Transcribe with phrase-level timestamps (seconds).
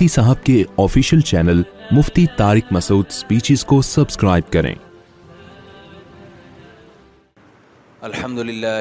[0.00, 1.60] مفتی صاحب کے official channel
[1.96, 4.74] Mufti Tariq Masood speeches کو سبسکرائب کریں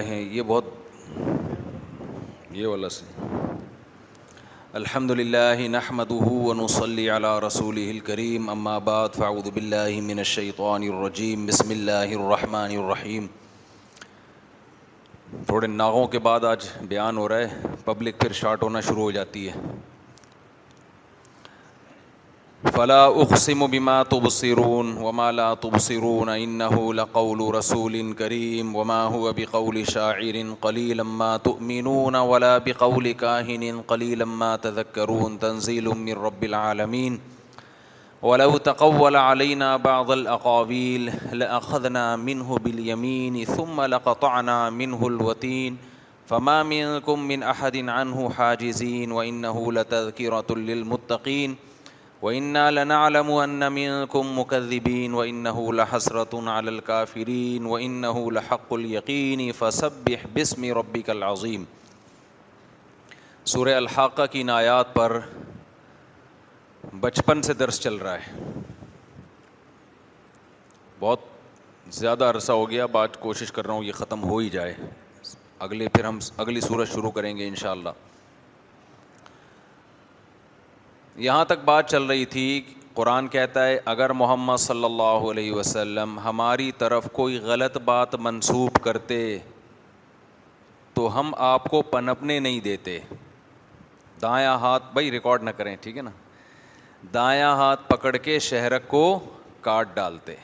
[0.08, 0.66] یہ بہت
[2.56, 2.88] یہ والا
[4.82, 5.78] الحمد للہ
[7.48, 7.80] رسول
[9.18, 13.28] فاعوذ باللہ من الشیطان الرجیم بسم اللہ الرحمن الرحیم
[15.48, 19.12] تھوڑے ناغوں کے بعد آج بیان ہو رہا ہے پبلک پھر شارٹ ہونا شروع ہو
[19.20, 19.72] جاتی ہے
[22.64, 30.56] فلا اقسم بما تبصرون وما لا تبصرون انه لقول رسول كريم وما هو بقول شاعر
[30.62, 37.20] قليلا ما تؤمنون ولا بقول كاهن قليلا ما تذكرون تنزيل من رب العالمين
[38.22, 45.78] ولو تقول علينا بعض الاقاويل لاخذنا منه باليمين ثم لقطعنا منه الوتين
[46.28, 51.56] فما منكم من احد عنه حاجزين وانه لتذكره للمتقين
[52.24, 61.12] وَإِنَّا لَنَعْلَمُ أَنَّ مِنكُم مُّكَذِّبِينَ وَإِنَّهُ لَحَسْرَةٌ عَلَى الْكَافِرِينَ وَإِنَّهُ لَحَقُّ الْيَقِينِ فَسَبِّحْ بِاسْمِ رَبِّكَ
[61.18, 61.64] العظیم
[63.56, 65.18] سورہ الحاقہ کی نایات پر
[67.08, 68.64] بچپن سے درس چل رہا ہے
[71.04, 71.28] بہت
[72.00, 74.74] زیادہ عرصہ ہو گیا بات کوشش کر رہا ہوں یہ ختم ہو ہی جائے
[75.70, 77.96] اگلے پھر ہم اگلی سورج شروع کریں گے انشاءاللہ
[81.22, 82.62] یہاں تک بات چل رہی تھی
[82.94, 88.78] قرآن کہتا ہے اگر محمد صلی اللہ علیہ وسلم ہماری طرف کوئی غلط بات منسوب
[88.84, 89.18] کرتے
[90.94, 92.98] تو ہم آپ کو پنپنے نہیں دیتے
[94.22, 96.12] دایاں ہاتھ بھائی ریکارڈ نہ کریں ٹھیک ہے نا
[97.14, 99.04] دایاں ہاتھ پکڑ کے شہرک کو
[99.62, 100.36] کاٹ ڈالتے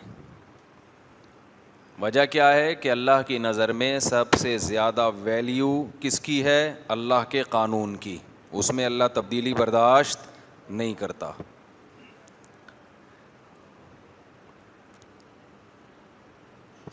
[2.01, 6.61] وجہ کیا ہے کہ اللہ کی نظر میں سب سے زیادہ ویلیو کس کی ہے
[6.97, 8.17] اللہ کے قانون کی
[8.51, 10.28] اس میں اللہ تبدیلی برداشت
[10.69, 11.31] نہیں کرتا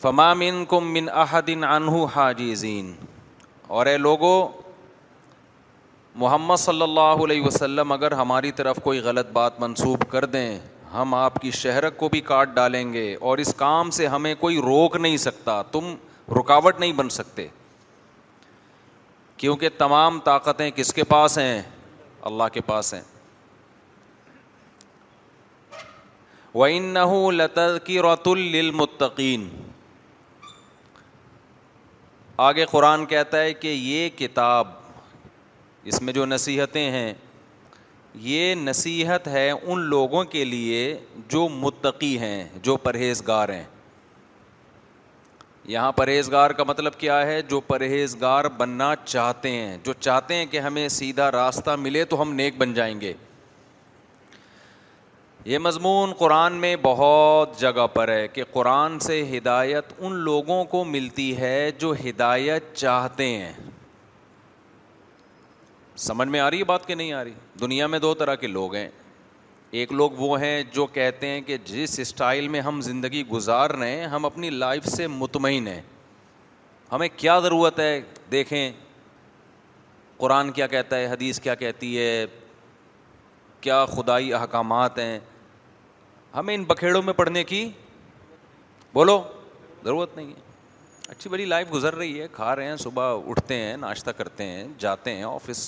[0.01, 2.93] فما من من کم فمامنہ حاجی زین
[3.77, 4.31] اور اے لوگو
[6.19, 10.57] محمد صلی اللہ علیہ وسلم اگر ہماری طرف کوئی غلط بات منسوب کر دیں
[10.93, 14.57] ہم آپ کی شہرت کو بھی کاٹ ڈالیں گے اور اس کام سے ہمیں کوئی
[14.65, 15.93] روک نہیں سکتا تم
[16.39, 17.47] رکاوٹ نہیں بن سکتے
[19.37, 21.61] کیونکہ تمام طاقتیں کس کے پاس ہیں
[22.31, 23.01] اللہ کے پاس ہیں
[26.55, 26.93] وعین
[27.37, 27.57] لط
[28.03, 29.47] رت المتقین
[32.43, 34.67] آگے قرآن کہتا ہے کہ یہ کتاب
[35.91, 37.13] اس میں جو نصیحتیں ہیں
[38.21, 40.85] یہ نصیحت ہے ان لوگوں کے لیے
[41.29, 43.63] جو متقی ہیں جو پرہیزگار ہیں
[45.69, 50.59] یہاں پرہیزگار کا مطلب کیا ہے جو پرہیزگار بننا چاہتے ہیں جو چاہتے ہیں کہ
[50.59, 53.13] ہمیں سیدھا راستہ ملے تو ہم نیک بن جائیں گے
[55.47, 60.83] یہ مضمون قرآن میں بہت جگہ پر ہے کہ قرآن سے ہدایت ان لوگوں کو
[60.85, 63.51] ملتی ہے جو ہدایت چاہتے ہیں
[66.07, 68.47] سمجھ میں آ رہی ہے بات کہ نہیں آ رہی دنیا میں دو طرح کے
[68.47, 68.87] لوگ ہیں
[69.79, 73.95] ایک لوگ وہ ہیں جو کہتے ہیں کہ جس اسٹائل میں ہم زندگی گزار رہے
[73.99, 75.81] ہیں ہم اپنی لائف سے مطمئن ہیں
[76.91, 77.99] ہمیں کیا ضرورت ہے
[78.31, 78.71] دیکھیں
[80.17, 82.25] قرآن کیا کہتا ہے حدیث کیا کہتی ہے
[83.61, 85.19] کیا خدائی احکامات ہیں
[86.35, 87.69] ہمیں ان بکھیڑوں میں پڑھنے کی
[88.93, 89.21] بولو
[89.83, 90.45] ضرورت نہیں ہے
[91.09, 94.65] اچھی بڑی لائف گزر رہی ہے کھا رہے ہیں صبح اٹھتے ہیں ناشتہ کرتے ہیں
[94.79, 95.67] جاتے ہیں آفس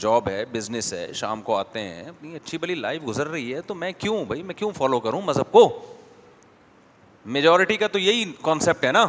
[0.00, 3.74] جاب ہے بزنس ہے شام کو آتے ہیں اچھی بڑی لائف گزر رہی ہے تو
[3.74, 5.64] میں کیوں بھائی میں کیوں فالو کروں مذہب کو
[7.36, 9.06] میجورٹی کا تو یہی کانسیپٹ ہے نا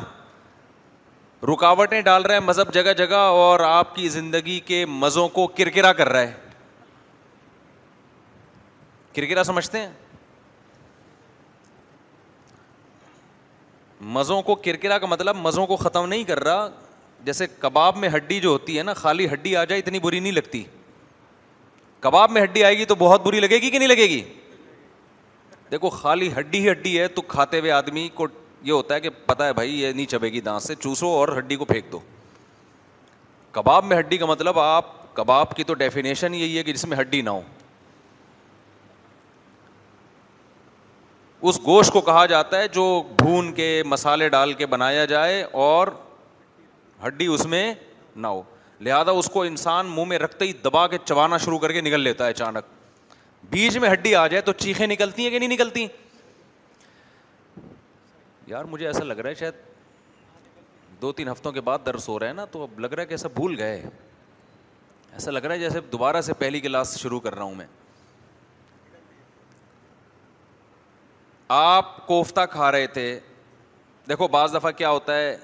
[1.54, 5.94] رکاوٹیں ڈال رہے ہیں مذہب جگہ جگہ اور آپ کی زندگی کے مزوں کو کرکرا
[6.02, 6.49] کر رہا ہے
[9.16, 9.90] کرکرا سمجھتے ہیں
[14.16, 16.68] مزوں کو کرکرا کا مطلب مزوں کو ختم نہیں کر رہا
[17.26, 20.32] جیسے کباب میں ہڈی جو ہوتی ہے نا خالی ہڈی آ جائے اتنی بری نہیں
[20.32, 20.64] لگتی
[22.02, 24.22] کباب میں ہڈی آئے گی تو بہت بری لگے گی کہ نہیں لگے گی
[25.72, 28.28] دیکھو خالی ہڈی ہی ہڈی ہے تو کھاتے ہوئے آدمی کو
[28.62, 31.38] یہ ہوتا ہے کہ پتا ہے بھائی یہ نہیں چبے گی دانت سے چوسو اور
[31.38, 32.00] ہڈی کو پھینک دو
[33.52, 34.86] کباب میں ہڈی کا مطلب آپ
[35.16, 37.42] کباب کی تو ڈیفینیشن یہی ہے کہ جس میں ہڈی نہ ہو
[41.48, 42.84] اس گوشت کو کہا جاتا ہے جو
[43.18, 45.88] بھون کے مسالے ڈال کے بنایا جائے اور
[47.06, 47.74] ہڈی اس میں
[48.16, 48.42] نہ ہو
[48.88, 52.02] لہذا اس کو انسان منہ میں رکھتے ہی دبا کے چبانا شروع کر کے نکل
[52.02, 52.66] لیتا ہے اچانک
[53.52, 55.88] بیچ میں ہڈی آ جائے تو چیخیں نکلتی ہیں کہ نہیں نکلتی
[58.48, 59.54] یار مجھے ایسا لگ رہا ہے شاید
[61.02, 63.08] دو تین ہفتوں کے بعد درس ہو رہا ہے نا تو اب لگ رہا ہے
[63.08, 63.82] کہ ایسا بھول گئے
[65.14, 67.66] ایسا لگ رہا ہے جیسے دوبارہ سے پہلی کلاس شروع کر رہا ہوں میں
[71.52, 73.20] آپ کوفتہ کھا رہے تھے
[74.10, 75.38] دیکھو بعض دفعہ کیا ہوتا ہے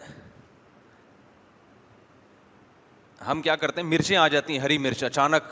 [3.27, 5.43] ہم کیا کرتے ہیں مرچیں آ جاتی ہیں ہری مرچ اچانک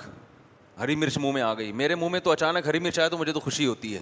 [0.80, 3.18] ہری مرچ منہ میں آ گئی میرے منہ میں تو اچانک ہری مرچ آیا تو
[3.18, 4.02] مجھے تو خوشی ہوتی ہے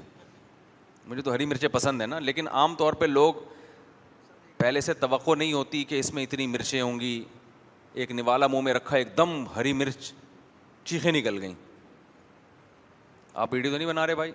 [1.08, 3.34] مجھے تو ہری مرچیں پسند ہیں نا لیکن عام طور پہ لوگ
[4.58, 7.24] پہلے سے توقع نہیں ہوتی کہ اس میں اتنی مرچیں ہوں گی
[7.94, 10.12] ایک نوالا منہ میں رکھا ایک دم ہری مرچ
[10.86, 11.54] چیخیں نکل گئیں
[13.34, 14.32] آپ ویڈیو تو نہیں بنا رہے بھائی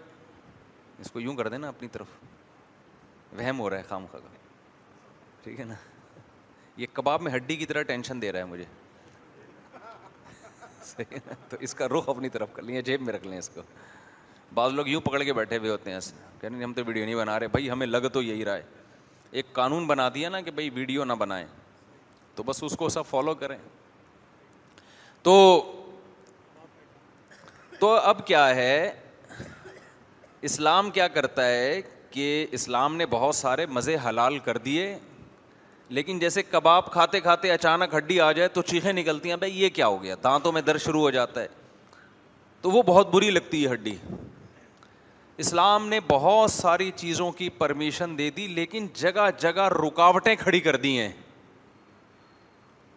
[1.01, 2.07] اس کو یوں کر دیں نا اپنی طرف
[3.39, 4.19] وہم ہو رہا ہے وہ کا
[5.45, 5.75] ٹھیک ہے نا
[6.77, 8.65] یہ کباب میں ہڈی کی طرح ٹینشن دے رہا ہے مجھے
[11.49, 13.61] تو اس کا رخ اپنی طرف کر لیں جیب میں رکھ لیں اس کو
[14.55, 17.15] بعض لوگ یوں پکڑ کے بیٹھے ہوئے ہوتے ہیں ایسے کہ ہم تو ویڈیو نہیں
[17.17, 18.63] بنا رہے بھائی ہمیں لگ تو یہی رہا ہے
[19.39, 21.47] ایک قانون بنا دیا نا کہ بھائی ویڈیو نہ بنائیں
[22.35, 23.57] تو بس اس کو سب فالو کریں
[25.23, 25.35] تو
[27.81, 28.91] تو اب کیا ہے
[30.47, 32.25] اسلام کیا کرتا ہے کہ
[32.57, 34.83] اسلام نے بہت سارے مزے حلال کر دیے
[35.97, 39.69] لیکن جیسے کباب کھاتے کھاتے اچانک ہڈی آ جائے تو چیخیں نکلتی ہیں بھائی یہ
[39.79, 41.49] کیا ہو گیا دانتوں میں درد شروع ہو جاتا ہے
[42.63, 43.95] تو وہ بہت بری لگتی ہے ہڈی
[45.45, 50.77] اسلام نے بہت ساری چیزوں کی پرمیشن دے دی لیکن جگہ جگہ رکاوٹیں کھڑی کر
[50.87, 51.11] دی ہیں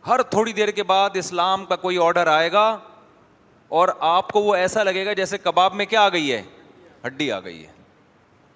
[0.08, 2.68] ہر تھوڑی دیر کے بعد اسلام کا کوئی آڈر آئے گا
[3.80, 6.42] اور آپ کو وہ ایسا لگے گا جیسے کباب میں کیا آ گئی ہے
[7.06, 7.72] ہڈی آ گئی ہے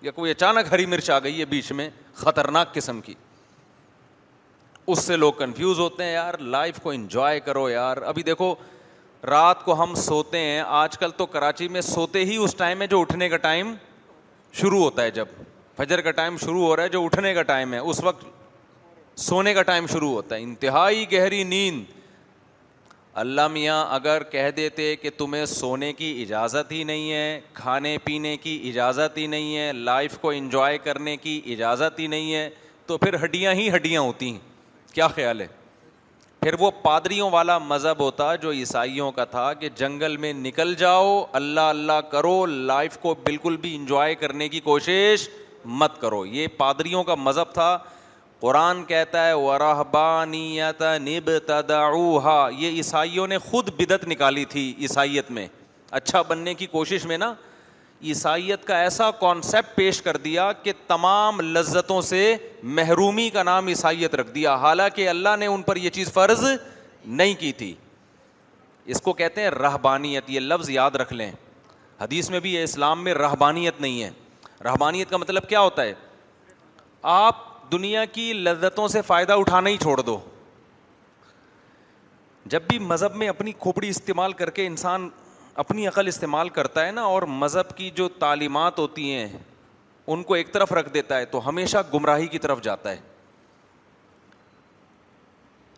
[0.02, 1.90] یا کوئی اچانک ہری مرچ آ گئی ہے بیچ میں
[2.22, 3.14] خطرناک قسم کی
[4.94, 8.54] اس سے لوگ کنفیوز ہوتے ہیں یار لائف کو انجوائے کرو یار ابھی دیکھو
[9.30, 12.88] رات کو ہم سوتے ہیں آج کل تو کراچی میں سوتے ہی اس ٹائم ہے
[12.94, 13.74] جو اٹھنے کا ٹائم
[14.62, 15.28] شروع ہوتا ہے جب
[15.78, 18.26] فجر کا ٹائم شروع ہو رہا ہے جو اٹھنے کا ٹائم ہے اس وقت
[19.22, 21.92] سونے کا ٹائم شروع ہوتا ہے انتہائی گہری نیند
[23.22, 28.36] اللہ میاں اگر کہہ دیتے کہ تمہیں سونے کی اجازت ہی نہیں ہے کھانے پینے
[28.44, 32.50] کی اجازت ہی نہیں ہے لائف کو انجوائے کرنے کی اجازت ہی نہیں ہے
[32.88, 34.40] تو پھر ہڈیاں ہی ہڈیاں ہوتی ہیں
[34.96, 35.48] کیا خیال ہے
[36.42, 41.24] پھر وہ پادریوں والا مذہب ہوتا جو عیسائیوں کا تھا کہ جنگل میں نکل جاؤ
[41.40, 45.28] اللہ اللہ کرو لائف کو بالکل بھی انجوائے کرنے کی کوشش
[45.82, 47.78] مت کرو یہ پادریوں کا مذہب تھا
[48.44, 49.58] قرآن کہتا ہے و
[51.02, 55.48] نب تدعوہا یہ عیسائیوں نے خود بدت نکالی تھی عیسائیت میں
[56.00, 57.32] اچھا بننے کی کوشش میں نا
[58.14, 62.20] عیسائیت کا ایسا کانسیپٹ پیش کر دیا کہ تمام لذتوں سے
[62.82, 66.44] محرومی کا نام عیسائیت رکھ دیا حالانکہ اللہ نے ان پر یہ چیز فرض
[67.06, 67.74] نہیں کی تھی
[68.94, 71.32] اس کو کہتے ہیں رحبانیت یہ لفظ یاد رکھ لیں
[72.02, 74.10] حدیث میں بھی اسلام میں رہبانیت نہیں ہے
[74.66, 75.94] رحبانیت کا مطلب کیا ہوتا ہے
[77.16, 80.20] آپ دنیا کی لذتوں سے فائدہ اٹھانا ہی چھوڑ دو
[82.52, 85.10] جب بھی مذہب میں اپنی کھوپڑی استعمال کر کے انسان
[85.64, 89.28] اپنی عقل استعمال کرتا ہے نا اور مذہب کی جو تعلیمات ہوتی ہیں
[90.14, 92.98] ان کو ایک طرف رکھ دیتا ہے تو ہمیشہ گمراہی کی طرف جاتا ہے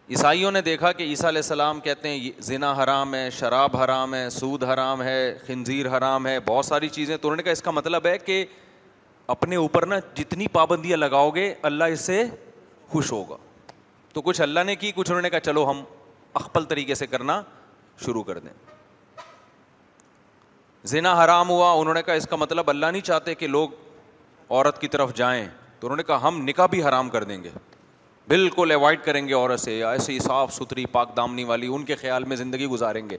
[0.09, 4.29] عیسائیوں نے دیکھا کہ عیسیٰ علیہ السلام کہتے ہیں زنا حرام ہے شراب حرام ہے
[4.29, 7.71] سود حرام ہے خنزیر حرام ہے بہت ساری چیزیں تو انہوں نے کہا اس کا
[7.71, 8.45] مطلب ہے کہ
[9.33, 12.23] اپنے اوپر نا جتنی پابندیاں لگاؤ گے اللہ اس سے
[12.89, 13.35] خوش ہوگا
[14.13, 15.83] تو کچھ اللہ نے کی کچھ انہوں نے کہا چلو ہم
[16.39, 17.41] اخبل طریقے سے کرنا
[18.05, 18.53] شروع کر دیں
[20.91, 23.69] زنا حرام ہوا انہوں نے کہا اس کا مطلب اللہ نہیں چاہتے کہ لوگ
[24.49, 25.47] عورت کی طرف جائیں
[25.79, 27.49] تو انہوں نے کہا ہم نکاح بھی حرام کر دیں گے
[28.27, 32.23] بالکل اوائڈ کریں گے عورت سے ایسی صاف ستھری پاک دامنی والی ان کے خیال
[32.31, 33.17] میں زندگی گزاریں گے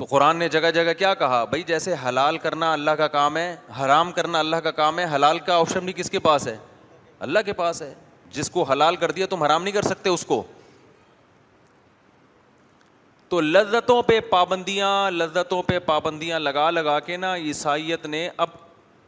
[0.00, 3.54] تو قرآن نے جگہ جگہ کیا کہا بھائی جیسے حلال کرنا اللہ کا کام ہے
[3.80, 6.56] حرام کرنا اللہ کا کام ہے حلال کا آپشن بھی کس کے پاس ہے
[7.26, 7.92] اللہ کے پاس ہے
[8.32, 10.42] جس کو حلال کر دیا تم حرام نہیں کر سکتے اس کو
[13.28, 18.48] تو لذتوں پہ پابندیاں لذتوں پہ پابندیاں لگا لگا کے نا عیسائیت نے اب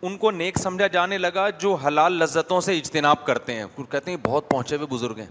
[0.07, 4.19] ان کو نیک سمجھا جانے لگا جو حلال لذتوں سے اجتناب کرتے ہیں کہتے ہیں
[4.27, 5.27] بہت پہنچے ہوئے بزرگ ہیں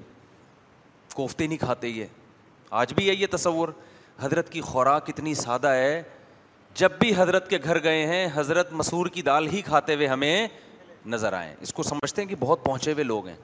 [1.14, 2.06] کوفتے نہیں کھاتے یہ
[2.82, 3.70] آج بھی ہے یہ تصور
[4.22, 6.02] حضرت کی خوراک اتنی سادہ ہے
[6.80, 10.48] جب بھی حضرت کے گھر گئے ہیں حضرت مسور کی دال ہی کھاتے ہوئے ہمیں
[11.14, 13.36] نظر آئے اس کو سمجھتے ہیں کہ بہت پہنچے ہوئے لوگ ہیں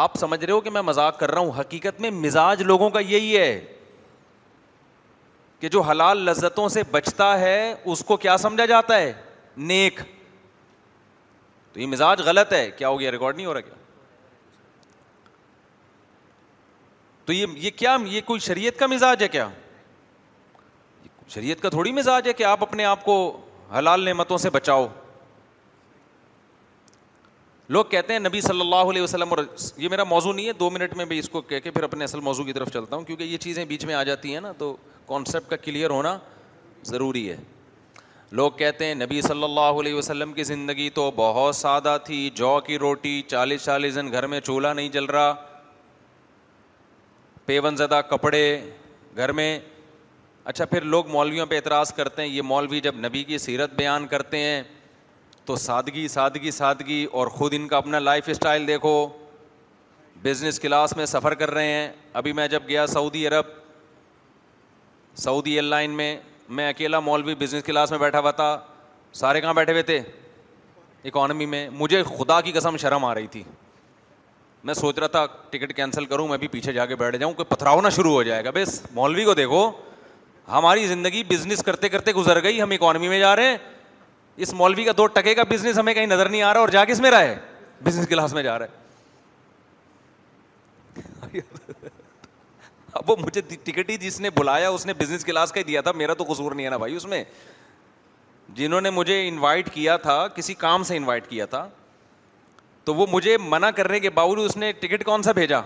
[0.00, 3.00] آپ سمجھ رہے ہو کہ میں مذاق کر رہا ہوں حقیقت میں مزاج لوگوں کا
[3.00, 3.50] یہی ہے
[5.60, 7.56] کہ جو حلال لذتوں سے بچتا ہے
[7.92, 9.12] اس کو کیا سمجھا جاتا ہے
[9.72, 10.00] نیک
[11.72, 13.74] تو یہ مزاج غلط ہے کیا ہو گیا ریکارڈ نہیں ہو رہا کیا
[17.24, 19.48] تو یہ کیا یہ کوئی شریعت کا مزاج ہے کیا
[21.34, 23.14] شریعت کا تھوڑی مزاج ہے کہ آپ اپنے آپ کو
[23.76, 24.86] حلال نعمتوں سے بچاؤ
[27.74, 29.42] لوگ کہتے ہیں نبی صلی اللہ علیہ وسلم اور
[29.78, 32.04] یہ میرا موضوع نہیں ہے دو منٹ میں بھی اس کو کہہ کے پھر اپنے
[32.04, 34.52] اصل موضوع کی طرف چلتا ہوں کیونکہ یہ چیزیں بیچ میں آ جاتی ہیں نا
[34.58, 34.74] تو
[35.08, 36.16] کانسیپٹ کا کلیئر ہونا
[36.86, 37.36] ضروری ہے
[38.40, 42.58] لوگ کہتے ہیں نبی صلی اللہ علیہ وسلم کی زندگی تو بہت سادہ تھی جو
[42.66, 45.32] کی روٹی چالیس چالیس دن گھر میں چولہا نہیں جل رہا
[47.46, 48.42] پیون زدہ کپڑے
[49.16, 49.58] گھر میں
[50.44, 54.06] اچھا پھر لوگ مولویوں پہ اعتراض کرتے ہیں یہ مولوی جب نبی کی سیرت بیان
[54.06, 54.62] کرتے ہیں
[55.46, 58.92] تو سادگی سادگی سادگی اور خود ان کا اپنا لائف اسٹائل دیکھو
[60.22, 63.46] بزنس کلاس میں سفر کر رہے ہیں ابھی میں جب گیا سعودی عرب
[65.20, 66.14] سعودی ایئر لائن میں
[66.58, 68.56] میں اکیلا مولوی بزنس کلاس میں بیٹھا ہوا تھا
[69.20, 70.00] سارے کہاں بیٹھے ہوئے تھے
[71.08, 73.42] اکانومی میں مجھے خدا کی قسم شرم آ رہی تھی
[74.64, 77.44] میں سوچ رہا تھا ٹکٹ کینسل کروں میں بھی پیچھے جا کے بیٹھ جاؤں کہ
[77.48, 79.70] پتھراؤ نہ شروع ہو جائے گا بس مولوی کو دیکھو
[80.50, 83.56] ہماری زندگی بزنس کرتے کرتے گزر گئی ہم اکانومی میں جا رہے ہیں
[84.44, 86.84] اس مولوی کا دو ٹکے کا بزنس ہمیں کہیں نظر نہیں آ رہا اور جا
[86.84, 87.36] کس میں رہا ہے
[87.84, 88.72] بزنس کلاس میں جا رہا ہے
[93.00, 95.80] اب وہ مجھے ٹکٹ ہی جس نے بلایا اس نے بزنس کلاس کا ہی دیا
[95.80, 97.22] تھا میرا تو قصور نہیں ہے نا بھائی اس میں
[98.54, 101.62] جنہوں نے مجھے انوائٹ کیا تھا کسی کام سے انوائٹ کیا تھا
[102.84, 105.60] تو وہ مجھے منع کرنے کے باوجود اس نے ٹکٹ کون سا بھیجا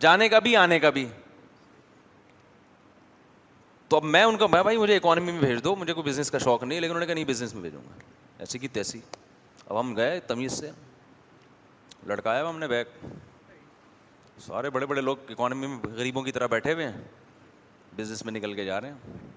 [0.00, 1.06] جانے کا بھی آنے کا بھی
[3.92, 6.30] تو اب میں ان کا میں بھائی مجھے اکانومی میں بھیج دو مجھے کوئی بزنس
[6.30, 7.94] کا شوق نہیں لیکن انہوں نے کہا نہیں بزنس میں بھیجوں گا
[8.38, 9.00] ایسی کی تیسی
[9.66, 10.70] اب ہم گئے تمیز سے
[12.08, 13.04] لڑکایا ہم نے بیگ
[14.46, 17.02] سارے بڑے بڑے لوگ اکانومی میں غریبوں کی طرح بیٹھے ہوئے ہیں
[17.96, 19.28] بزنس میں نکل کے جا رہے ہیں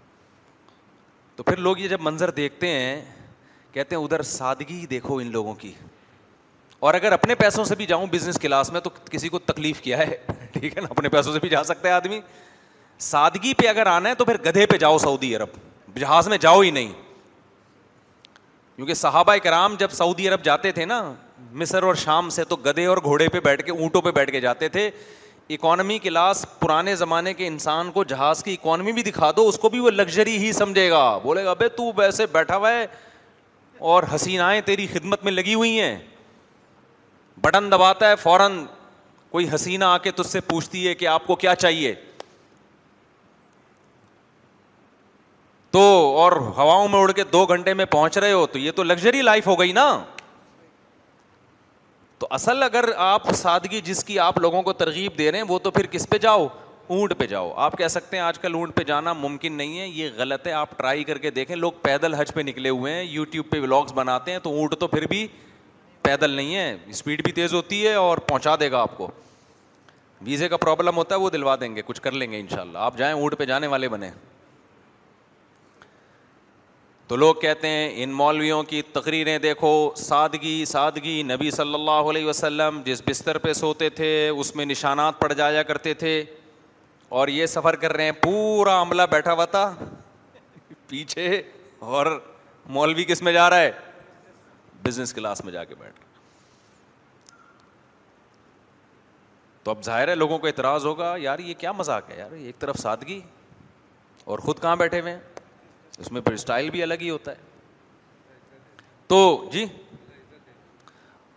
[1.35, 3.01] تو پھر لوگ یہ جب منظر دیکھتے ہیں
[3.73, 5.71] کہتے ہیں ادھر سادگی دیکھو ان لوگوں کی
[6.85, 9.97] اور اگر اپنے پیسوں سے بھی جاؤں بزنس کلاس میں تو کسی کو تکلیف کیا
[9.97, 10.15] ہے
[10.51, 12.19] ٹھیک ہے نا اپنے پیسوں سے بھی جا سکتا ہے آدمی
[13.03, 15.49] سادگی پہ اگر آنا ہے تو پھر گدھے پہ جاؤ سعودی عرب
[15.99, 16.91] جہاز میں جاؤ ہی نہیں
[18.75, 21.01] کیونکہ صحابہ کرام جب سعودی عرب جاتے تھے نا
[21.51, 24.39] مصر اور شام سے تو گدھے اور گھوڑے پہ بیٹھ کے اونٹوں پہ بیٹھ کے
[24.41, 24.89] جاتے تھے
[25.55, 29.69] اکانومی کلاس پرانے زمانے کے انسان کو جہاز کی اکانومی بھی دکھا دو اس کو
[29.69, 32.85] بھی وہ لگژری ہی سمجھے گا بولے گا بھائی تو ویسے بیٹھا ہوا ہے
[33.93, 35.97] اور حسینائیں تیری خدمت میں لگی ہوئی ہیں
[37.43, 38.63] بٹن دباتا ہے فوراً
[39.31, 41.93] کوئی حسینہ آ کے تجھ سے پوچھتی ہے کہ آپ کو کیا چاہیے
[45.75, 45.81] تو
[46.17, 49.21] اور ہواؤں میں اڑ کے دو گھنٹے میں پہنچ رہے ہو تو یہ تو لگژری
[49.21, 49.87] لائف ہو گئی نا
[52.19, 55.57] تو اصل اگر آپ سادگی جس کی آپ لوگوں کو ترغیب دے رہے ہیں وہ
[55.63, 56.45] تو پھر کس پہ جاؤ
[56.97, 59.87] اونٹ پہ جاؤ آپ کہہ سکتے ہیں آج کل اونٹ پہ جانا ممکن نہیں ہے
[59.87, 63.01] یہ غلط ہے آپ ٹرائی کر کے دیکھیں لوگ پیدل حج پہ نکلے ہوئے ہیں
[63.03, 65.25] یوٹیوب پہ ولاگس بناتے ہیں تو اونٹ تو پھر بھی
[66.03, 69.09] پیدل نہیں ہے اسپیڈ بھی تیز ہوتی ہے اور پہنچا دے گا آپ کو
[70.25, 72.61] ویزے کا پرابلم ہوتا ہے وہ دلوا دیں گے کچھ کر لیں گے ان شاء
[72.61, 74.09] اللہ آپ جائیں اونٹ پہ جانے والے بنے
[77.07, 82.25] تو لوگ کہتے ہیں ان مولویوں کی تقریریں دیکھو سادگی سادگی نبی صلی اللہ علیہ
[82.27, 86.13] وسلم جس بستر پہ سوتے تھے اس میں نشانات پڑ جایا کرتے تھے
[87.19, 89.73] اور یہ سفر کر رہے ہیں پورا عملہ بیٹھا ہوا تھا
[90.87, 91.41] پیچھے
[91.97, 92.05] اور
[92.77, 93.71] مولوی کس میں جا رہا ہے
[94.83, 96.03] بزنس کلاس میں جا کے بیٹھ
[99.63, 102.59] تو اب ظاہر ہے لوگوں کو اعتراض ہوگا یار یہ کیا مذاق ہے یار ایک
[102.59, 103.19] طرف سادگی
[104.25, 105.19] اور خود کہاں بیٹھے ہوئے ہیں
[105.99, 107.53] اس میں پھر اسٹائل بھی الگ ہی ہوتا ہے
[109.07, 109.65] تو جی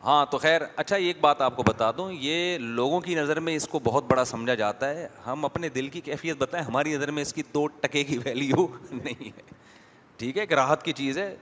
[0.05, 3.55] ہاں تو خیر اچھا ایک بات آپ کو بتا دوں یہ لوگوں کی نظر میں
[3.57, 7.11] اس کو بہت بڑا سمجھا جاتا ہے ہم اپنے دل کی کیفیت بتائیں ہماری نظر
[7.17, 8.67] میں اس کی دو ٹکے کی ویلیو
[9.03, 9.43] نہیں ہے
[10.17, 11.35] ٹھیک ہے ایک راحت کی چیز ہے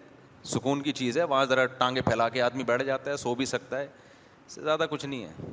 [0.54, 3.44] سکون کی چیز ہے وہاں ذرا ٹانگیں پھیلا کے آدمی بیٹھ جاتا ہے سو بھی
[3.52, 3.86] سکتا ہے
[4.46, 5.52] اس سے زیادہ کچھ نہیں ہے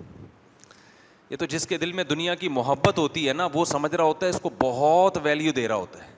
[1.29, 4.03] یہ تو جس کے دل میں دنیا کی محبت ہوتی ہے نا وہ سمجھ رہا
[4.03, 6.11] ہوتا ہے اس کو بہت ویلیو دے رہا ہوتا ہے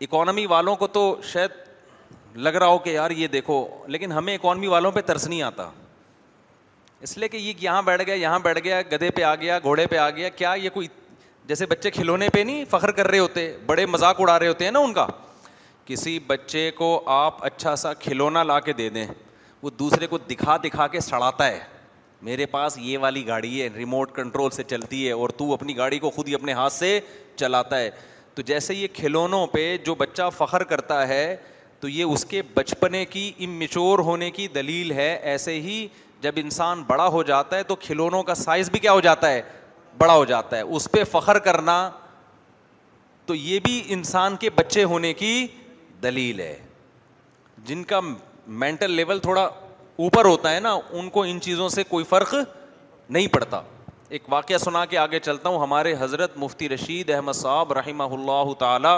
[0.00, 1.02] اکانومی والوں کو تو
[1.32, 1.50] شاید
[2.36, 5.68] لگ رہا ہو کہ یار یہ دیکھو لیکن ہمیں اکانومی والوں پہ ترس نہیں آتا
[7.06, 9.86] اس لیے کہ یہ یہاں بیٹھ گیا یہاں بیٹھ گیا گدھے پہ آ گیا گھوڑے
[9.90, 10.86] پہ آ گیا کیا یہ کوئی
[11.48, 14.72] جیسے بچے کھلونے پہ نہیں فخر کر رہے ہوتے بڑے مذاق اڑا رہے ہوتے ہیں
[14.72, 15.06] نا ان کا
[15.86, 19.06] کسی بچے کو آپ اچھا سا کھلونا لا کے دے دیں
[19.62, 21.58] وہ دوسرے کو دکھا دکھا کے سڑاتا ہے
[22.22, 25.98] میرے پاس یہ والی گاڑی ہے ریموٹ کنٹرول سے چلتی ہے اور تو اپنی گاڑی
[25.98, 26.98] کو خود ہی اپنے ہاتھ سے
[27.36, 27.90] چلاتا ہے
[28.34, 31.36] تو جیسے یہ کھلونوں پہ جو بچہ فخر کرتا ہے
[31.80, 35.86] تو یہ اس کے بچپنے کی امچور ہونے کی دلیل ہے ایسے ہی
[36.22, 39.40] جب انسان بڑا ہو جاتا ہے تو کھلونوں کا سائز بھی کیا ہو جاتا ہے
[39.98, 41.76] بڑا ہو جاتا ہے اس پہ فخر کرنا
[43.26, 45.46] تو یہ بھی انسان کے بچے ہونے کی
[46.02, 46.56] دلیل ہے
[47.64, 48.00] جن کا
[48.62, 49.42] مینٹل لیول تھوڑا
[50.02, 52.34] اوپر ہوتا ہے نا ان کو ان چیزوں سے کوئی فرق
[53.10, 53.60] نہیں پڑتا
[54.16, 58.52] ایک واقعہ سنا کے آگے چلتا ہوں ہمارے حضرت مفتی رشید احمد صاحب رحمہ اللہ
[58.58, 58.94] تعالی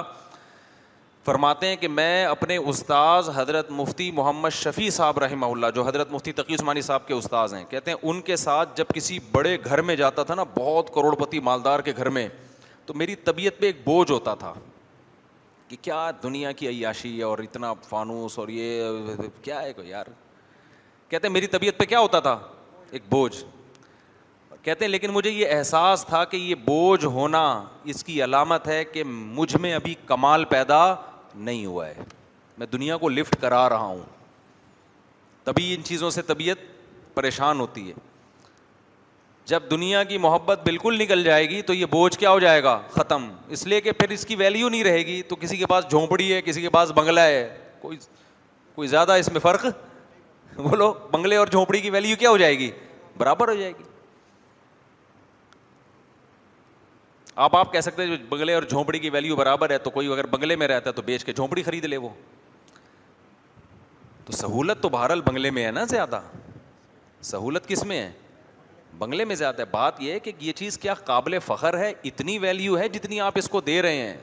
[1.24, 6.12] فرماتے ہیں کہ میں اپنے استاذ حضرت مفتی محمد شفیع صاحب رحمہ اللہ جو حضرت
[6.12, 9.56] مفتی تقی عثمانی صاحب کے استاذ ہیں کہتے ہیں ان کے ساتھ جب کسی بڑے
[9.64, 12.26] گھر میں جاتا تھا نا بہت کروڑ پتی مالدار کے گھر میں
[12.86, 14.52] تو میری طبیعت پہ ایک بوجھ ہوتا تھا
[15.68, 20.06] کہ کیا دنیا کی عیاشی اور اتنا فانوس اور یہ کیا ہے کوئی یار
[21.10, 22.38] کہتے ہیں میری طبیعت پہ کیا ہوتا تھا
[22.90, 23.36] ایک بوجھ
[24.64, 27.40] کہتے ہیں لیکن مجھے یہ احساس تھا کہ یہ بوجھ ہونا
[27.92, 30.82] اس کی علامت ہے کہ مجھ میں ابھی کمال پیدا
[31.34, 32.02] نہیں ہوا ہے
[32.58, 34.00] میں دنیا کو لفٹ کرا رہا ہوں
[35.44, 36.58] تبھی ان چیزوں سے طبیعت
[37.14, 37.92] پریشان ہوتی ہے
[39.50, 42.80] جب دنیا کی محبت بالکل نکل جائے گی تو یہ بوجھ کیا ہو جائے گا
[42.90, 45.88] ختم اس لیے کہ پھر اس کی ویلیو نہیں رہے گی تو کسی کے پاس
[45.90, 47.48] جھونپڑی ہے کسی کے پاس بنگلہ ہے
[47.80, 47.98] کوئی
[48.74, 49.64] کوئی زیادہ اس میں فرق
[50.56, 52.70] بولو بنگلے اور جھونپڑی کی ویلیو کیا ہو جائے گی
[53.18, 53.90] برابر ہو جائے گی
[57.34, 60.26] آپ آپ کہہ سکتے ہیں بنگلے اور جھونپڑی کی ویلیو برابر ہے تو کوئی اگر
[60.30, 62.08] بنگلے میں رہتا ہے تو بیچ کے جھونپڑی خرید لے وہ
[64.24, 66.20] تو سہولت تو بہرحال بنگلے میں ہے نا زیادہ
[67.30, 68.10] سہولت کس میں ہے
[68.98, 72.38] بنگلے میں زیادہ ہے بات یہ ہے کہ یہ چیز کیا قابل فخر ہے اتنی
[72.38, 74.16] ویلیو ہے جتنی آپ اس کو دے رہے ہیں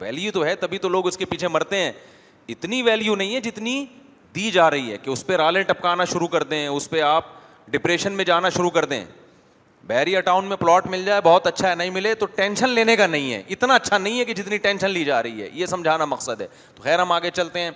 [0.00, 1.92] ویلیو تو ہے تبھی تو لوگ اس کے پیچھے مرتے ہیں
[2.48, 3.84] اتنی ویلیو نہیں ہے جتنی
[4.34, 7.24] دی جا رہی ہے کہ اس پہ رالیں ٹپکانا شروع کر دیں اس پہ آپ
[7.70, 9.04] ڈپریشن میں جانا شروع کر دیں
[9.86, 13.06] بحریہ ٹاؤن میں پلاٹ مل جائے بہت اچھا ہے نہیں ملے تو ٹینشن لینے کا
[13.06, 16.04] نہیں ہے اتنا اچھا نہیں ہے کہ جتنی ٹینشن لی جا رہی ہے یہ سمجھانا
[16.14, 17.70] مقصد ہے تو خیر ہم آگے چلتے ہیں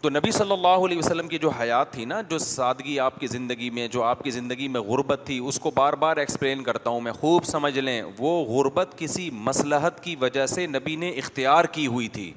[0.00, 3.26] تو نبی صلی اللہ علیہ وسلم کی جو حیات تھی نا جو سادگی آپ کی
[3.26, 6.90] زندگی میں جو آپ کی زندگی میں غربت تھی اس کو بار بار ایکسپلین کرتا
[6.90, 11.64] ہوں میں خوب سمجھ لیں وہ غربت کسی مسلحت کی وجہ سے نبی نے اختیار
[11.76, 12.32] کی ہوئی تھی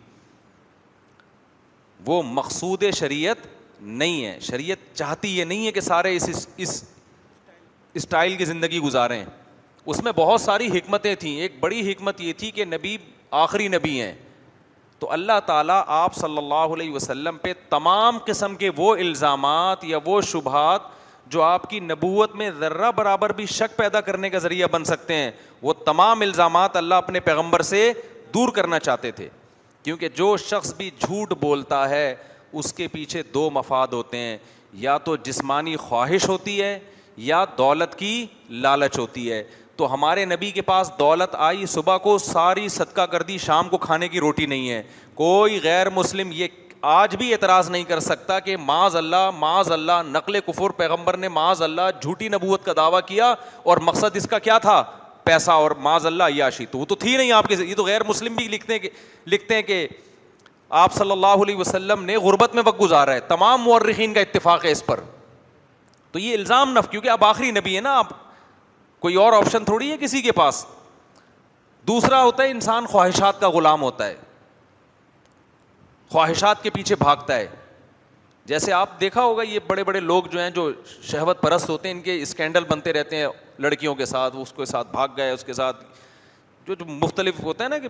[2.06, 3.48] وہ مقصود شریعت
[3.82, 6.82] نہیں ہے شریعت چاہتی یہ نہیں ہے کہ سارے اس اس
[7.96, 9.24] اسٹائل کی زندگی گزاریں
[9.94, 12.96] اس میں بہت ساری حکمتیں تھیں ایک بڑی حکمت یہ تھی کہ نبی
[13.42, 14.14] آخری نبی ہیں
[15.00, 19.98] تو اللہ تعالیٰ آپ صلی اللہ علیہ وسلم پہ تمام قسم کے وہ الزامات یا
[20.06, 20.82] وہ شبہات
[21.34, 25.14] جو آپ کی نبوت میں ذرہ برابر بھی شک پیدا کرنے کا ذریعہ بن سکتے
[25.16, 25.30] ہیں
[25.62, 27.92] وہ تمام الزامات اللہ اپنے پیغمبر سے
[28.34, 29.30] دور کرنا چاہتے تھے
[29.84, 32.14] کیونکہ جو شخص بھی جھوٹ بولتا ہے
[32.54, 34.38] اس کے پیچھے دو مفاد ہوتے ہیں
[34.86, 36.78] یا تو جسمانی خواہش ہوتی ہے
[37.18, 38.26] یا دولت کی
[38.64, 39.44] لالچ ہوتی ہے
[39.78, 43.78] تو ہمارے نبی کے پاس دولت آئی صبح کو ساری صدقہ کر دی شام کو
[43.78, 44.82] کھانے کی روٹی نہیں ہے
[45.16, 46.48] کوئی غیر مسلم یہ
[46.92, 51.28] آج بھی اعتراض نہیں کر سکتا کہ معاذ اللہ معاذ اللہ نقل کفر پیغمبر نے
[51.28, 54.82] ماض اللہ جھوٹی نبوت کا دعویٰ کیا اور مقصد اس کا کیا تھا
[55.24, 58.04] پیسہ اور معاذ اللہ عیاشی تو وہ تو تھی نہیں آپ کے یہ تو غیر
[58.08, 58.90] مسلم بھی لکھتے ہیں
[59.34, 59.88] لکھتے ہیں کہ
[60.84, 64.66] آپ صلی اللہ علیہ وسلم نے غربت میں وقت گزارا ہے تمام مورخین کا اتفاق
[64.66, 65.00] ہے اس پر
[66.16, 68.10] تو یہ الزام نف کیونکہ آپ آخری نبی ہے نا آپ
[69.02, 70.64] کوئی اور آپشن تھوڑی ہے کسی کے پاس
[71.88, 74.16] دوسرا ہوتا ہے انسان خواہشات کا غلام ہوتا ہے
[76.12, 77.48] خواہشات کے پیچھے بھاگتا ہے
[78.54, 80.70] جیسے آپ دیکھا ہوگا یہ بڑے بڑے لوگ جو ہیں جو
[81.12, 83.26] شہوت پرست ہوتے ہیں ان کے اسکینڈل بنتے رہتے ہیں
[83.66, 85.84] لڑکیوں کے ساتھ اس کے ساتھ بھاگ گئے اس کے ساتھ
[86.68, 87.90] جو جو مختلف ہوتا ہے نا کہ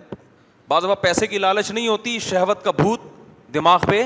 [0.68, 3.00] بعض وقت پیسے کی لالچ نہیں ہوتی شہوت کا بھوت
[3.54, 4.02] دماغ پہ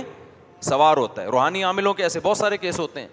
[0.69, 3.09] سوار ہوتا ہے روحانی عاملوں کے ایسے بہت سارے کیس ہوتے ہیں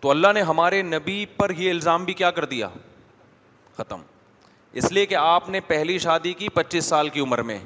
[0.00, 2.68] تو اللہ نے ہمارے نبی پر یہ الزام بھی کیا کر دیا
[3.76, 4.00] ختم
[4.82, 7.58] اس لیے کہ آپ نے پہلی شادی کی پچیس سال کی عمر میں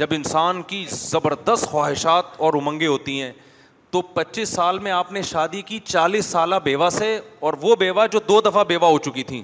[0.00, 3.32] جب انسان کی زبردست خواہشات اور امنگیں ہوتی ہیں
[3.90, 8.06] تو پچیس سال میں آپ نے شادی کی چالیس سالہ بیوہ سے اور وہ بیوہ
[8.12, 9.42] جو دو دفعہ بیوہ ہو چکی تھیں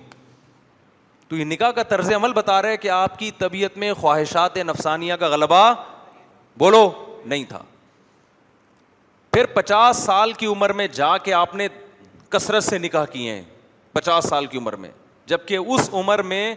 [1.29, 5.15] تو یہ نکاح کا طرز عمل بتا رہے کہ آپ کی طبیعت میں خواہشات نفسانیہ
[5.21, 5.61] کا غلبہ
[6.59, 6.91] بولو
[7.27, 7.63] نہیں تھا
[9.33, 11.69] پھر پچاس سال کی عمر میں جا کے آپ نے
[12.33, 13.43] کثرت سے نکاح کیے ہیں
[13.93, 14.91] پچاس سال کی عمر میں
[15.27, 16.55] جب کہ اس عمر میں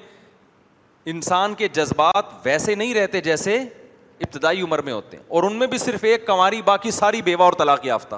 [1.13, 5.67] انسان کے جذبات ویسے نہیں رہتے جیسے ابتدائی عمر میں ہوتے ہیں اور ان میں
[5.67, 8.15] بھی صرف ایک کنواری باقی ساری بیوہ اور طلاق یافتہ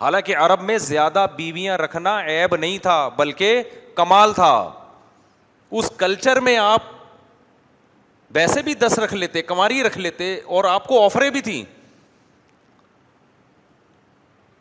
[0.00, 3.62] حالانکہ عرب میں زیادہ بیویاں رکھنا عیب نہیں تھا بلکہ
[3.96, 4.52] کمال تھا
[5.80, 6.82] اس کلچر میں آپ
[8.34, 11.62] ویسے بھی دس رکھ لیتے کنواری رکھ لیتے اور آپ کو آفریں بھی تھیں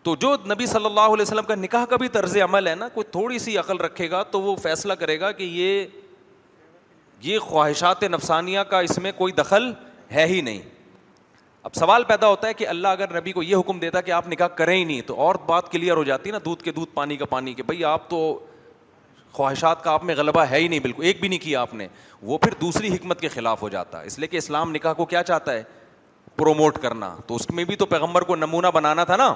[0.04, 2.88] تو جو نبی صلی اللہ علیہ وسلم کا نکاح کا بھی طرز عمل ہے نا
[2.94, 5.86] کوئی تھوڑی سی عقل رکھے گا تو وہ فیصلہ کرے گا کہ یہ
[7.28, 9.72] یہ خواہشات نفسانیہ کا اس میں کوئی دخل
[10.14, 10.62] ہے ہی نہیں
[11.70, 14.28] اب سوال پیدا ہوتا ہے کہ اللہ اگر نبی کو یہ حکم دیتا کہ آپ
[14.28, 17.18] نکاح کریں ہی نہیں تو اور بات کلیئر ہو جاتی نا دودھ کے دودھ پانی
[17.18, 18.22] کا پانی کے بھائی آپ تو
[19.34, 21.88] خواہشات کا آپ میں غلبہ ہے ہی نہیں بالکل ایک بھی نہیں کیا آپ نے
[22.32, 25.06] وہ پھر دوسری حکمت کے خلاف ہو جاتا ہے اس لیے کہ اسلام نکاح کو
[25.14, 25.64] کیا چاہتا ہے
[26.38, 29.34] پروموٹ کرنا تو اس میں بھی تو پیغمبر کو نمونہ بنانا تھا نا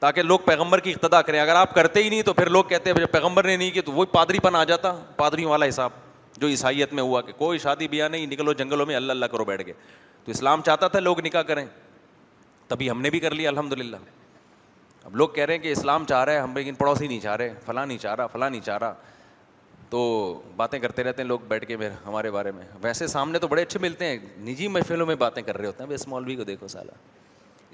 [0.00, 2.90] تاکہ لوگ پیغمبر کی اقتدا کریں اگر آپ کرتے ہی نہیں تو پھر لوگ کہتے
[2.96, 5.92] ہیں پیغمبر نے نہیں کہ تو وہ پادری پن آ جاتا پادریوں والا حساب
[6.40, 9.44] جو عیسائیت میں ہوا کہ کوئی شادی بیاہ نہیں نکلو جنگلوں میں اللہ اللہ کرو
[9.44, 9.74] بیٹھ گئے
[10.24, 11.64] تو اسلام چاہتا تھا لوگ نکاح کریں
[12.68, 13.96] تبھی ہم نے بھی کر لیا الحمد للہ
[15.04, 17.36] اب لوگ کہہ رہے ہیں کہ اسلام چاہ رہے ہیں ہم لیکن پڑوسی نہیں چاہ
[17.36, 18.94] رہے فلاں نہیں چاہ رہا فلاں نہیں چاہ رہا
[19.90, 20.00] تو
[20.56, 23.62] باتیں کرتے رہتے ہیں لوگ بیٹھ کے میرے ہمارے بارے میں ویسے سامنے تو بڑے
[23.62, 26.44] اچھے ملتے ہیں نجی محفلوں میں باتیں کر رہے ہوتے ہیں بھائی اس مولوی کو
[26.44, 26.92] دیکھو سالہ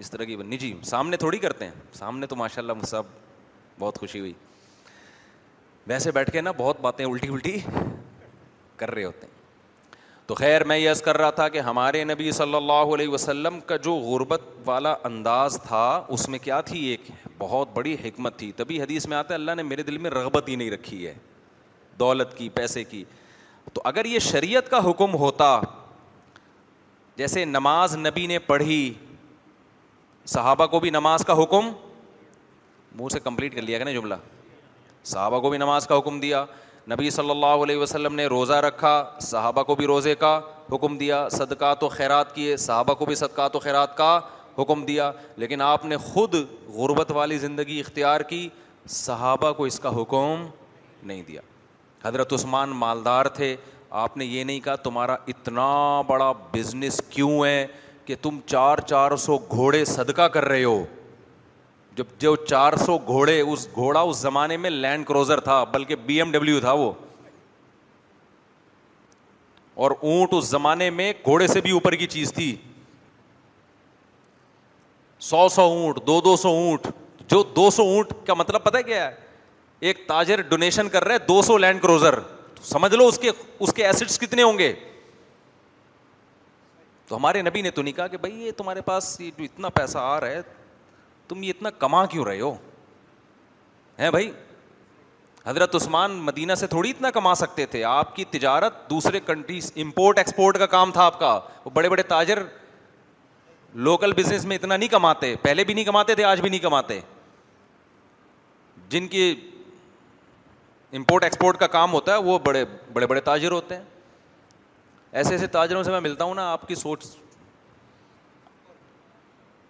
[0.00, 3.06] اس طرح کی بننی جی سامنے تھوڑی کرتے ہیں سامنے تو ماشاء اللہ مب
[3.78, 4.32] بہت خوشی ہوئی
[5.86, 7.56] ویسے بیٹھ کے نا بہت باتیں الٹی الٹی
[8.76, 9.32] کر رہے ہوتے ہیں
[10.26, 13.76] تو خیر میں یس کر رہا تھا کہ ہمارے نبی صلی اللہ علیہ وسلم کا
[13.86, 15.84] جو غربت والا انداز تھا
[16.16, 19.54] اس میں کیا تھی ایک بہت بڑی حکمت تھی تبھی حدیث میں آتا ہے اللہ
[19.56, 21.14] نے میرے دل میں رغبت ہی نہیں رکھی ہے
[21.98, 23.04] دولت کی پیسے کی
[23.72, 25.58] تو اگر یہ شریعت کا حکم ہوتا
[27.16, 28.92] جیسے نماز نبی نے پڑھی
[30.32, 31.68] صحابہ کو بھی نماز کا حکم
[32.98, 34.14] منہ سے کمپلیٹ کر لیا کہ نا جملہ
[35.04, 36.44] صحابہ کو بھی نماز کا حکم دیا
[36.90, 40.38] نبی صلی اللہ علیہ وسلم نے روزہ رکھا صحابہ کو بھی روزے کا
[40.72, 44.18] حکم دیا صدقات و خیرات کیے صحابہ کو بھی صدقات و خیرات کا
[44.58, 46.34] حکم دیا لیکن آپ نے خود
[46.74, 48.48] غربت والی زندگی اختیار کی
[48.96, 50.46] صحابہ کو اس کا حکم
[51.02, 51.40] نہیں دیا
[52.04, 53.54] حضرت عثمان مالدار تھے
[54.04, 57.66] آپ نے یہ نہیں کہا تمہارا اتنا بڑا بزنس کیوں ہے
[58.06, 60.84] کہ تم چار چار سو گھوڑے صدقہ کر رہے ہو
[61.96, 66.16] جب جو چار سو گھوڑے اس گھوڑا اس زمانے میں لینڈ کروزر تھا بلکہ بی
[66.20, 66.90] ایم ڈبلو تھا وہ
[69.84, 72.54] اور اونٹ اس زمانے میں گھوڑے سے بھی اوپر کی چیز تھی
[75.30, 76.86] سو سو اونٹ دو دو سو اونٹ
[77.30, 79.14] جو دو سو اونٹ کا مطلب پتا کیا ہے
[79.88, 82.18] ایک تاجر ڈونیشن کر رہا ہے دو سو لینڈ کروزر
[82.64, 84.72] سمجھ لو اس کے اس کے ایسٹس کتنے ہوں گے
[87.08, 89.68] تو ہمارے نبی نے تو نہیں کہا کہ بھائی یہ تمہارے پاس یہ جو اتنا
[89.74, 90.40] پیسہ آ رہا ہے
[91.28, 92.52] تم یہ اتنا کما کیوں رہے ہو
[93.98, 94.30] ہیں بھائی
[95.46, 100.18] حضرت عثمان مدینہ سے تھوڑی اتنا کما سکتے تھے آپ کی تجارت دوسرے کنٹریز امپورٹ
[100.18, 102.42] ایکسپورٹ کا کام تھا آپ کا وہ بڑے بڑے تاجر
[103.88, 106.98] لوکل بزنس میں اتنا نہیں کماتے پہلے بھی نہیں کماتے تھے آج بھی نہیں کماتے
[108.88, 109.34] جن کی
[110.96, 113.82] امپورٹ ایکسپورٹ کا کام ہوتا ہے وہ بڑے بڑے بڑے تاجر ہوتے ہیں
[115.18, 117.04] ایسے ایسے تاجروں سے میں ملتا ہوں نا آپ کی سوچ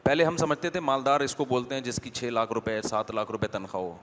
[0.03, 3.11] پہلے ہم سمجھتے تھے مالدار اس کو بولتے ہیں جس کی چھ لاکھ روپے سات
[3.15, 3.95] لاکھ روپے تنخواہ ہو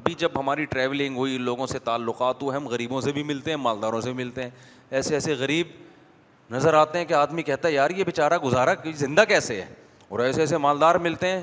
[0.00, 3.56] ابھی جب ہماری ٹریولنگ ہوئی لوگوں سے تعلقات ہوئے ہم غریبوں سے بھی ملتے ہیں
[3.62, 4.50] مالداروں سے بھی ملتے ہیں
[4.98, 5.66] ایسے ایسے غریب
[6.54, 9.66] نظر آتے ہیں کہ آدمی کہتا ہے یار یہ بیچارہ گزارا کہ زندہ کیسے ہے
[10.08, 11.42] اور ایسے ایسے مالدار ملتے ہیں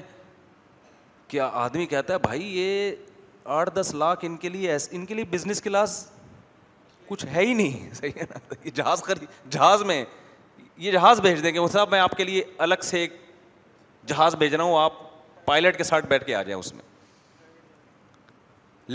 [1.27, 2.91] کہ آدمی کہتا ہے بھائی یہ
[3.59, 6.05] آٹھ دس لاکھ ان کے لیے ان کے لیے بزنس کلاس
[7.09, 10.03] کچھ ہے ہی نہیں صحیح ہے نا یہ جہاز خرید جہاز میں
[10.85, 13.13] یہ جہاز بھیج دیں گے وہ صاحب میں آپ کے لیے الگ سے ایک
[14.07, 14.93] جہاز بھیج رہا ہوں آپ
[15.45, 16.87] پائلٹ کے ساتھ بیٹھ کے آ جائیں اس میں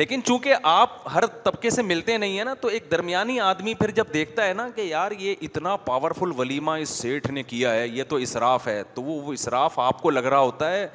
[0.00, 3.90] لیکن چونکہ آپ ہر طبقے سے ملتے نہیں ہیں نا تو ایک درمیانی آدمی پھر
[3.98, 7.86] جب دیکھتا ہے نا کہ یار یہ اتنا پاورفل ولیمہ اس سیٹھ نے کیا ہے
[7.88, 10.86] یہ تو اسراف ہے تو وہ وہ اسراف آپ کو لگ رہا ہوتا ہے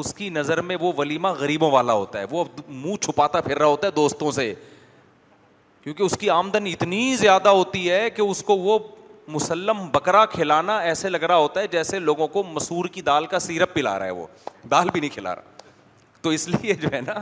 [0.00, 3.66] اس کی نظر میں وہ ولیمہ غریبوں والا ہوتا ہے وہ منہ چھپاتا پھر رہا
[3.74, 4.52] ہوتا ہے دوستوں سے
[5.88, 8.78] کیونکہ اس کی آمدنی اتنی زیادہ ہوتی ہے کہ اس کو وہ
[9.34, 13.38] مسلم بکرا کھلانا ایسے لگ رہا ہوتا ہے جیسے لوگوں کو مسور کی دال کا
[13.38, 14.26] سیرپ پلا رہا ہے وہ
[14.70, 15.66] دال بھی نہیں کھلا رہا
[16.22, 17.14] تو اس لیے جو ہے نا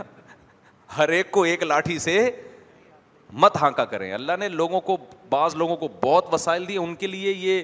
[0.97, 2.19] ہر ایک کو ایک لاٹھی سے
[3.45, 4.97] مت ہانکا کریں اللہ نے لوگوں کو
[5.31, 7.63] بعض لوگوں کو بہت وسائل دیے ان کے لیے یہ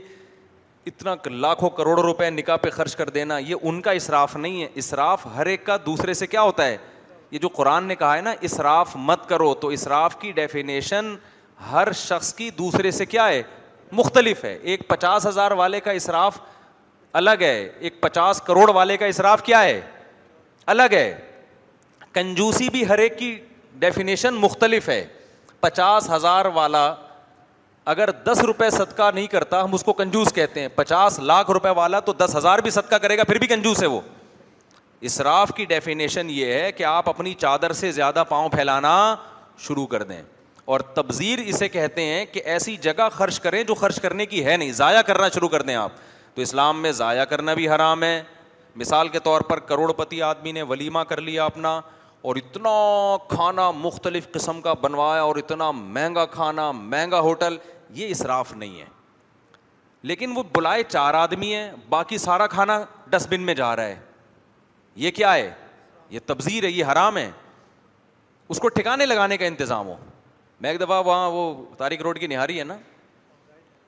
[0.90, 4.68] اتنا لاکھوں کروڑوں روپے نکاح پہ خرچ کر دینا یہ ان کا اصراف نہیں ہے
[4.84, 6.76] اسراف ہر ایک کا دوسرے سے کیا ہوتا ہے
[7.32, 11.14] یہ جو قرآن نے کہا ہے نا اسراف مت کرو تو اسراف کی ڈیفینیشن
[11.70, 13.42] ہر شخص کی دوسرے سے کیا ہے
[14.00, 16.38] مختلف ہے ایک پچاس ہزار والے کا اسراف
[17.22, 17.54] الگ ہے
[17.86, 19.80] ایک پچاس کروڑ والے کا اسراف کیا ہے
[20.74, 21.14] الگ ہے
[22.14, 23.34] کنجوسی بھی ہر ایک کی
[23.84, 25.04] ڈیفینیشن مختلف ہے
[25.60, 26.94] پچاس ہزار والا
[27.92, 31.70] اگر دس روپے صدقہ نہیں کرتا ہم اس کو کنجوس کہتے ہیں پچاس لاکھ روپے
[31.76, 34.00] والا تو دس ہزار بھی صدقہ کرے گا پھر بھی کنجوس ہے وہ
[35.08, 38.94] اسراف کی ڈیفینیشن یہ ہے کہ آپ اپنی چادر سے زیادہ پاؤں پھیلانا
[39.58, 40.20] شروع کر دیں
[40.72, 44.56] اور تبزیر اسے کہتے ہیں کہ ایسی جگہ خرچ کریں جو خرچ کرنے کی ہے
[44.56, 45.92] نہیں ضائع کرنا شروع کر دیں آپ
[46.34, 48.22] تو اسلام میں ضائع کرنا بھی حرام ہے
[48.76, 51.80] مثال کے طور پر کروڑ پتی آدمی نے ولیمہ کر لیا اپنا
[52.30, 52.70] اور اتنا
[53.28, 57.56] کھانا مختلف قسم کا بنوایا اور اتنا مہنگا کھانا مہنگا ہوٹل
[57.94, 58.84] یہ اسراف نہیں ہے
[60.10, 62.78] لیکن وہ بلائے چار آدمی ہیں باقی سارا کھانا
[63.10, 63.98] ڈسٹ بن میں جا رہا ہے
[64.96, 65.50] یہ کیا ہے
[66.10, 67.30] یہ تبزیر ہے یہ حرام ہے
[68.52, 69.96] اس کو ٹھکانے لگانے کا انتظام ہو
[70.60, 72.76] میں ایک دفعہ وہاں وہ تاریخ روڈ کی نہاری ہے نا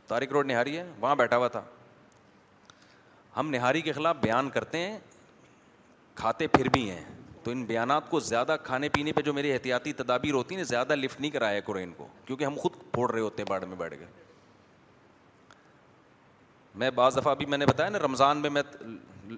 [0.08, 1.62] تاریخ روڈ نہاری ہے وہاں بیٹھا ہوا تھا
[3.36, 4.98] ہم نہاری کے خلاف بیان کرتے ہیں
[6.14, 7.04] کھاتے پھر بھی ہیں
[7.44, 10.94] تو ان بیانات کو زیادہ کھانے پینے پہ جو میری احتیاطی تدابیر ہوتی ہیں زیادہ
[10.96, 13.76] لفٹ نہیں کرایا کرو ان کو کیونکہ ہم خود پھوڑ رہے ہوتے ہیں باڑ میں
[13.76, 14.04] بیٹھ کے
[16.82, 18.62] میں بعض دفعہ ابھی میں نے بتایا نا رمضان میں میں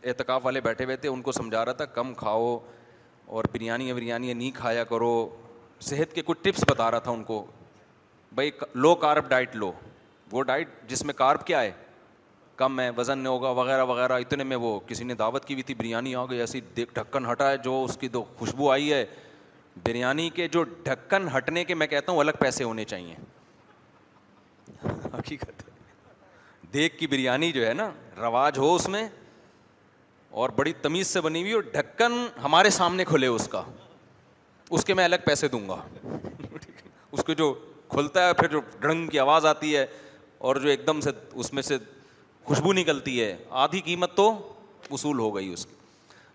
[0.04, 2.58] اعتکاف والے بیٹھے ہوئے تھے ان کو سمجھا رہا تھا کم کھاؤ
[3.36, 5.18] اور بریانی بریانی نہیں کھایا کرو
[5.88, 7.44] صحت کے کچھ ٹپس بتا رہا تھا ان کو
[8.34, 9.72] بھائی لو کارب ڈائٹ لو
[10.32, 11.70] وہ ڈائٹ جس میں کارب کیا ہے
[12.56, 15.62] کم ہے وزن نہیں ہوگا وغیرہ وغیرہ اتنے میں وہ کسی نے دعوت کی ہوئی
[15.62, 19.04] تھی بریانی آ گئی ایسی ڈھکن ہٹا ہے جو اس کی دو خوشبو آئی ہے
[19.84, 23.14] بریانی کے جو ڈھکن ہٹنے کے میں کہتا ہوں الگ پیسے ہونے چاہیے
[25.18, 25.62] حقیقت
[26.72, 29.06] دیکھ کی بریانی جو ہے نا رواج ہو اس میں
[30.40, 32.12] اور بڑی تمیز سے بنی ہوئی اور ڈھکن
[32.44, 33.62] ہمارے سامنے کھلے اس کا
[34.70, 35.76] اس کے میں الگ پیسے دوں گا
[37.12, 37.52] اس کے جو
[37.90, 39.86] کھلتا ہے پھر جو ڈھنگ کی آواز آتی ہے
[40.48, 41.76] اور جو ایک دم سے اس میں سے
[42.44, 43.36] خوشبو نکلتی ہے
[43.66, 44.30] آدھی قیمت تو
[44.90, 45.74] اصول ہو گئی اس کی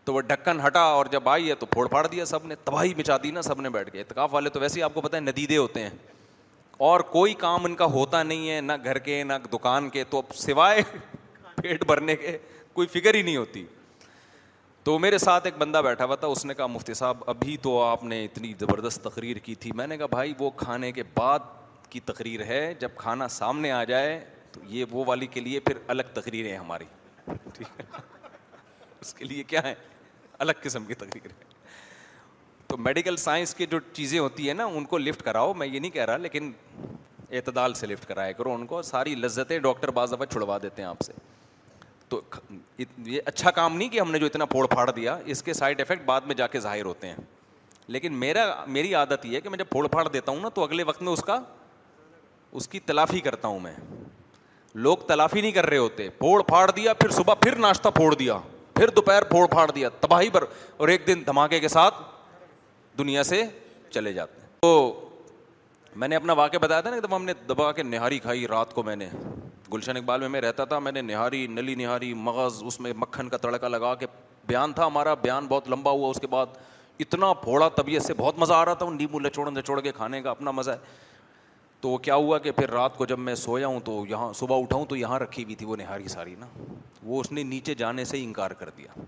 [0.06, 2.94] تو وہ ڈھکن ہٹا اور جب آئی ہے تو پھوڑ پھاڑ دیا سب نے تباہی
[2.98, 5.16] بچا دی نا سب نے بیٹھ کے اعتکاف والے تو ویسے ہی آپ کو پتہ
[5.16, 5.90] ہے ندیدے ہوتے ہیں
[6.88, 10.18] اور کوئی کام ان کا ہوتا نہیں ہے نہ گھر کے نہ دکان کے تو
[10.18, 10.82] اب سوائے
[11.56, 12.38] پیٹ بھرنے کے
[12.74, 13.66] کوئی فکر ہی نہیں ہوتی
[14.84, 17.74] تو میرے ساتھ ایک بندہ بیٹھا ہوا تھا اس نے کہا مفتی صاحب ابھی تو
[17.84, 21.40] آپ نے اتنی زبردست تقریر کی تھی میں نے کہا بھائی وہ کھانے کے بعد
[21.90, 24.20] کی تقریر ہے جب کھانا سامنے آ جائے
[24.52, 26.86] تو یہ وہ والی کے لیے پھر الگ تقریریں ہماری
[27.54, 27.86] ٹھیک ہے
[29.02, 29.74] اس کے لیے کیا ہے
[30.40, 31.50] الگ قسم کی تقریر ہے
[32.68, 35.80] تو میڈیکل سائنس کی جو چیزیں ہوتی ہیں نا ان کو لفٹ کراؤ میں یہ
[35.80, 36.52] نہیں کہہ رہا لیکن
[37.32, 40.90] اعتدال سے لفٹ کرایا کرو ان کو ساری لذتیں ڈاکٹر بعض دفعہ چھڑوا دیتے ہیں
[40.90, 41.14] آپ سے
[42.12, 42.20] تو
[43.06, 45.82] یہ اچھا کام نہیں کہ ہم نے جو اتنا پھوڑ پھاڑ دیا اس کے سائڈ
[45.82, 47.16] افیکٹ بعد میں جا کے ظاہر ہوتے ہیں
[47.96, 48.44] لیکن میرا
[48.78, 51.02] میری عادت یہ ہے کہ میں جب پھوڑ پھاڑ دیتا ہوں نا تو اگلے وقت
[51.08, 51.40] میں اس کا
[52.60, 53.74] اس کی تلافی کرتا ہوں میں
[54.88, 58.38] لوگ تلافی نہیں کر رہے ہوتے پھوڑ پھاڑ دیا پھر صبح پھر ناشتہ پھوڑ دیا
[58.76, 60.46] پھر دوپہر پھوڑ پھاڑ دیا تباہی پر
[60.78, 62.02] اور ایک دن دھماکے کے ساتھ
[62.98, 63.44] دنیا سے
[63.94, 64.74] چلے جاتے ہیں تو
[66.02, 68.48] میں نے اپنا واقعہ بتایا تھا نا ایک دفعہ ہم نے دبا کے نہاری کھائی
[68.48, 69.10] رات کو میں نے
[69.74, 73.30] گلشن اقبال میں میں رہتا تھا میں نے نہاری نلی نہاری مغز اس میں مکھن
[73.30, 74.08] کا تڑکا لگا کے
[74.48, 76.58] بیان تھا ہمارا بیان بہت لمبا ہوا اس کے بعد
[77.00, 80.30] اتنا پھوڑا طبیعت سے بہت مزہ آ رہا تھا نیمبو لچوڑ لچوڑ کے کھانے کا
[80.32, 81.10] اپنا مزہ ہے
[81.82, 84.60] تو وہ کیا ہوا کہ پھر رات کو جب میں سویا ہوں تو یہاں صبح
[84.64, 86.48] اٹھاؤں تو یہاں رکھی ہوئی تھی وہ نہاری ساری نا
[87.04, 89.00] وہ اس نے نیچے جانے سے ہی انکار کر دیا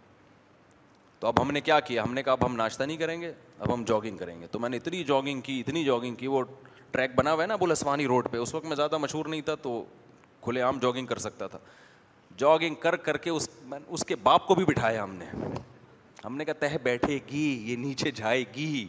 [1.20, 3.32] تو اب ہم نے کیا کیا ہم نے کہا اب ہم ناشتہ نہیں کریں گے
[3.60, 6.42] اب ہم جاگنگ کریں گے تو میں نے اتنی جاگنگ کی اتنی جاگنگ کی وہ
[6.92, 9.56] ٹریک بنا ہوا ہے نا بولسوانی روڈ پہ اس وقت میں زیادہ مشہور نہیں تھا
[9.62, 9.84] تو
[10.44, 11.60] کھلے عام جاگنگ کر سکتا تھا
[12.38, 13.50] جاگنگ کر کر کے اس
[13.90, 15.26] اس کے باپ کو بھی بٹھایا ہم نے
[16.26, 18.88] ہم نے کہا تہ بیٹھے گی یہ نیچے جائے گی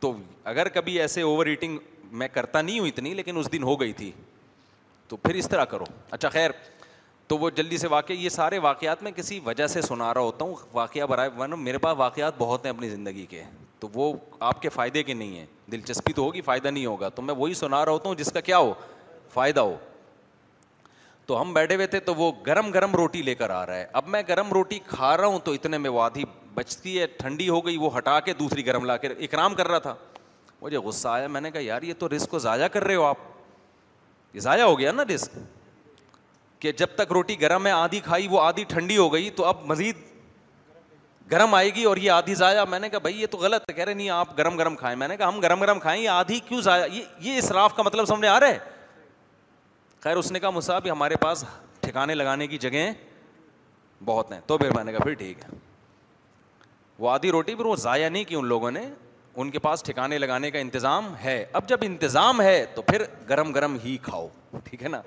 [0.00, 0.12] تو
[0.52, 1.78] اگر کبھی ایسے اوور ایٹنگ
[2.22, 4.10] میں کرتا نہیں ہوں اتنی لیکن اس دن ہو گئی تھی
[5.08, 6.50] تو پھر اس طرح کرو اچھا خیر
[7.28, 10.44] تو وہ جلدی سے واقع یہ سارے واقعات میں کسی وجہ سے سنا رہا ہوتا
[10.44, 13.42] ہوں واقعہ برائے میرے پاس واقعات بہت ہیں اپنی زندگی کے
[13.80, 14.12] تو وہ
[14.46, 17.54] آپ کے فائدے کے نہیں ہیں دلچسپی تو ہوگی فائدہ نہیں ہوگا تو میں وہی
[17.60, 18.72] سنا رہا ہوتا ہوں جس کا کیا ہو
[19.34, 19.76] فائدہ ہو
[21.30, 23.86] تو ہم بیٹھے ہوئے تھے تو وہ گرم گرم روٹی لے کر آ رہا ہے
[23.98, 27.48] اب میں گرم روٹی کھا رہا ہوں تو اتنے میں وہ آدھی بچتی ہے ٹھنڈی
[27.48, 29.94] ہو گئی وہ ہٹا کے دوسری گرم لا کے اکرام کر رہا تھا
[30.62, 33.04] مجھے غصہ آیا میں نے کہا یار یہ تو رسک کو ضائع کر رہے ہو
[33.06, 33.18] آپ
[34.32, 35.36] یہ ضائع ہو گیا نا رسک
[36.62, 39.64] کہ جب تک روٹی گرم ہے آدھی کھائی وہ آدھی ٹھنڈی ہو گئی تو اب
[39.66, 39.98] مزید
[41.32, 43.74] گرم آئے گی اور یہ آدھی ضائع میں نے کہا بھائی یہ تو غلط ہے
[43.74, 46.08] کہہ رہے نہیں آپ گرم گرم کھائیں میں نے کہا ہم گرم گرم کھائیں یہ
[46.08, 48.58] آدھی کیوں ضائع یہ یہ اسراف کا مطلب سمجھ آ رہا ہے
[50.02, 51.44] خیر اس نے کہا مصعب ہمارے پاس
[51.80, 52.92] ٹھکانے لگانے کی جگہیں
[54.04, 55.48] بہت ہیں تو پھر میں نے کہا پھر ٹھیک ہے
[56.98, 58.80] وہ آدھی روٹی پھر وہ ضائع نہیں کی ان لوگوں نے
[59.40, 63.52] ان کے پاس ٹھکانے لگانے کا انتظام ہے اب جب انتظام ہے تو پھر گرم
[63.52, 64.26] گرم ہی کھاؤ
[64.64, 65.00] ٹھیک ہے نا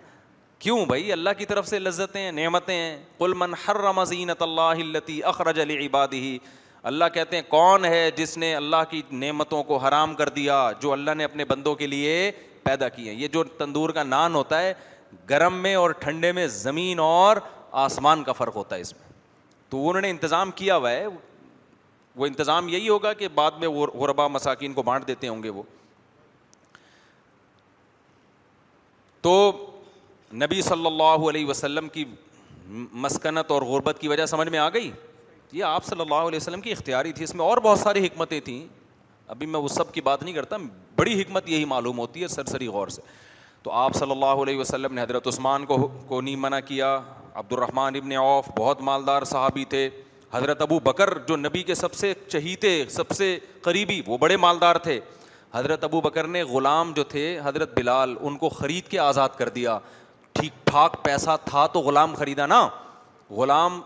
[0.59, 2.97] کیوں بھائی اللہ کی طرف سے لذتیں نعمتیں ہیں
[3.35, 6.37] من ہر رمضین اللہ التی اخرج علی عبادی
[6.91, 10.91] اللہ کہتے ہیں کون ہے جس نے اللہ کی نعمتوں کو حرام کر دیا جو
[10.93, 12.31] اللہ نے اپنے بندوں کے لیے
[12.63, 14.73] پیدا کیے ہیں یہ جو تندور کا نان ہوتا ہے
[15.29, 17.37] گرم میں اور ٹھنڈے میں زمین اور
[17.85, 19.11] آسمان کا فرق ہوتا ہے اس میں
[19.69, 21.05] تو انہوں نے انتظام کیا ہوا ہے
[22.15, 25.49] وہ انتظام یہی ہوگا کہ بعد میں وہ غربا مساکین کو بانٹ دیتے ہوں گے
[25.49, 25.63] وہ
[29.21, 29.33] تو
[30.41, 32.05] نبی صلی اللہ علیہ وسلم کی
[33.05, 34.91] مسکنت اور غربت کی وجہ سمجھ میں آ گئی
[35.51, 38.39] یہ آپ صلی اللہ علیہ وسلم کی اختیاری تھی اس میں اور بہت ساری حکمتیں
[38.45, 38.65] تھیں
[39.31, 40.57] ابھی میں وہ سب کی بات نہیں کرتا
[40.97, 43.01] بڑی حکمت یہی معلوم ہوتی ہے سرسری غور سے
[43.63, 46.97] تو آپ صلی اللہ علیہ وسلم نے حضرت عثمان کو کو نہیں منع کیا
[47.33, 49.89] عبد الرحمٰن ابن عوف بہت مالدار صحابی تھے
[50.33, 54.75] حضرت ابو بکر جو نبی کے سب سے چہیتے سب سے قریبی وہ بڑے مالدار
[54.87, 54.99] تھے
[55.53, 59.49] حضرت ابو بکر نے غلام جو تھے حضرت بلال ان کو خرید کے آزاد کر
[59.57, 59.77] دیا
[60.39, 62.67] ٹھیک ٹھاک پیسہ تھا تو غلام خریدا نا
[63.37, 63.79] غلام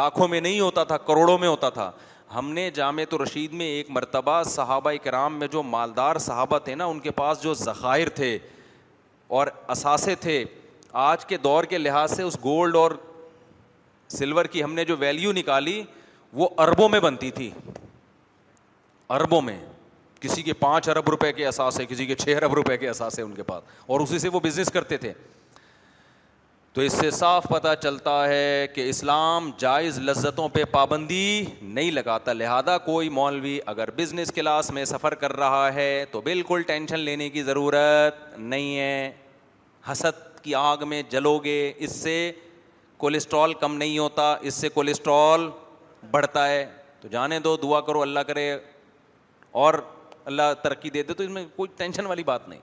[0.00, 1.90] لاکھوں میں نہیں ہوتا تھا کروڑوں میں ہوتا تھا
[2.34, 6.74] ہم نے جامع تو رشید میں ایک مرتبہ صحابہ کرام میں جو مالدار صحابہ تھے
[6.74, 8.36] نا ان کے پاس جو ذخائر تھے
[9.38, 10.42] اور اثاثے تھے
[11.06, 12.90] آج کے دور کے لحاظ سے اس گولڈ اور
[14.18, 15.82] سلور کی ہم نے جو ویلیو نکالی
[16.32, 17.50] وہ اربوں میں بنتی تھی
[19.18, 19.58] اربوں میں
[20.20, 23.32] کسی کے پانچ ارب روپے کے اثاثے کسی کے چھ ارب روپے کے اثاثے ان
[23.34, 25.12] کے پاس اور اسی سے وہ بزنس کرتے تھے
[26.74, 32.32] تو اس سے صاف پتہ چلتا ہے کہ اسلام جائز لذتوں پہ پابندی نہیں لگاتا
[32.32, 37.28] لہذا کوئی مولوی اگر بزنس کلاس میں سفر کر رہا ہے تو بالکل ٹینشن لینے
[37.30, 39.10] کی ضرورت نہیں ہے
[39.90, 42.14] حسد کی آگ میں جلو گے اس سے
[42.98, 45.50] کولیسٹرول کم نہیں ہوتا اس سے کولیسٹرول
[46.10, 46.64] بڑھتا ہے
[47.00, 48.50] تو جانے دو دعا کرو اللہ کرے
[49.64, 49.74] اور
[50.24, 52.60] اللہ ترقی دے دے تو اس میں کوئی ٹینشن والی بات نہیں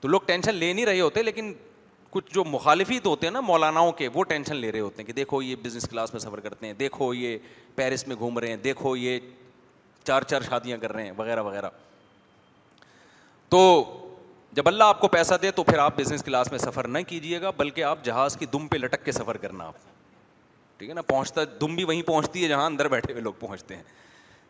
[0.00, 1.52] تو لوگ ٹینشن لے نہیں رہے ہوتے لیکن
[2.14, 5.12] کچھ جو مخالفیت ہوتے ہیں نا مولاناؤں کے وہ ٹینشن لے رہے ہوتے ہیں کہ
[5.12, 7.38] دیکھو یہ بزنس کلاس میں سفر کرتے ہیں دیکھو یہ
[7.76, 9.18] پیرس میں گھوم رہے ہیں دیکھو یہ
[10.08, 11.70] چار چار شادیاں کر رہے ہیں وغیرہ وغیرہ
[13.50, 13.62] تو
[14.58, 17.40] جب اللہ آپ کو پیسہ دے تو پھر آپ بزنس کلاس میں سفر نہ کیجیے
[17.42, 19.76] گا بلکہ آپ جہاز کی دم پہ لٹک کے سفر کرنا آپ
[20.78, 23.76] ٹھیک ہے نا پہنچتا دم بھی وہیں پہنچتی ہے جہاں اندر بیٹھے ہوئے لوگ پہنچتے
[23.76, 23.82] ہیں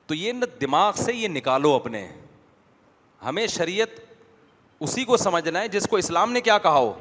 [0.07, 2.07] تو یہ نا دماغ سے یہ نکالو اپنے
[3.27, 3.99] ہمیں شریعت
[4.85, 6.93] اسی کو سمجھنا ہے جس کو اسلام نے کیا کہا ہو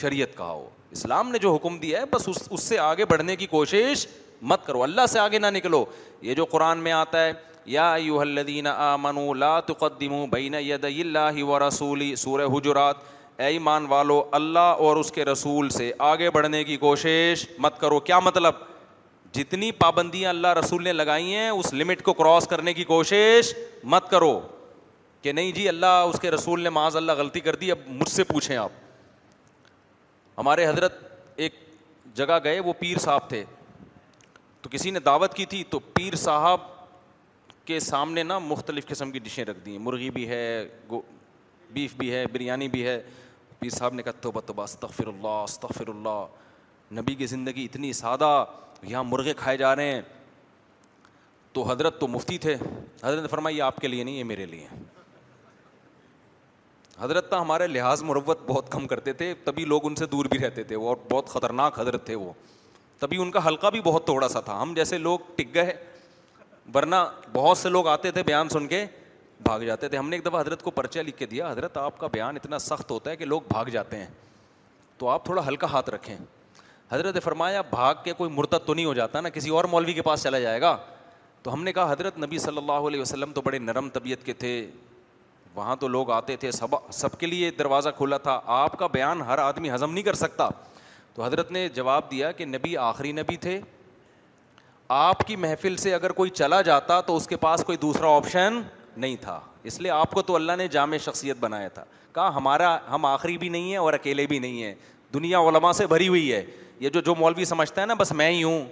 [0.00, 3.36] شریعت کہا ہو اسلام نے جو حکم دیا ہے بس اس اس سے آگے بڑھنے
[3.36, 4.06] کی کوشش
[4.50, 5.84] مت کرو اللہ سے آگے نہ نکلو
[6.22, 7.32] یہ جو قرآن میں آتا ہے
[7.70, 8.92] یا یو الدین آ
[10.58, 12.96] ید اللہ و رسولی سور حجرات
[13.40, 18.00] اے ایمان والو اللہ اور اس کے رسول سے آگے بڑھنے کی کوشش مت کرو
[18.08, 18.54] کیا مطلب
[19.32, 23.54] جتنی پابندیاں اللہ رسول نے لگائی ہیں اس لمٹ کو کراس کرنے کی کوشش
[23.94, 24.38] مت کرو
[25.22, 28.10] کہ نہیں جی اللہ اس کے رسول نے معاذ اللہ غلطی کر دی اب مجھ
[28.10, 28.72] سے پوچھیں آپ
[30.40, 30.92] ہمارے حضرت
[31.44, 31.54] ایک
[32.16, 33.44] جگہ گئے وہ پیر صاحب تھے
[34.62, 36.60] تو کسی نے دعوت کی تھی تو پیر صاحب
[37.66, 40.42] کے سامنے نا مختلف قسم کی ڈشیں رکھ دی ہیں مرغی بھی ہے
[41.72, 43.00] بیف بھی ہے بریانی بھی ہے
[43.58, 48.30] پیر صاحب نے کہا تو توبہ استغفر اللہ استغفر اللہ نبی کی زندگی اتنی سادہ
[48.82, 50.00] یہاں مرغے کھائے جا رہے ہیں
[51.52, 52.54] تو حضرت تو مفتی تھے
[53.04, 54.66] حضرت نے یہ آپ کے لیے نہیں یہ میرے لیے
[57.00, 60.38] حضرت تو ہمارے لحاظ مروت بہت کم کرتے تھے تبھی لوگ ان سے دور بھی
[60.38, 62.32] رہتے تھے اور بہت خطرناک حضرت تھے وہ
[63.00, 65.72] تبھی ان کا حلقہ بھی بہت تھوڑا سا تھا ہم جیسے لوگ ٹک گئے
[66.74, 66.96] ورنہ
[67.32, 68.84] بہت سے لوگ آتے تھے بیان سن کے
[69.44, 71.98] بھاگ جاتے تھے ہم نے ایک دفعہ حضرت کو پرچہ لکھ کے دیا حضرت آپ
[71.98, 74.06] کا بیان اتنا سخت ہوتا ہے کہ لوگ بھاگ جاتے ہیں
[74.98, 76.16] تو آپ تھوڑا ہلکا ہاتھ رکھیں
[76.90, 80.02] حضرت فرمایا بھاگ کے کوئی مرتب تو نہیں ہو جاتا نا کسی اور مولوی کے
[80.02, 80.76] پاس چلا جائے گا
[81.42, 84.32] تو ہم نے کہا حضرت نبی صلی اللہ علیہ وسلم تو بڑے نرم طبیعت کے
[84.44, 84.52] تھے
[85.54, 89.22] وہاں تو لوگ آتے تھے سب سب کے لیے دروازہ کھلا تھا آپ کا بیان
[89.26, 90.48] ہر آدمی ہضم نہیں کر سکتا
[91.14, 93.58] تو حضرت نے جواب دیا کہ نبی آخری نبی تھے
[94.98, 98.60] آپ کی محفل سے اگر کوئی چلا جاتا تو اس کے پاس کوئی دوسرا آپشن
[98.96, 99.38] نہیں تھا
[99.70, 103.36] اس لیے آپ کو تو اللہ نے جامع شخصیت بنایا تھا کہا ہمارا ہم آخری
[103.38, 104.74] بھی نہیں ہے اور اکیلے بھی نہیں ہیں
[105.14, 106.44] دنیا علماء سے بھری ہوئی ہے
[106.80, 108.64] یہ جو جو مولوی سمجھتا ہے نا بس میں ہی ہوں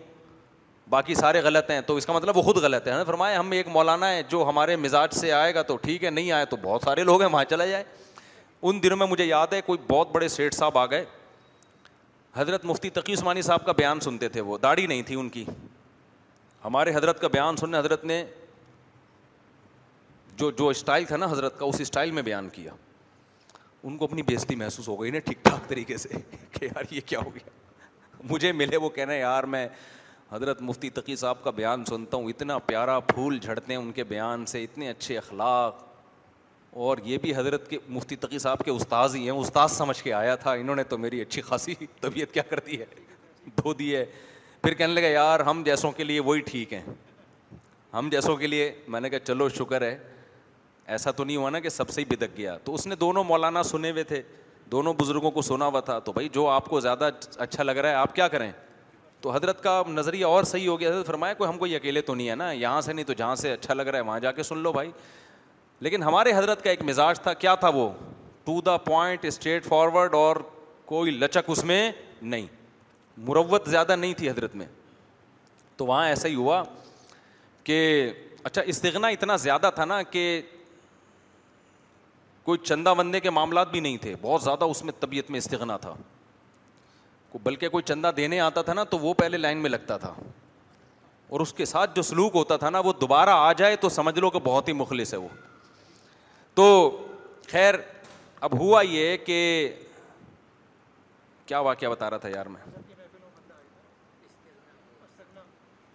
[0.91, 3.69] باقی سارے غلط ہیں تو اس کا مطلب وہ خود غلط ہے فرمائے ہم ایک
[3.73, 6.83] مولانا ہے جو ہمارے مزاج سے آئے گا تو ٹھیک ہے نہیں آئے تو بہت
[6.85, 7.85] سارے لوگ ہیں وہاں چلا جائے
[8.69, 11.05] ان دنوں میں مجھے یاد ہے کوئی بہت بڑے سیٹ صاحب آ گئے
[12.37, 15.45] حضرت مفتی تقی عثمانی صاحب کا بیان سنتے تھے وہ داڑھی نہیں تھی ان کی
[16.65, 18.25] ہمارے حضرت کا بیان سننے حضرت نے
[20.37, 22.73] جو جو اسٹائل تھا نا حضرت کا اس اسٹائل میں بیان کیا
[23.83, 26.19] ان کو اپنی بےزتی محسوس ہو گئی نا ٹھیک ٹھاک طریقے سے
[26.53, 27.51] کہ یار یہ کیا ہو گیا
[28.31, 29.67] مجھے ملے وہ کہنا یار میں
[30.31, 34.05] حضرت مفتی تقی صاحب کا بیان سنتا ہوں اتنا پیارا پھول جھڑتے ہیں ان کے
[34.05, 35.77] بیان سے اتنے اچھے اخلاق
[36.87, 40.13] اور یہ بھی حضرت کے مفتی تقی صاحب کے استاذ ہی ہیں استاذ سمجھ کے
[40.13, 42.85] آیا تھا انہوں نے تو میری اچھی خاصی طبیعت کیا کر دی ہے
[43.59, 44.05] دھو دی ہے
[44.63, 46.83] پھر کہنے لگا یار ہم جیسوں کے لیے وہی ٹھیک ہیں
[47.95, 49.97] ہم جیسوں کے لیے میں نے کہا چلو شکر ہے
[50.97, 53.25] ایسا تو نہیں ہوا نا کہ سب سے ہی بدک گیا تو اس نے دونوں
[53.25, 54.23] مولانا سنے ہوئے تھے
[54.73, 57.89] دونوں بزرگوں کو سنا ہوا تھا تو بھائی جو آپ کو زیادہ اچھا لگ رہا
[57.91, 58.51] ہے آپ کیا کریں
[59.21, 62.15] تو حضرت کا نظریہ اور صحیح ہو گیا حضرت فرمایا کوئی ہم کوئی اکیلے تو
[62.15, 64.33] نہیں ہے نا یہاں سے نہیں تو جہاں سے اچھا لگ رہا ہے وہاں جا
[64.33, 64.91] کے سن لو بھائی
[65.87, 67.89] لیکن ہمارے حضرت کا ایک مزاج تھا کیا تھا وہ
[68.45, 70.37] to the point straightforward اور
[70.87, 71.91] کوئی لچک اس میں
[72.23, 72.47] نہیں
[73.29, 74.67] مروت زیادہ نہیں تھی حضرت میں
[75.77, 76.63] تو وہاں ایسا ہی ہوا
[77.65, 77.81] کہ
[78.45, 80.41] اچھا استغنا اتنا زیادہ تھا نا کہ
[82.45, 85.77] کوئی چندہ بندے کے معاملات بھی نہیں تھے بہت زیادہ اس میں طبیعت میں استغنا
[85.77, 85.95] تھا
[87.43, 90.13] بلکہ کوئی چندہ دینے آتا تھا نا تو وہ پہلے لائن میں لگتا تھا
[91.29, 94.19] اور اس کے ساتھ جو سلوک ہوتا تھا نا وہ دوبارہ آ جائے تو سمجھ
[94.19, 95.29] لو کہ بہت ہی مخلص ہے وہ
[96.55, 96.67] تو
[97.51, 97.75] خیر
[98.47, 99.39] اب ہوا یہ کہ
[101.47, 102.61] کیا واقعہ بتا رہا تھا یار میں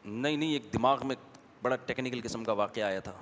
[0.05, 1.15] نہیں نہیں ایک دماغ میں
[1.61, 3.13] بڑا ٹیکنیکل قسم کا واقعہ آیا تھا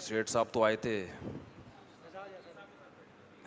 [0.00, 1.04] سیٹ صاحب تو آئے تھے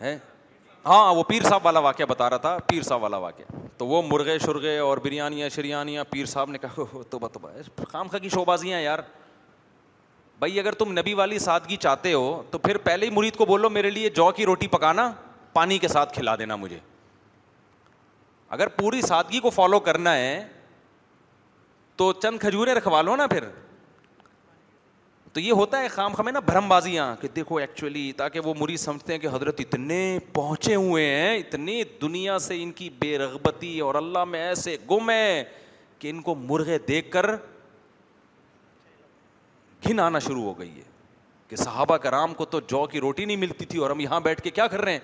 [0.04, 4.00] ہاں وہ پیر صاحب والا واقعہ بتا رہا تھا پیر صاحب والا واقعہ تو وہ
[4.06, 7.50] مرغے شرغے اور بریانیاں شریانیاں پیر صاحب نے کہا تو بتبا
[7.90, 8.98] خام خاں کی شوبازیاں یار
[10.38, 13.70] بھائی اگر تم نبی والی سادگی چاہتے ہو تو پھر پہلے ہی مرید کو بولو
[13.70, 15.10] میرے لیے جو کی روٹی پکانا
[15.52, 16.78] پانی کے ساتھ کھلا دینا مجھے
[18.56, 20.42] اگر پوری سادگی کو فالو کرنا ہے
[21.96, 23.44] تو چند کھجوریں رکھوا لو نا پھر
[25.32, 28.76] تو یہ ہوتا ہے خام ہے نا بھرم بازیاں کہ دیکھو ایکچولی تاکہ وہ مری
[28.76, 30.00] سمجھتے ہیں کہ حضرت اتنے
[30.32, 35.10] پہنچے ہوئے ہیں اتنی دنیا سے ان کی بے رغبتی اور اللہ میں ایسے گم
[35.10, 35.42] ہے
[35.98, 37.26] کہ ان کو مرغے دیکھ کر
[39.84, 40.82] گھن آنا شروع ہو گئی ہے
[41.48, 44.42] کہ صحابہ کرام کو تو جو کی روٹی نہیں ملتی تھی اور ہم یہاں بیٹھ
[44.42, 45.00] کے کیا کر رہے ہیں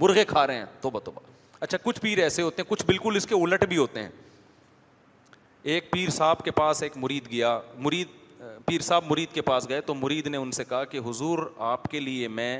[0.00, 1.12] مرغے کھا رہے ہیں تو بتو
[1.60, 4.08] اچھا کچھ پیر ایسے ہوتے ہیں کچھ بالکل اس کے الٹ بھی ہوتے ہیں
[5.74, 8.16] ایک پیر صاحب کے پاس ایک مرید گیا مرید
[8.66, 11.84] پیر صاحب مرید کے پاس گئے تو مرید نے ان سے کہا کہ حضور آپ
[11.90, 12.50] کے لیے میں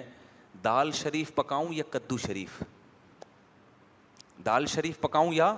[0.65, 2.63] دال شریف پکاؤں یا کدو شریف
[4.47, 5.55] دال شریف پکاؤں یا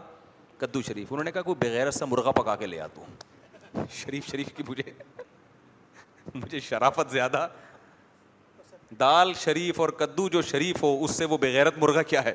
[0.58, 4.26] کدو شریف انہوں نے کہا کوئی بغیر سا مرغا پکا کے لے آتا ہوں شریف
[4.30, 4.82] شریف کی مجھے
[6.34, 7.46] مجھے شرافت زیادہ
[9.00, 12.32] دال شریف اور کدو جو شریف ہو اس سے وہ بغیرت مرغا کیا ہے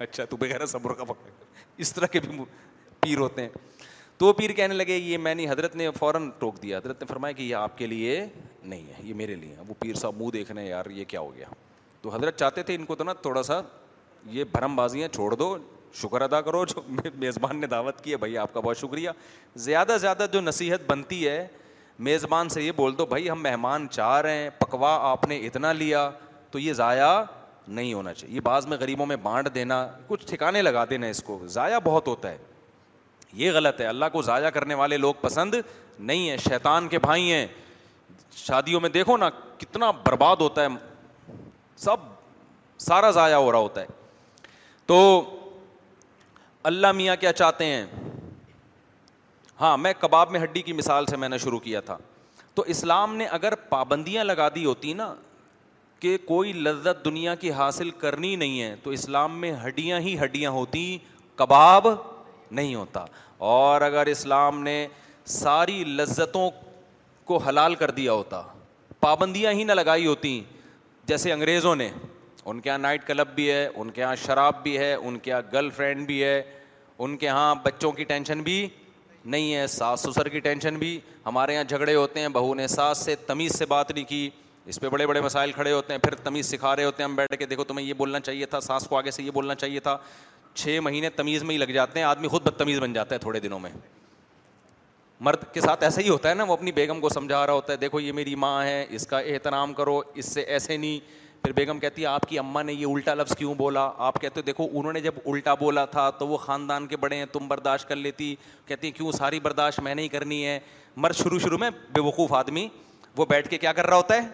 [0.00, 0.60] اچھا تو بغیر
[1.78, 2.38] اس طرح کے بھی
[3.00, 3.48] پیر ہوتے ہیں
[4.20, 7.32] تو پیر کہنے لگے یہ میں نے حضرت نے فوراً ٹوک دیا حضرت نے فرمایا
[7.34, 8.18] کہ یہ آپ کے لیے
[8.64, 11.20] نہیں ہے یہ میرے لیے وہ پیر صاحب منہ دیکھ رہے ہیں یار یہ کیا
[11.20, 11.46] ہو گیا
[12.02, 13.60] تو حضرت چاہتے تھے ان کو تو نا تھوڑا سا
[14.32, 15.56] یہ بھرم بازیاں چھوڑ دو
[16.02, 16.82] شکر ادا کرو جو
[17.18, 19.10] میزبان نے دعوت کی ہے بھائی آپ کا بہت شکریہ
[19.68, 21.46] زیادہ زیادہ جو نصیحت بنتی ہے
[22.10, 25.72] میزبان سے یہ بول دو بھائی ہم مہمان چاہ رہے ہیں پکوا آپ نے اتنا
[25.82, 26.08] لیا
[26.50, 27.08] تو یہ ضائع
[27.68, 31.22] نہیں ہونا چاہیے یہ بعض میں غریبوں میں بانٹ دینا کچھ ٹھکانے لگا دینا اس
[31.22, 32.38] کو ضائع بہت ہوتا ہے
[33.38, 35.54] یہ غلط ہے اللہ کو ضائع کرنے والے لوگ پسند
[35.98, 37.46] نہیں ہیں شیطان کے بھائی ہیں
[38.36, 39.28] شادیوں میں دیکھو نا
[39.58, 40.68] کتنا برباد ہوتا ہے
[41.76, 42.00] سب
[42.86, 43.86] سارا ضائع ہو رہا ہوتا ہے
[44.86, 44.98] تو
[46.70, 47.84] اللہ میاں کیا چاہتے ہیں
[49.60, 51.96] ہاں میں کباب میں ہڈی کی مثال سے میں نے شروع کیا تھا
[52.54, 55.12] تو اسلام نے اگر پابندیاں لگا دی ہوتی نا
[56.00, 60.50] کہ کوئی لذت دنیا کی حاصل کرنی نہیں ہے تو اسلام میں ہڈیاں ہی ہڈیاں
[60.50, 60.96] ہوتی
[61.36, 61.86] کباب
[62.50, 63.04] نہیں ہوتا
[63.48, 64.86] اور اگر اسلام نے
[65.24, 66.48] ساری لذتوں
[67.24, 68.42] کو حلال کر دیا ہوتا
[69.00, 70.40] پابندیاں ہی نہ لگائی ہوتی
[71.06, 71.90] جیسے انگریزوں نے
[72.44, 75.30] ان کے یہاں نائٹ کلب بھی ہے ان کے یہاں شراب بھی ہے ان کے
[75.30, 76.40] یہاں گرل فرینڈ بھی ہے
[77.02, 78.66] ان کے یہاں بچوں کی ٹینشن بھی
[79.24, 82.98] نہیں ہے ساس سسر کی ٹینشن بھی ہمارے یہاں جھگڑے ہوتے ہیں بہو نے ساس
[83.04, 84.28] سے تمیز سے بات نہیں کی
[84.66, 87.14] اس پہ بڑے بڑے مسائل کھڑے ہوتے ہیں پھر تمیز سکھا رہے ہوتے ہیں ہم
[87.16, 89.80] بیٹھ کے دیکھو تمہیں یہ بولنا چاہیے تھا سانس کو آگے سے یہ بولنا چاہیے
[89.80, 89.96] تھا
[90.54, 93.40] چھ مہینے تمیز میں ہی لگ جاتے ہیں آدمی خود بدتمیز بن جاتا ہے تھوڑے
[93.40, 93.70] دنوں میں
[95.26, 97.72] مرد کے ساتھ ایسا ہی ہوتا ہے نا وہ اپنی بیگم کو سمجھا رہا ہوتا
[97.72, 100.98] ہے دیکھو یہ میری ماں ہے اس کا احترام کرو اس سے ایسے نہیں
[101.42, 104.40] پھر بیگم کہتی ہے آپ کی اماں نے یہ الٹا لفظ کیوں بولا آپ کہتے
[104.40, 107.48] ہو دیکھو انہوں نے جب الٹا بولا تھا تو وہ خاندان کے بڑے ہیں تم
[107.48, 108.34] برداشت کر لیتی
[108.66, 110.58] کہتی ہیں کیوں ساری برداشت میں نہیں کرنی ہے
[110.96, 112.66] مرد شروع شروع میں بے وقوف آدمی
[113.16, 114.26] وہ بیٹھ کے کیا کر رہا ہوتا ہے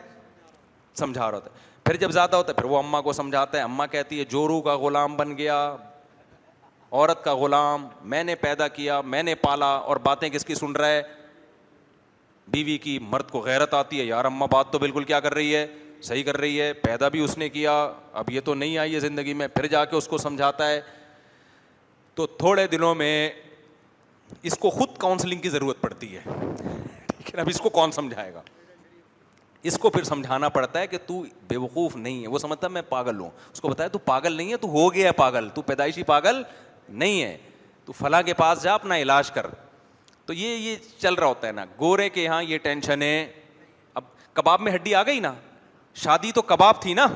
[0.99, 3.62] سمجھا رہا ہوتا ہے پھر جب زیادہ ہوتا ہے پھر وہ اماں کو سمجھاتا ہے
[3.62, 5.57] اماں کہتی ہے جورو کا غلام بن گیا
[6.97, 10.73] عورت کا غلام میں نے پیدا کیا میں نے پالا اور باتیں کس کی سن
[10.77, 11.03] رہا ہے
[12.55, 15.55] بیوی کی مرد کو غیرت آتی ہے یار اماں بات تو بالکل کیا کر رہی
[15.55, 15.67] ہے
[16.09, 17.75] صحیح کر رہی ہے پیدا بھی اس نے کیا
[18.21, 20.81] اب یہ تو نہیں آئی ہے زندگی میں پھر جا کے اس کو سمجھاتا ہے
[22.19, 23.15] تو تھوڑے دنوں میں
[24.51, 26.21] اس کو خود کاؤنسلنگ کی ضرورت پڑتی ہے
[27.41, 28.43] اب اس کو کون سمجھائے گا
[29.71, 32.83] اس کو پھر سمجھانا پڑتا ہے کہ تو بے وقوف نہیں ہے وہ سمجھتا میں
[32.89, 36.43] پاگل ہوں اس کو بتایا تو پاگل نہیں ہے پاگل تو پیدائشی پاگل
[36.89, 37.37] نہیں ہے
[37.84, 39.47] تو فلاں کے پاس جا اپنا علاج کر
[40.26, 43.26] تو یہ یہ چل رہا ہوتا ہے نا گورے کے یہاں یہ ٹینشن ہے
[43.95, 45.32] اب کباب میں ہڈی آ گئی نا
[46.03, 47.07] شادی تو کباب تھی نا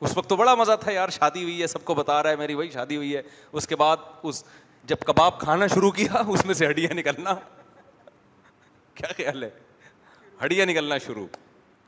[0.00, 2.36] اس وقت تو بڑا مزہ تھا یار شادی ہوئی ہے سب کو بتا رہا ہے
[2.36, 4.42] میری بھائی شادی ہوئی ہے اس کے بعد اس
[4.90, 7.34] جب کباب کھانا شروع کیا اس میں سے ہڈیاں نکلنا
[8.94, 9.50] کیا خیال ہے
[10.44, 11.26] ہڈیاں نکلنا شروع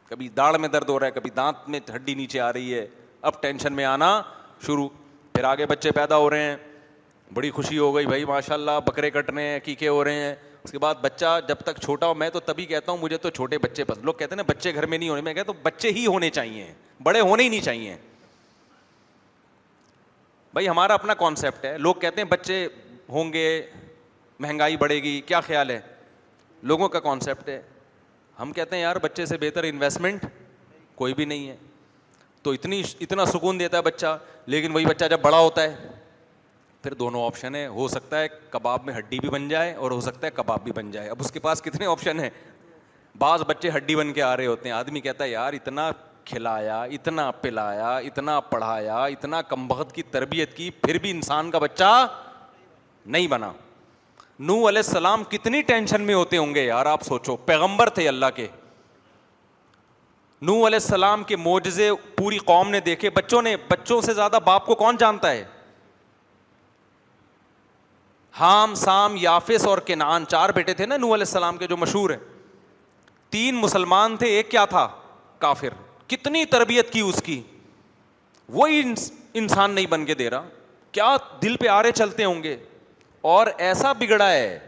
[0.08, 2.86] کبھی داڑھ میں درد ہو رہا ہے کبھی دانت میں ہڈی نیچے آ رہی ہے
[3.30, 4.20] اب ٹینشن میں آنا
[4.66, 4.88] شروع
[5.32, 6.56] پھر آگے بچے پیدا ہو رہے ہیں
[7.34, 10.34] بڑی خوشی ہو گئی بھائی ماشاء اللہ بکرے کٹ رہے ہیں کیکے ہو رہے ہیں
[10.64, 13.30] اس کے بعد بچہ جب تک چھوٹا ہو میں تو تبھی کہتا ہوں مجھے تو
[13.30, 15.62] چھوٹے بچے پسند لوگ کہتے ہیں نا بچے گھر میں نہیں ہونے میں کہتا ہوں
[15.62, 16.72] بچے ہی ہونے چاہیے
[17.02, 17.96] بڑے ہونے ہی نہیں چاہیے
[20.52, 22.66] بھائی ہمارا اپنا کانسیپٹ ہے لوگ کہتے ہیں بچے
[23.08, 23.46] ہوں گے
[24.40, 25.80] مہنگائی بڑھے گی کیا خیال ہے
[26.72, 27.60] لوگوں کا کانسیپٹ ہے
[28.40, 30.26] ہم کہتے ہیں یار بچے سے بہتر انویسٹمنٹ
[30.96, 31.56] کوئی بھی نہیں ہے
[32.42, 34.16] تو اتنی اتنا سکون دیتا ہے بچہ
[34.52, 35.88] لیکن وہی بچہ جب بڑا ہوتا ہے
[36.82, 40.00] پھر دونوں آپشن ہیں ہو سکتا ہے کباب میں ہڈی بھی بن جائے اور ہو
[40.06, 42.30] سکتا ہے کباب بھی بن جائے اب اس کے پاس کتنے آپشن ہیں
[43.18, 45.90] بعض بچے ہڈی بن کے آ رہے ہوتے ہیں آدمی کہتا ہے یار اتنا
[46.24, 51.58] کھلایا اتنا پلایا اتنا پڑھایا اتنا کم بخت کی تربیت کی پھر بھی انسان کا
[51.64, 51.94] بچہ
[53.14, 53.52] نہیں بنا
[54.48, 58.26] نو علیہ السلام کتنی ٹینشن میں ہوتے ہوں گے یار آپ سوچو پیغمبر تھے اللہ
[58.34, 58.46] کے
[60.46, 64.64] نو علیہ السلام کے موجزے پوری قوم نے دیکھے بچوں نے بچوں سے زیادہ باپ
[64.66, 65.44] کو کون جانتا ہے
[68.38, 72.10] حام سام یافس اور کینان چار بیٹے تھے نا نو علیہ السلام کے جو مشہور
[72.10, 72.18] ہیں
[73.32, 74.86] تین مسلمان تھے ایک کیا تھا
[75.38, 75.74] کافر
[76.10, 77.40] کتنی تربیت کی اس کی
[78.54, 78.80] وہی
[79.34, 80.48] انسان نہیں بن کے دے رہا
[80.92, 82.56] کیا دل پہ آرے چلتے ہوں گے
[83.36, 84.58] اور ایسا بگڑا ہے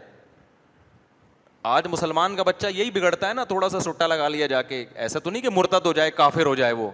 [1.67, 4.85] آج مسلمان کا بچہ یہی بگڑتا ہے نا تھوڑا سا سٹا لگا لیا جا کے
[5.05, 6.91] ایسا تو نہیں کہ مرتد ہو جائے کافر ہو جائے وہ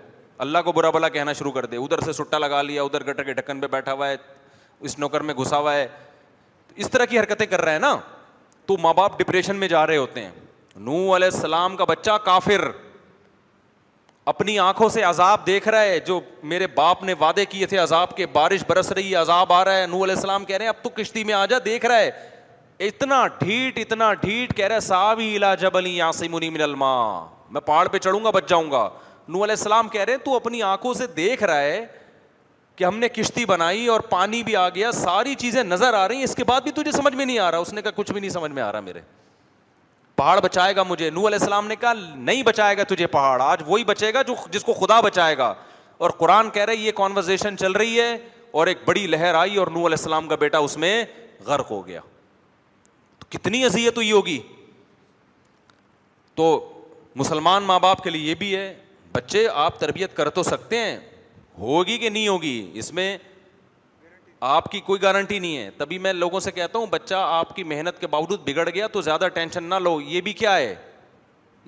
[0.47, 3.23] اللہ کو برا بلا کہنا شروع کر دے ادھر سے سٹا لگا لیا ادھر گٹر
[3.25, 4.15] کے ڈھکن پہ بیٹھا ہوا ہے
[4.81, 5.87] اس نوکر میں گھسا ہوا ہے
[6.77, 7.95] اس طرح کی حرکتیں کر رہے ہیں نا
[8.67, 10.31] تو ماں باپ ڈپریشن میں جا رہے ہوتے ہیں
[10.77, 12.69] نو علیہ السلام کا بچہ کافر
[14.33, 16.21] اپنی آنکھوں سے عذاب دیکھ رہا ہے جو
[16.53, 19.77] میرے باپ نے وعدے کیے تھے عذاب کے بارش برس رہی ہے عذاب آ رہا
[19.79, 21.99] ہے نو علیہ السلام کہہ رہے ہیں اب تو کشتی میں آ جا دیکھ رہا
[21.99, 22.11] ہے
[22.87, 25.19] اتنا ڈھیٹ اتنا ڈھیٹ کہہ رہے
[26.53, 26.93] من الما
[27.53, 28.89] میں پہاڑ پہ چڑھوں گا بچ جاؤں گا
[29.29, 31.85] نو علیہ السلام کہہ رہے تو اپنی آنکھوں سے دیکھ رہا ہے
[32.77, 36.17] کہ ہم نے کشتی بنائی اور پانی بھی آ گیا ساری چیزیں نظر آ رہی
[36.17, 38.13] ہیں اس کے بعد بھی تجھے سمجھ میں نہیں آ رہا اس نے کہا کچھ
[38.13, 39.01] بھی نہیں سمجھ میں آ رہا میرے
[40.17, 43.63] پہاڑ بچائے گا مجھے نو علیہ السلام نے کہا نہیں بچائے گا تجھے پہاڑ آج
[43.67, 45.53] وہی بچے گا جو جس کو خدا بچائے گا
[45.99, 48.17] اور قرآن کہہ رہے یہ کانورزیشن چل رہی ہے
[48.51, 51.03] اور ایک بڑی لہر آئی اور نو علیہ السلام کا بیٹا اس میں
[51.47, 52.01] غرق ہو گیا
[53.31, 54.39] کتنی اذیت ہوئی ہوگی
[56.35, 56.47] تو
[57.17, 58.73] مسلمان ماں باپ کے لیے یہ بھی ہے
[59.13, 60.97] بچے آپ تربیت کر تو سکتے ہیں
[61.59, 63.17] ہوگی کہ نہیں ہوگی اس میں
[64.49, 67.65] آپ کی کوئی گارنٹی نہیں ہے تبھی میں لوگوں سے کہتا ہوں بچہ آپ کی
[67.73, 70.75] محنت کے باوجود بگڑ گیا تو زیادہ ٹینشن نہ لو یہ بھی کیا ہے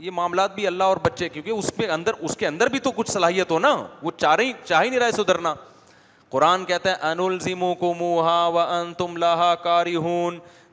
[0.05, 2.91] یہ معاملات بھی اللہ اور بچے کیونکہ اس پہ اندر اس کے اندر بھی تو
[2.97, 4.53] کچھ صلاحیت ہو نا وہ چاہ ہی
[4.89, 5.55] نہیں رہا ہے سدھرنا
[6.31, 9.97] قرآن کہتا ہے کو موہا و ان تم لا کاری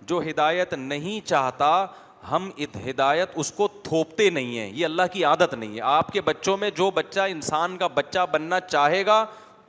[0.09, 1.69] جو ہدایت نہیں چاہتا
[2.31, 2.49] ہم
[2.89, 6.55] ہدایت اس کو تھوپتے نہیں ہیں یہ اللہ کی عادت نہیں ہے آپ کے بچوں
[6.63, 9.25] میں جو بچہ انسان کا بچہ بننا چاہے گا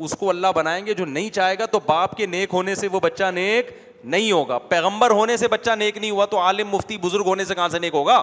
[0.06, 2.88] اس کو اللہ بنائیں گے جو نہیں چاہے گا تو باپ کے نیک ہونے سے
[2.92, 3.70] وہ بچہ نیک
[4.12, 7.54] نہیں ہوگا پیغمبر ہونے سے بچہ نیک نہیں ہوا تو عالم مفتی بزرگ ہونے سے
[7.54, 8.22] کہاں سے نیک ہوگا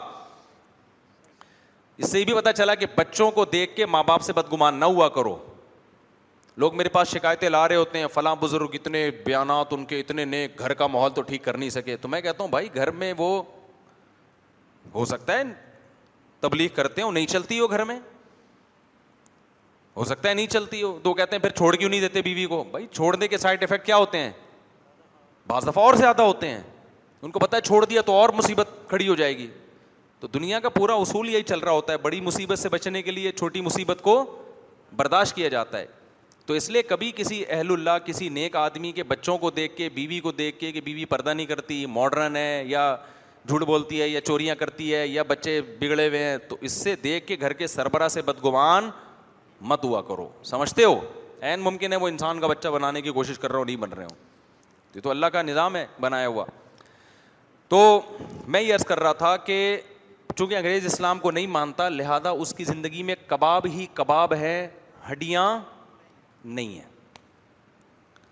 [1.98, 4.80] اس سے یہ بھی پتا چلا کہ بچوں کو دیکھ کے ماں باپ سے بدگمان
[4.80, 5.36] نہ ہوا کرو
[6.60, 10.24] لوگ میرے پاس شکایتیں لا رہے ہوتے ہیں فلاں بزرگ اتنے بیانات ان کے اتنے
[10.26, 12.92] نئے گھر کا ماحول تو ٹھیک کر نہیں سکے تو میں کہتا ہوں بھائی گھر
[13.02, 13.28] میں وہ
[14.94, 15.44] ہو سکتا ہے
[16.42, 18.00] تبلیغ کرتے ہو نہیں چلتی ہو گھر میں
[19.98, 22.46] ہو سکتا ہے نہیں چلتی ہو تو کہتے ہیں پھر چھوڑ کیوں نہیں دیتے بیوی
[22.46, 24.32] کو بھائی چھوڑنے کے سائڈ افیکٹ کیا ہوتے ہیں
[25.48, 26.62] بعض دفعہ اور زیادہ ہوتے ہیں
[27.22, 29.48] ان کو پتا ہے چھوڑ دیا تو اور مصیبت کھڑی ہو جائے گی
[30.20, 33.12] تو دنیا کا پورا اصول یہی چل رہا ہوتا ہے بڑی مصیبت سے بچنے کے
[33.12, 34.18] لیے چھوٹی مصیبت کو
[34.96, 35.86] برداشت کیا جاتا ہے
[36.48, 39.88] تو اس لیے کبھی کسی اہل اللہ کسی نیک آدمی کے بچوں کو دیکھ کے
[39.94, 42.84] بیوی کو دیکھ کے کہ بیوی پردہ نہیں کرتی ماڈرن ہے یا
[43.48, 46.96] جھوٹ بولتی ہے یا چوریاں کرتی ہے یا بچے بگڑے ہوئے ہیں تو اس سے
[47.04, 48.90] دیکھ کے گھر کے سربراہ سے بدگوان
[49.72, 51.00] مت ہوا کرو سمجھتے ہو
[51.42, 53.94] عین ممکن ہے وہ انسان کا بچہ بنانے کی کوشش کر رہا ہوں نہیں بن
[53.94, 54.18] رہے ہوں
[54.96, 56.46] یہ تو اللہ کا نظام ہے بنایا ہوا
[57.70, 57.82] تو
[58.56, 59.60] میں یہ عرض کر رہا تھا کہ
[60.36, 64.68] چونکہ انگریز اسلام کو نہیں مانتا لہٰذا اس کی زندگی میں کباب ہی کباب ہے
[65.12, 65.58] ہڈیاں
[66.56, 66.86] نہیں ہے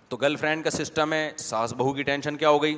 [0.10, 2.78] تو گرل فرینڈ کا سسٹم ہے ساس بہو کی ٹینشن کیا ہو گئی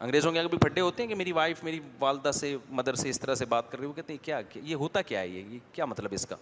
[0.00, 3.34] انگریزوں کے بھی ہوتے ہیں کہ میری میری وائف والدہ سے مدر سے اس طرح
[3.40, 5.24] سے بات کر رہی ہو کہتے ہیں کیا یہ یہ ہوتا کیا
[5.72, 6.36] کیا مطلب ہے مطلب اس کا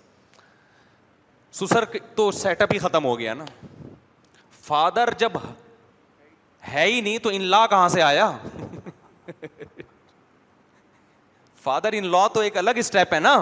[1.60, 1.84] سسر
[2.16, 3.44] تو سیٹ اپ ہی ختم ہو گیا نا
[4.66, 5.32] فادر جب
[6.72, 8.30] ہے ہی نہیں تو ان لا کہاں سے آیا
[11.62, 13.34] فادر ان لا تو ایک الگ اسٹیپ ہے نا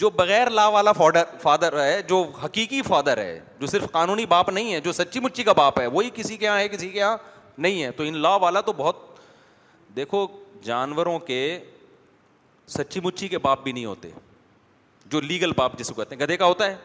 [0.00, 4.48] جو بغیر لا والا فادر فادر ہے جو حقیقی فادر ہے جو صرف قانونی باپ
[4.50, 6.98] نہیں ہے جو سچی مچی کا باپ ہے وہی کسی کے یہاں ہے کسی کے
[6.98, 7.16] یہاں
[7.64, 8.96] نہیں ہے تو ان لا والا تو بہت
[9.96, 10.26] دیکھو
[10.64, 11.40] جانوروں کے
[12.76, 14.10] سچی مچی کے باپ بھی نہیں ہوتے
[15.14, 16.76] جو لیگل باپ جس کو کہتے ہیں گدھے کا ہوتا ہے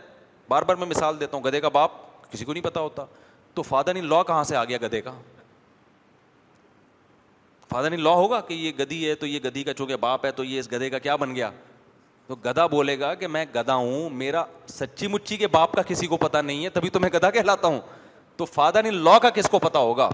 [0.48, 1.92] بار بار میں مثال دیتا ہوں گدھے کا باپ
[2.32, 3.06] کسی کو نہیں پتا ہوتا
[3.54, 5.14] تو فادر ان لا کہاں سے آ گیا گدھے کا
[7.70, 10.32] فادر ان لا ہوگا کہ یہ گدھی ہے تو یہ گدھی کا چونکہ باپ ہے
[10.32, 11.50] تو یہ اس گدھے کا کیا بن گیا
[12.28, 16.08] تو گدا بولے گا کہ میں گدا ہوں میرا سچی مچی کے باپ کا کسی
[16.08, 17.80] کو پتا نہیں ہے تبھی تو میں گدا کہلاتا ہوں
[18.38, 20.10] تو فادر ان لا کا کس کو پتا ہوگا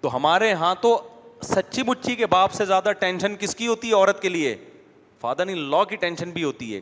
[0.00, 0.96] تو ہمارے یہاں تو
[1.42, 4.54] سچی مچی کے باپ سے زیادہ ٹینشن کس کی ہوتی ہے عورت کے لیے
[5.20, 6.80] فادر ان لا کی ٹینشن بھی ہوتی ہے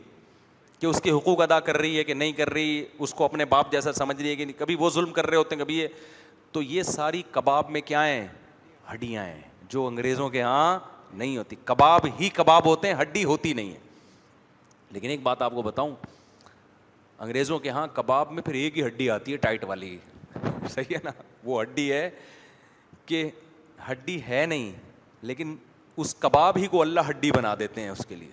[0.79, 3.45] کہ اس کے حقوق ادا کر رہی ہے کہ نہیں کر رہی اس کو اپنے
[3.53, 5.77] باپ جیسا سمجھ رہی ہے کہ نہیں کبھی وہ ظلم کر رہے ہوتے ہیں کبھی
[5.79, 5.87] یہ
[6.51, 8.25] تو یہ ساری کباب میں کیا ہیں
[8.93, 10.77] ہڈیاں ہیں جو انگریزوں کے یہاں
[11.13, 13.79] نہیں ہوتی کباب ہی کباب ہوتے ہیں ہڈی ہوتی نہیں ہے
[14.93, 15.91] لیکن ایک بات آپ کو بتاؤں
[17.25, 19.97] انگریزوں کے ہاں کباب میں پھر ایک ہی ہڈی آتی ہے ٹائٹ والی
[20.69, 21.11] صحیح ہے نا
[21.43, 22.09] وہ ہڈی ہے
[23.05, 23.23] کہ
[23.89, 24.71] ہڈی ہے نہیں
[25.29, 25.55] لیکن
[26.03, 28.29] اس کباب ہی کو اللہ ہڈی بنا دیتے ہیں اس کے لیے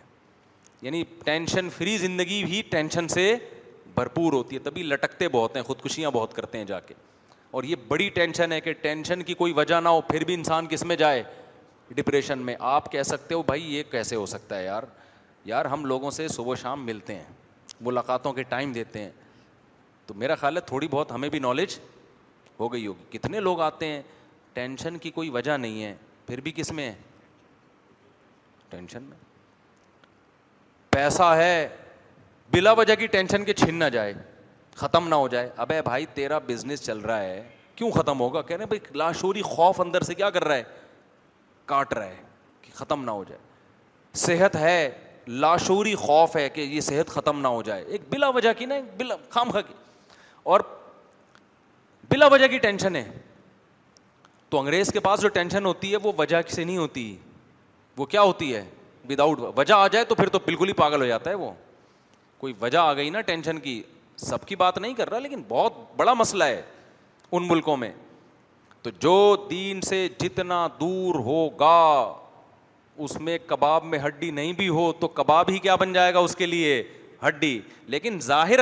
[0.82, 3.24] یعنی ٹینشن فری زندگی بھی ٹینشن سے
[3.94, 6.94] بھرپور ہوتی ہے تبھی لٹکتے بہت ہیں خودکشیاں بہت کرتے ہیں جا کے
[7.58, 10.66] اور یہ بڑی ٹینشن ہے کہ ٹینشن کی کوئی وجہ نہ ہو پھر بھی انسان
[10.70, 11.22] کس میں جائے
[11.94, 14.82] ڈپریشن میں آپ کہہ سکتے ہو بھائی یہ کیسے ہو سکتا ہے یار
[15.46, 17.32] یار ہم لوگوں سے صبح شام ملتے ہیں
[17.80, 19.10] ملاقاتوں کے ٹائم دیتے ہیں
[20.06, 21.78] تو میرا خیال ہے تھوڑی بہت ہمیں بھی نالج
[22.60, 24.00] ہو گئی ہوگی کتنے لوگ آتے ہیں
[24.54, 25.94] ٹینشن کی کوئی وجہ نہیں ہے
[26.26, 26.94] پھر بھی کس میں ہے
[28.70, 29.16] ٹینشن میں
[30.90, 31.68] پیسہ ہے
[32.52, 34.12] بلا وجہ کی ٹینشن کے چھن نہ جائے
[34.76, 37.42] ختم نہ ہو جائے اب ہے بھائی تیرا بزنس چل رہا ہے
[37.76, 40.62] کیوں ختم ہوگا کہہ رہے ہیں بھائی لاشوری خوف اندر سے کیا کر رہا ہے
[41.66, 42.22] کاٹ رہا ہے
[42.62, 43.40] کہ ختم نہ ہو جائے
[44.24, 44.90] صحت ہے
[45.38, 48.74] لاشوری خوف ہے کہ یہ صحت ختم نہ ہو جائے ایک بلا وجہ کی نا
[48.98, 49.74] بلا خام خا کی
[50.52, 50.60] اور
[52.10, 53.04] بلا وجہ کی ٹینشن ہے
[54.50, 57.04] تو انگریز کے پاس جو ٹینشن ہوتی ہے وہ وجہ سے نہیں ہوتی
[57.96, 58.64] وہ کیا ہوتی ہے
[59.10, 61.50] وداؤٹ وجہ آ جائے تو پھر تو بالکل ہی پاگل ہو جاتا ہے وہ
[62.38, 63.80] کوئی وجہ آ گئی نا ٹینشن کی
[64.16, 66.60] سب کی بات نہیں کر رہا لیکن بہت بڑا مسئلہ ہے
[67.32, 67.92] ان ملکوں میں
[68.82, 69.16] تو جو
[69.50, 71.76] دین سے جتنا دور ہوگا
[73.04, 76.18] اس میں کباب میں ہڈی نہیں بھی ہو تو کباب ہی کیا بن جائے گا
[76.28, 76.82] اس کے لیے
[77.26, 77.52] ہڈی
[77.94, 78.60] لیکن ظاہر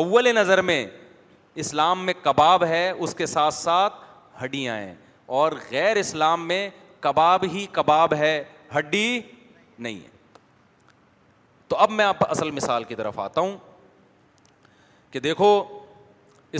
[0.00, 0.84] اول نظر میں
[1.64, 3.94] اسلام میں کباب ہے اس کے ساتھ ساتھ
[4.42, 4.94] ہڈیاں ہیں
[5.40, 6.68] اور غیر اسلام میں
[7.06, 8.32] کباب ہی کباب ہے
[8.76, 9.06] ہڈی
[9.78, 10.10] نہیں ہے
[11.68, 13.56] تو اب میں آپ اصل مثال کی طرف آتا ہوں
[15.10, 15.52] کہ دیکھو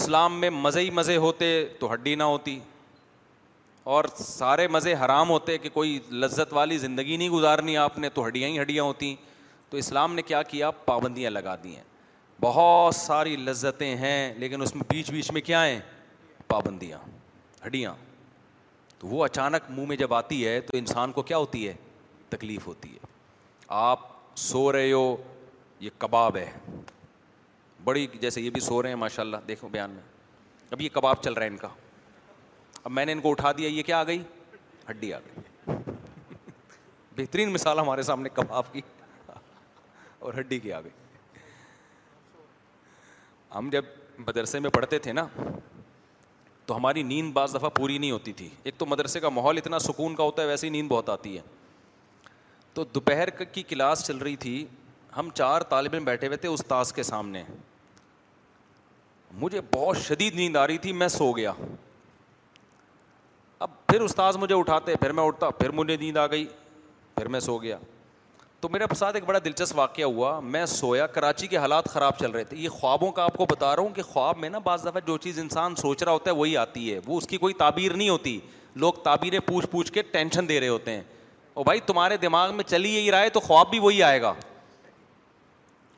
[0.01, 1.49] اسلام میں مزے ہی مزے ہوتے
[1.79, 2.59] تو ہڈی نہ ہوتی
[3.85, 8.27] اور سارے مزے حرام ہوتے کہ کوئی لذت والی زندگی نہیں گزارنی آپ نے تو
[8.27, 9.15] ہڈیاں ہی ہڈیاں ہیں
[9.71, 11.83] تو اسلام نے کیا کیا پابندیاں لگا دی ہیں
[12.41, 15.79] بہت ساری لذتیں ہیں لیکن اس میں بیچ بیچ میں کیا ہیں
[16.49, 16.99] پابندیاں
[17.67, 17.95] ہڈیاں
[18.99, 21.73] تو وہ اچانک منہ میں جب آتی ہے تو انسان کو کیا ہوتی ہے
[22.31, 22.99] تکلیف ہوتی ہے
[23.69, 24.01] آپ
[24.39, 25.15] سو رہے ہو
[25.81, 26.51] یہ کباب ہے
[27.85, 30.03] بڑی جیسے یہ بھی سو رہے ہیں ماشاء اللہ دیکھو بیان میں
[30.71, 31.69] اب یہ کباب چل رہا ہے ان کا
[32.85, 34.23] اب میں نے ان کو اٹھا دیا یہ کیا آ گئی
[34.91, 35.75] ہڈی آ گئی
[37.17, 38.81] بہترین مثال ہمارے سامنے کباب کی
[40.27, 40.91] اور ہڈی کی آ گئی
[43.55, 43.85] ہم جب
[44.27, 45.27] مدرسے میں پڑھتے تھے نا
[46.67, 49.79] تو ہماری نیند بعض دفعہ پوری نہیں ہوتی تھی ایک تو مدرسے کا ماحول اتنا
[49.79, 51.43] سکون کا ہوتا ہے ویسے ہی نیند بہت آتی ہے
[52.75, 54.65] تو دوپہر کی کلاس چل رہی تھی
[55.17, 57.43] ہم چار طالب علم بیٹھے ہوئے تھے استاذ کے سامنے
[59.41, 61.53] مجھے بہت شدید نیند آ رہی تھی میں سو گیا
[63.63, 66.47] اب پھر استاذ مجھے اٹھاتے پھر میں اٹھتا پھر مجھے نیند آ گئی
[67.17, 67.77] پھر میں سو گیا
[68.61, 72.31] تو میرے ساتھ ایک بڑا دلچسپ واقعہ ہوا میں سویا کراچی کے حالات خراب چل
[72.31, 74.85] رہے تھے یہ خوابوں کا آپ کو بتا رہا ہوں کہ خواب میں نا بعض
[74.87, 77.55] دفعہ جو چیز انسان سوچ رہا ہوتا ہے وہی آتی ہے وہ اس کی کوئی
[77.63, 78.39] تعبیر نہیں ہوتی
[78.85, 81.03] لوگ تعبیریں پوچھ پوچھ کے ٹینشن دے رہے ہوتے ہیں
[81.55, 84.33] اور بھائی تمہارے دماغ میں چلی یہی رائے تو خواب بھی وہی آئے گا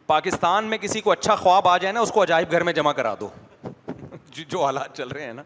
[0.06, 2.92] پاکستان میں کسی کو اچھا خواب آ جائے نا اس کو عجائب گھر میں جمع
[3.02, 3.28] کرا دو
[4.32, 5.42] جو حالات چل رہے ہیں نا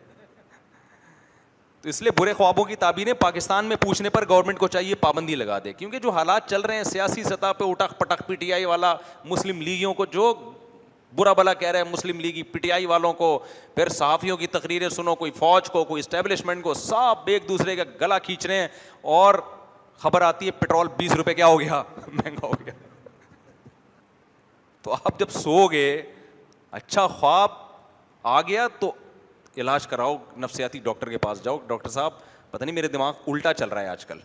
[1.88, 5.58] اس لیے برے خوابوں کی تعبیریں پاکستان میں پوچھنے پر گورنمنٹ کو چاہیے پابندی لگا
[5.64, 8.64] دے کیونکہ جو حالات چل رہے ہیں سیاسی سطح پہ اٹک پٹک پی ٹی آئی
[8.64, 10.32] والا مسلم لیگیوں کو جو
[11.16, 13.28] برا بلا کہہ رہے ہیں مسلم لیگی پی ٹی آئی والوں کو
[13.74, 17.82] پھر صحافیوں کی تقریریں سنو کوئی فوج کو کوئی اسٹیبلشمنٹ کو سب ایک دوسرے کا
[18.00, 18.68] گلا کھینچ رہے ہیں
[19.20, 19.34] اور
[20.02, 22.72] خبر آتی ہے پیٹرول بیس روپے کیا ہو گیا مہنگا ہو گیا
[24.82, 26.00] تو آپ جب سو گئے
[26.80, 27.50] اچھا خواب
[28.22, 28.92] آ گیا تو
[29.60, 32.12] علاج کراؤ نفسیاتی ڈاکٹر کے پاس جاؤ ڈاکٹر صاحب
[32.50, 34.18] پتہ نہیں میرے دماغ الٹا چل رہا ہے آج کل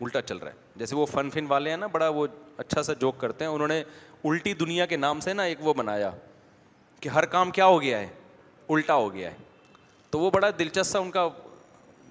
[0.00, 2.26] الٹا چل رہا ہے جیسے وہ فن فن والے ہیں نا بڑا وہ
[2.64, 3.82] اچھا سا جوک کرتے ہیں انہوں نے
[4.24, 6.10] الٹی دنیا کے نام سے نا ایک وہ بنایا
[7.00, 8.08] کہ ہر کام کیا ہو گیا ہے
[8.74, 9.36] الٹا ہو گیا ہے
[10.10, 11.28] تو وہ بڑا دلچسپ سا ان کا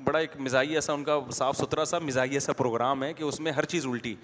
[0.04, 3.40] بڑا ایک مزاحیہ ایسا ان کا صاف ستھرا سا مزاحیہ سا پروگرام ہے کہ اس
[3.40, 4.16] میں ہر چیز الٹی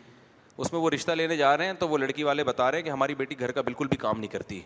[0.58, 2.86] اس میں وہ رشتہ لینے جا رہے ہیں تو وہ لڑکی والے بتا رہے ہیں
[2.86, 4.62] کہ ہماری بیٹی گھر کا بالکل بھی کام نہیں کرتی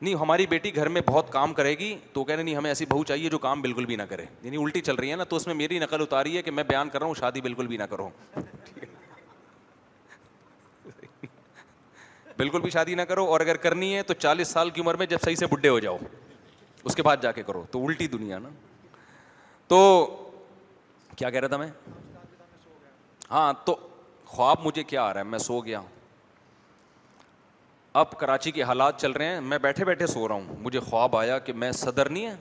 [0.00, 2.84] نہیں ہماری بیٹی گھر میں بہت کام کرے گی تو کہہ رہے نہیں ہمیں ایسی
[2.90, 5.36] بہو چاہیے جو کام بالکل بھی نہ کرے یعنی الٹی چل رہی ہے نا تو
[5.36, 7.76] اس میں میری نقل اتاری ہے کہ میں بیان کر رہا ہوں شادی بالکل بھی
[7.76, 8.08] نہ کرو
[12.36, 15.06] بالکل بھی شادی نہ کرو اور اگر کرنی ہے تو چالیس سال کی عمر میں
[15.06, 15.96] جب صحیح سے بڈھے ہو جاؤ
[16.84, 18.48] اس کے بعد جا کے کرو تو الٹی دنیا نا
[19.68, 19.80] تو
[21.16, 21.68] کیا کہہ رہا تھا میں
[23.30, 23.74] ہاں تو
[24.26, 25.98] خواب مجھے کیا آ رہا ہے میں سو گیا ہوں
[27.98, 31.16] اب کراچی کے حالات چل رہے ہیں میں بیٹھے بیٹھے سو رہا ہوں مجھے خواب
[31.16, 32.34] آیا کہ میں صدر نہیں ہے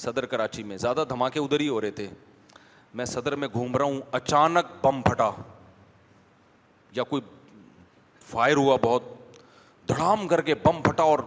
[0.00, 2.06] صدر کراچی میں زیادہ دھماکے ادھر ہی ہو رہے تھے
[2.96, 5.30] میں صدر میں گھوم رہا ہوں اچانک بم پھٹا
[6.96, 7.22] یا کوئی
[8.30, 9.08] فائر ہوا بہت
[9.88, 11.18] دھڑام کر کے بم پھٹا اور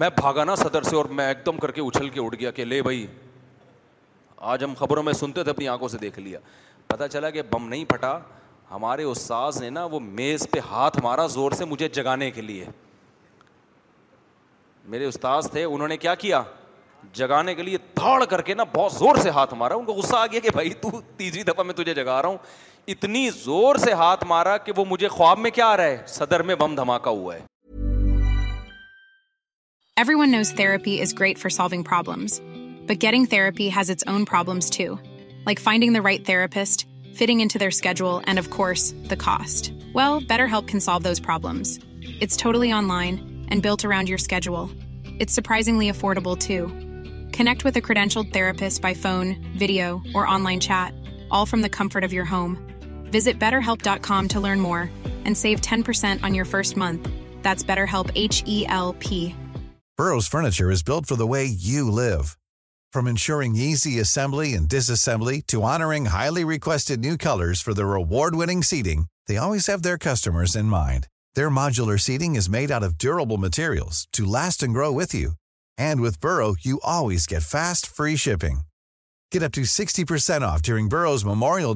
[0.00, 2.50] میں بھاگا نا صدر سے اور میں ایک دم کر کے اچھل کے اٹھ گیا
[2.58, 3.06] کہ لے بھائی
[4.52, 6.38] آج ہم خبروں میں سنتے تھے اپنی آنکھوں سے دیکھ لیا
[6.88, 8.18] پتہ چلا کہ بم نہیں پھٹا
[8.70, 12.64] ہمارے استاذ نے نا وہ میز پہ ہاتھ مارا زور سے مجھے جگانے کے لیے
[14.90, 16.42] میرے استاذ تھے انہوں نے کیا کیا
[17.14, 20.16] جگانے کے لیے دھاڑ کر کے نا بہت زور سے ہاتھ مارا ان کو غصہ
[20.16, 22.36] آ گیا کہ بھائی تو تیسری دفعہ میں تجھے جگا رہا ہوں
[22.94, 26.42] اتنی زور سے ہاتھ مارا کہ وہ مجھے خواب میں کیا آ رہا ہے صدر
[26.50, 27.40] میں بم دھماکہ ہوا ہے
[30.20, 32.40] everyone knows therapy is great for solving problems
[32.86, 34.94] but getting therapy has its own problems too
[35.46, 36.86] like finding the right therapist
[37.18, 38.80] شل تھراپسٹ
[48.82, 49.98] بائی فون ویڈیو
[51.32, 51.46] اور
[51.78, 52.54] comfort of your home
[53.14, 54.36] visit بیٹرنڈ
[55.36, 57.08] save ten percent month
[57.66, 57.86] better
[62.94, 65.40] from insuring E C assembly in disassembly
[66.54, 67.22] رکویسٹرو
[74.94, 75.30] with you
[75.78, 78.58] and with برو you always get fast free shipping
[81.24, 81.72] memorial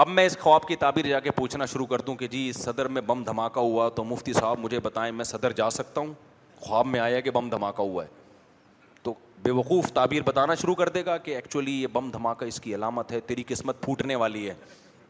[0.00, 2.88] اب میں اس خواب کی تعبیر جا کے پوچھنا شروع کر دوں کہ جی صدر
[2.88, 6.12] میں بم دھماکہ ہوا تو مفتی صاحب مجھے بتائیں میں صدر جا سکتا ہوں
[6.60, 8.08] خواب میں آیا کہ بم دھماکہ ہوا ہے
[9.02, 9.12] تو
[9.42, 12.74] بے وقوف تعبیر بتانا شروع کر دے گا کہ ایکچولی یہ بم دھماکہ اس کی
[12.74, 14.54] علامت ہے تیری قسمت پھوٹنے والی ہے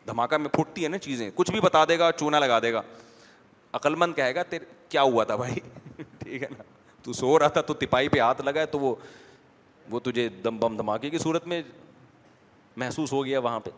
[0.06, 2.82] دھماکہ میں پھوٹتی ہے نا چیزیں کچھ بھی بتا دے گا چونا لگا دے گا
[3.72, 5.58] عقلمند کہے گا تیر کیا ہوا تھا بھائی
[6.18, 6.62] ٹھیک ہے نا
[7.02, 8.94] تو سو رہا تھا تو تپاہی پہ ہاتھ لگا ہے تو وہ
[9.90, 11.62] وہ تجھے دم بم دھماکے کی صورت میں
[12.76, 13.70] محسوس ہو گیا وہاں پہ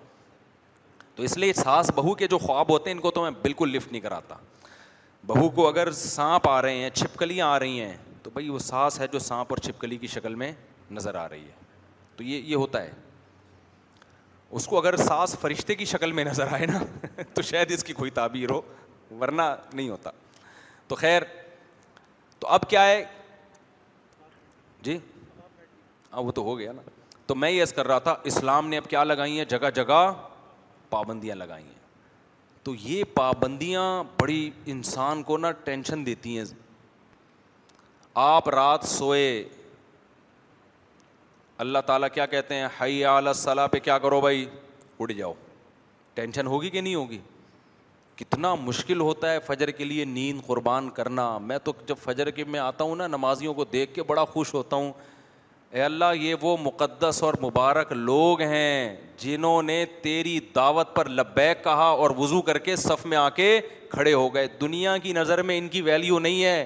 [1.16, 3.70] تو اس لیے ساس بہو کے جو خواب ہوتے ہیں ان کو تو میں بالکل
[3.76, 4.34] لفٹ نہیں کراتا
[5.26, 8.98] بہو کو اگر سانپ آ رہے ہیں چھپکلیاں آ رہی ہیں تو بھائی وہ سانس
[9.00, 10.50] ہے جو سانپ اور چھپکلی کی شکل میں
[10.90, 11.52] نظر آ رہی ہے
[12.16, 12.90] تو یہ یہ ہوتا ہے
[14.58, 16.78] اس کو اگر سانس فرشتے کی شکل میں نظر آئے نا
[17.34, 18.60] تو شاید اس کی کوئی تعبیر ہو
[19.20, 19.42] ورنہ
[19.72, 20.10] نہیں ہوتا
[20.88, 21.22] تو خیر
[22.38, 23.02] تو اب کیا ہے
[24.82, 24.98] جی
[26.12, 26.82] ہاں وہ تو ہو گیا نا
[27.26, 30.00] تو میں یس کر رہا تھا اسلام نے اب کیا لگائی ہے جگہ جگہ
[30.94, 31.82] پابندیاں لگائی ہیں
[32.64, 33.82] تو یہ پابندیاں
[34.20, 36.44] بڑی انسان کو نا ٹینشن دیتی ہیں
[38.24, 39.24] آپ رات سوئے
[41.64, 44.44] اللہ تعالیٰ کیا کہتے ہیں علیہ صلاح پہ کیا کرو بھائی
[45.00, 45.32] اڑ جاؤ
[46.14, 47.18] ٹینشن ہوگی کہ نہیں ہوگی
[48.16, 52.44] کتنا مشکل ہوتا ہے فجر کے لیے نیند قربان کرنا میں تو جب فجر کے
[52.54, 54.92] میں آتا ہوں نا نمازیوں کو دیکھ کے بڑا خوش ہوتا ہوں
[55.74, 61.62] اے اللہ یہ وہ مقدس اور مبارک لوگ ہیں جنہوں نے تیری دعوت پر لبیک
[61.64, 63.46] کہا اور وضو کر کے صف میں آ کے
[63.90, 66.64] کھڑے ہو گئے دنیا کی نظر میں ان کی ویلیو نہیں ہے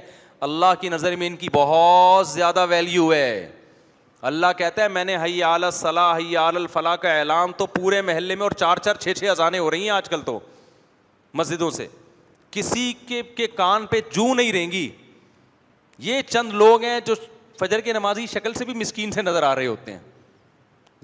[0.49, 3.51] اللہ کی نظر میں ان کی بہت زیادہ ویلیو ہے
[4.33, 8.03] اللہ کہتا ہے میں نے حی آل صلاح حی آل الفلاح کا اعلان تو پورے
[8.11, 10.39] محلے میں اور چار چار چھ چھ اذانیں ہو رہی ہیں آج کل تو
[11.41, 11.87] مسجدوں سے
[12.51, 14.89] کسی کے کے کان پہ جو نہیں رہیں گی
[16.09, 17.15] یہ چند لوگ ہیں جو
[17.59, 19.99] فجر کی نمازی شکل سے بھی مسکین سے نظر آ رہے ہوتے ہیں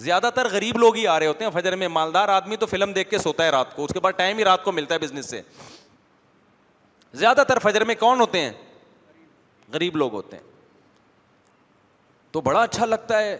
[0.04, 2.92] زیادہ تر غریب لوگ ہی آ رہے ہوتے ہیں فجر میں مالدار آدمی تو فلم
[2.92, 4.98] دیکھ کے سوتا ہے رات کو اس کے بعد ٹائم ہی رات کو ملتا ہے
[5.00, 5.40] بزنس سے
[7.22, 8.52] زیادہ تر فجر میں کون ہوتے ہیں
[9.72, 10.42] غریب لوگ ہوتے ہیں
[12.32, 13.36] تو بڑا اچھا لگتا ہے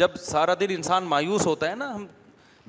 [0.00, 2.06] جب سارا دن انسان مایوس ہوتا ہے نا ہم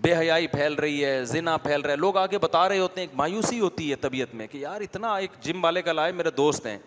[0.01, 3.07] بے حیائی پھیل رہی ہے زنا پھیل رہا ہے لوگ آگے بتا رہے ہوتے ہیں
[3.07, 6.31] ایک مایوسی ہوتی ہے طبیعت میں کہ یار اتنا ایک جم والے کا لائے میرے
[6.37, 6.77] دوست ہیں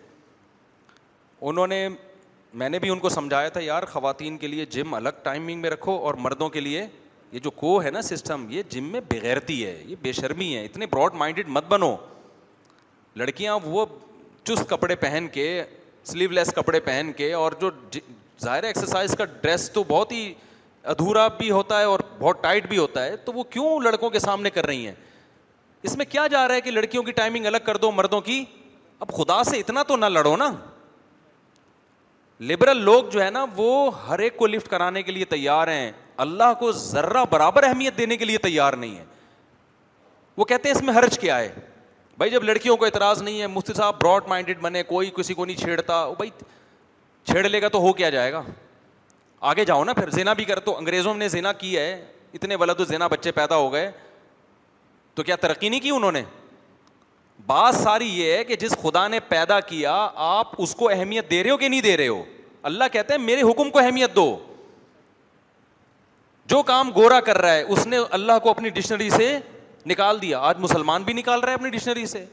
[1.49, 1.87] انہوں نے
[2.61, 5.69] میں نے بھی ان کو سمجھایا تھا یار خواتین کے لیے جم الگ ٹائمنگ میں
[5.69, 6.85] رکھو اور مردوں کے لیے
[7.31, 10.63] یہ جو کو ہے نا سسٹم یہ جم میں بغیرتی ہے یہ بے شرمی ہے
[10.65, 11.95] اتنے براڈ مائنڈیڈ مت بنو
[13.17, 13.85] لڑکیاں وہ
[14.43, 15.45] چست کپڑے پہن کے
[16.11, 17.69] سلیو لیس کپڑے پہن کے اور جو
[18.41, 20.33] ظاہر ایکسرسائز کا ڈریس تو بہت ہی
[20.91, 24.19] ادھورا بھی ہوتا ہے اور بہت ٹائٹ بھی ہوتا ہے تو وہ کیوں لڑکوں کے
[24.19, 24.93] سامنے کر رہی ہیں
[25.89, 28.43] اس میں کیا جا رہا ہے کہ لڑکیوں کی ٹائمنگ الگ کر دو مردوں کی
[28.99, 30.51] اب خدا سے اتنا تو نہ لڑو نا
[32.49, 35.91] لبرل لوگ جو ہے نا وہ ہر ایک کو لفٹ کرانے کے لیے تیار ہیں
[36.23, 39.03] اللہ کو ذرہ برابر اہمیت دینے کے لیے تیار نہیں ہے
[40.37, 41.51] وہ کہتے ہیں اس میں حرج کیا ہے
[42.17, 45.45] بھائی جب لڑکیوں کو اعتراض نہیں ہے مفتی صاحب براڈ مائنڈیڈ بنے کوئی کسی کو
[45.45, 46.29] نہیں چھیڑتا بھائی
[47.31, 48.41] چھیڑ لے گا تو ہو کیا جائے گا
[49.51, 52.79] آگے جاؤ نا پھر زینا بھی کر تو انگریزوں نے زینا کیا ہے اتنے ولد
[52.79, 53.91] و زینا بچے پیدا ہو گئے
[55.15, 56.23] تو کیا ترقی نہیں کی انہوں نے
[57.47, 59.93] بات ساری یہ ہے کہ جس خدا نے پیدا کیا
[60.25, 62.23] آپ اس کو اہمیت دے رہے ہو کہ نہیں دے رہے ہو
[62.69, 64.25] اللہ کہتے ہیں میرے حکم کو اہمیت دو
[66.49, 69.37] جو کام گورا کر رہا ہے اس نے اللہ کو اپنی ڈکشنری سے
[69.87, 72.25] نکال دیا آج مسلمان بھی نکال رہے اپنی ڈکشنری سے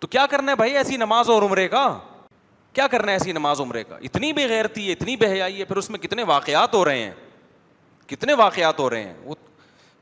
[0.00, 1.86] تو کیا کرنا ہے بھائی ایسی نماز اور عمرے کا
[2.72, 5.64] کیا کرنا ہے ایسی نماز عمرے کا اتنی بے غیرتی ہے اتنی بے حیائی ہے
[5.64, 7.12] پھر اس میں کتنے واقعات ہو رہے ہیں
[8.08, 9.34] کتنے واقعات ہو رہے ہیں وہ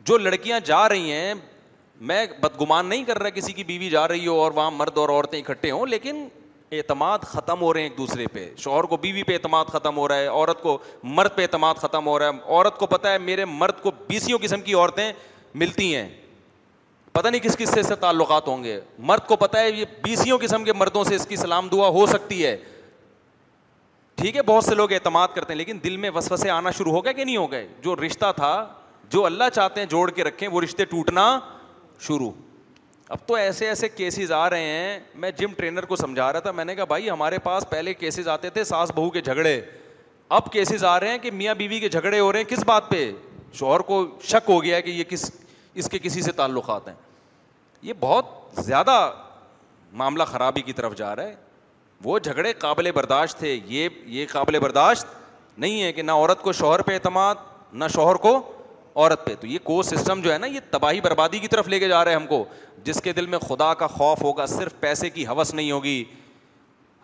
[0.08, 1.34] جو لڑکیاں جا رہی ہیں
[2.00, 5.08] میں بدگمان نہیں کر رہا کسی کی بیوی جا رہی ہو اور وہاں مرد اور
[5.08, 6.26] عورتیں اکٹھے ہوں لیکن
[6.72, 10.06] اعتماد ختم ہو رہے ہیں ایک دوسرے پہ شوہر کو بیوی پہ اعتماد ختم ہو
[10.08, 13.18] رہا ہے عورت کو مرد پہ اعتماد ختم ہو رہا ہے عورت کو پتہ ہے
[13.18, 15.12] میرے مرد کو بیسیوں قسم کی عورتیں
[15.54, 16.08] ملتی ہیں
[17.12, 20.38] پتہ نہیں کس کس سے سے تعلقات ہوں گے مرد کو پتہ ہے یہ بیسیوں
[20.42, 22.56] قسم کے مردوں سے اس کی سلام دعا ہو سکتی ہے
[24.16, 27.04] ٹھیک ہے بہت سے لوگ اعتماد کرتے ہیں لیکن دل میں وسوسے آنا شروع ہو
[27.04, 28.54] گئے کہ نہیں ہو گئے جو رشتہ تھا
[29.10, 31.26] جو اللہ چاہتے ہیں جوڑ کے رکھیں وہ رشتے ٹوٹنا
[32.00, 32.30] شروع
[33.10, 36.50] اب تو ایسے ایسے کیسز آ رہے ہیں میں جم ٹرینر کو سمجھا رہا تھا
[36.50, 39.60] میں نے کہا بھائی ہمارے پاس پہلے کیسز آتے تھے ساس بہو کے جھگڑے
[40.38, 42.88] اب کیسز آ رہے ہیں کہ میاں بیوی کے جھگڑے ہو رہے ہیں کس بات
[42.90, 43.10] پہ
[43.58, 45.30] شوہر کو شک ہو گیا کہ یہ کس
[45.74, 46.94] اس کے کسی سے تعلقات ہیں
[47.82, 48.26] یہ بہت
[48.64, 49.00] زیادہ
[50.02, 51.34] معاملہ خرابی کی طرف جا رہا ہے
[52.04, 55.06] وہ جھگڑے قابل برداشت تھے یہ یہ قابل برداشت
[55.60, 57.34] نہیں ہے کہ نہ عورت کو شوہر پہ اعتماد
[57.72, 58.32] نہ شوہر کو
[58.96, 61.78] عورت پہ تو یہ کو سسٹم جو ہے نا یہ تباہی بربادی کی طرف لے
[61.78, 62.44] کے جا رہے ہیں ہم کو
[62.84, 66.02] جس کے دل میں خدا کا خوف ہوگا صرف پیسے کی حوث نہیں ہوگی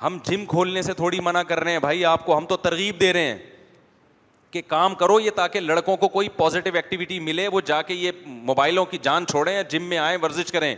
[0.03, 3.01] ہم جم کھولنے سے تھوڑی منع کر رہے ہیں بھائی آپ کو ہم تو ترغیب
[3.01, 3.39] دے رہے ہیں
[4.51, 8.13] کہ کام کرو یہ تاکہ لڑکوں کو کوئی پازیٹیو ایکٹیویٹی ملے وہ جا کے یہ
[8.27, 10.75] موبائلوں کی جان چھوڑیں جم میں آئیں ورزش کریں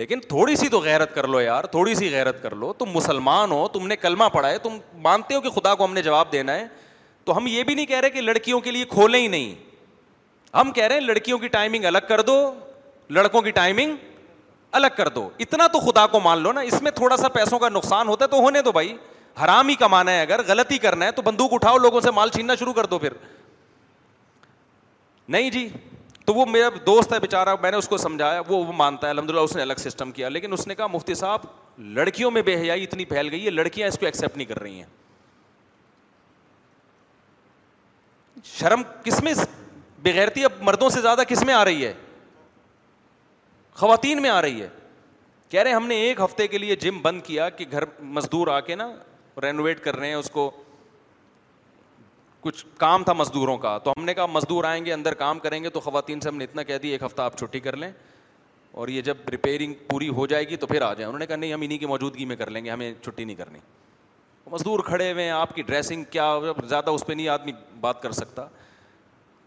[0.00, 3.50] لیکن تھوڑی سی تو غیرت کر لو یار تھوڑی سی غیرت کر لو تم مسلمان
[3.52, 6.30] ہو تم نے کلمہ پڑھا ہے تم مانتے ہو کہ خدا کو ہم نے جواب
[6.32, 6.66] دینا ہے
[7.24, 9.54] تو ہم یہ بھی نہیں کہہ رہے کہ لڑکیوں کے لیے کھولیں ہی نہیں
[10.54, 12.38] ہم کہہ رہے ہیں لڑکیوں کی ٹائمنگ الگ کر دو
[13.14, 13.96] لڑکوں کی ٹائمنگ
[14.76, 17.58] الگ کر دو اتنا تو خدا کو مان لو نا اس میں تھوڑا سا پیسوں
[17.58, 18.96] کا نقصان ہوتا ہے تو ہونے دو بھائی
[19.44, 22.54] حرام ہی کمانا ہے اگر غلطی کرنا ہے تو بندوق اٹھاؤ لوگوں سے مال چھیننا
[22.60, 23.12] شروع کر دو پھر
[25.28, 25.68] نہیں جی
[26.24, 29.30] تو وہ میرا دوست ہے بیچارہ میں نے اس کو سمجھایا وہ مانتا ہے الحمد
[29.30, 31.40] للہ اس نے الگ سسٹم کیا لیکن اس نے کہا مفتی صاحب
[31.98, 34.78] لڑکیوں میں بے حیائی اتنی پھیل گئی ہے لڑکیاں اس کو ایکسپٹ نہیں کر رہی
[34.82, 34.98] ہیں
[38.58, 39.32] شرم کس میں
[40.04, 41.92] بغیرتی اب مردوں سے زیادہ کس میں آ رہی ہے
[43.80, 44.68] خواتین میں آ رہی ہے
[45.50, 47.84] کہہ رہے ہیں ہم نے ایک ہفتے کے لیے جم بند کیا کہ گھر
[48.18, 48.88] مزدور آ کے نا
[49.42, 50.50] رینوویٹ کر رہے ہیں اس کو
[52.40, 55.62] کچھ کام تھا مزدوروں کا تو ہم نے کہا مزدور آئیں گے اندر کام کریں
[55.64, 57.90] گے تو خواتین سے ہم نے اتنا کہہ دی ایک ہفتہ آپ چھٹی کر لیں
[58.80, 61.36] اور یہ جب ریپیئرنگ پوری ہو جائے گی تو پھر آ جائیں انہوں نے کہا
[61.36, 63.58] نہیں ہم انہیں کی موجودگی میں کر لیں گے ہمیں چھٹی نہیں کرنی
[64.50, 66.32] مزدور کھڑے ہوئے ہیں آپ کی ڈریسنگ کیا
[66.68, 68.46] زیادہ اس پہ نہیں آدمی بات کر سکتا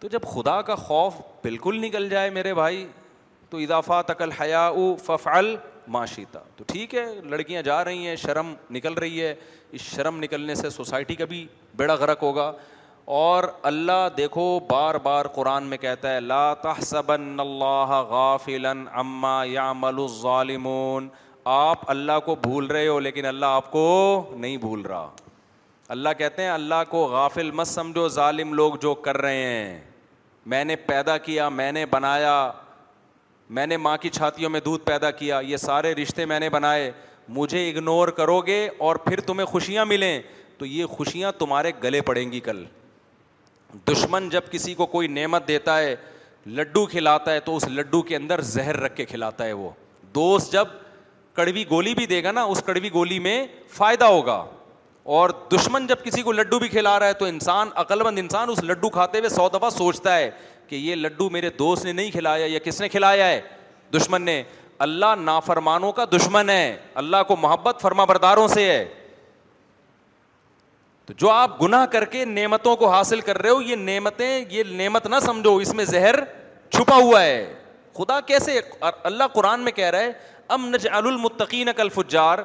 [0.03, 2.85] تو جب خدا کا خوف بالکل نکل جائے میرے بھائی
[3.49, 8.51] تو اضافہ تقل حیا او فف الماشیتا تو ٹھیک ہے لڑکیاں جا رہی ہیں شرم
[8.75, 9.33] نکل رہی ہے
[9.77, 11.45] اس شرم نکلنے سے سوسائٹی کا بھی
[11.81, 12.51] بیڑا غرق ہوگا
[13.19, 19.99] اور اللہ دیکھو بار بار قرآن میں کہتا ہے اللہ تحسبن اللہ غافل عما یعمل
[20.01, 21.07] الظالمون
[21.55, 23.87] آپ اللہ کو بھول رہے ہو لیکن اللہ آپ کو
[24.35, 25.09] نہیں بھول رہا
[25.97, 29.79] اللہ کہتے ہیں اللہ کو غافل مت سمجھو ظالم لوگ جو کر رہے ہیں
[30.51, 32.35] میں نے پیدا کیا میں نے بنایا
[33.57, 36.91] میں نے ماں کی چھاتیوں میں دودھ پیدا کیا یہ سارے رشتے میں نے بنائے
[37.37, 40.21] مجھے اگنور کرو گے اور پھر تمہیں خوشیاں ملیں
[40.57, 42.63] تو یہ خوشیاں تمہارے گلے پڑیں گی کل
[43.91, 45.95] دشمن جب کسی کو کوئی نعمت دیتا ہے
[46.45, 49.69] لڈو کھلاتا ہے تو اس لڈو کے اندر زہر رکھ کے کھلاتا ہے وہ
[50.15, 50.67] دوست جب
[51.35, 54.43] کڑوی گولی بھی دے گا نا اس کڑوی گولی میں فائدہ ہوگا
[55.03, 58.49] اور دشمن جب کسی کو لڈو بھی کھلا رہا ہے تو انسان عقل مند انسان
[58.49, 60.29] اس لڈو کھاتے ہوئے سو دفعہ سوچتا ہے
[60.67, 63.39] کہ یہ لڈو میرے دوست نے نہیں کھلایا یا کس نے کھلایا ہے
[63.95, 64.41] دشمن نے
[64.87, 68.83] اللہ نافرمانوں کا دشمن ہے اللہ کو محبت فرما برداروں سے ہے
[71.05, 74.63] تو جو آپ گناہ کر کے نعمتوں کو حاصل کر رہے ہو یہ نعمتیں یہ
[74.75, 76.15] نعمت نہ سمجھو اس میں زہر
[76.75, 77.53] چھپا ہوا ہے
[77.97, 80.11] خدا کیسے اللہ قرآن میں کہہ رہا ہے
[80.53, 82.39] ام نجعل المتقین کل فجار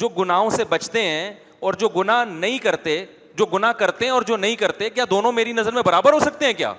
[0.00, 1.32] جو گناہوں سے بچتے ہیں
[1.66, 2.22] اور جو گنا
[2.68, 3.04] کرتے
[3.38, 6.18] جو گنا کرتے ہیں اور جو نہیں کرتے کیا دونوں میری نظر میں برابر ہو
[6.20, 6.72] سکتے ہیں کیا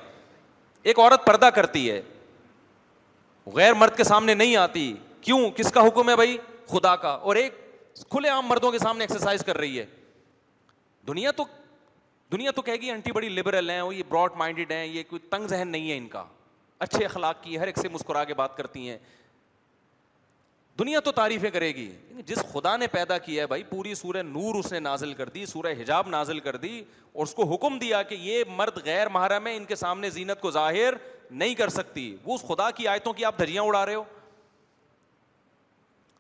[0.92, 2.02] ایک عورت پردہ کرتی ہے
[3.56, 6.38] غیر مرد کے سامنے نہیں آتی کیوں کس کا حکم ہے بھائی
[6.72, 7.58] خدا کا اور ایک
[8.12, 9.86] کھلے عام مردوں کے سامنے ایکسرسائز کر رہی ہے
[11.08, 11.46] دنیا تو
[12.32, 15.48] دنیا تو کہے گی بڑی لبرل ہیں وہ یہ براڈ مائنڈیڈ ہیں یہ کوئی تنگ
[15.48, 16.24] ذہن نہیں ہے ان کا
[16.86, 18.98] اچھے اخلاق کی ہر ایک سے مسکرا کے بات کرتی ہیں
[20.80, 21.90] دنیا تو تعریفیں کرے گی
[22.28, 25.46] جس خدا نے پیدا کیا ہے بھائی پوری سورہ نور اس نے نازل کر دی
[25.46, 26.82] سورہ حجاب نازل کر دی
[27.14, 30.40] اور اس کو حکم دیا کہ یہ مرد غیر محرم ہے ان کے سامنے زینت
[30.42, 30.94] کو ظاہر
[31.32, 34.04] نہیں کر سکتی وہ اس خدا کی آیتوں کی آپ دھجیاں اڑا رہے ہو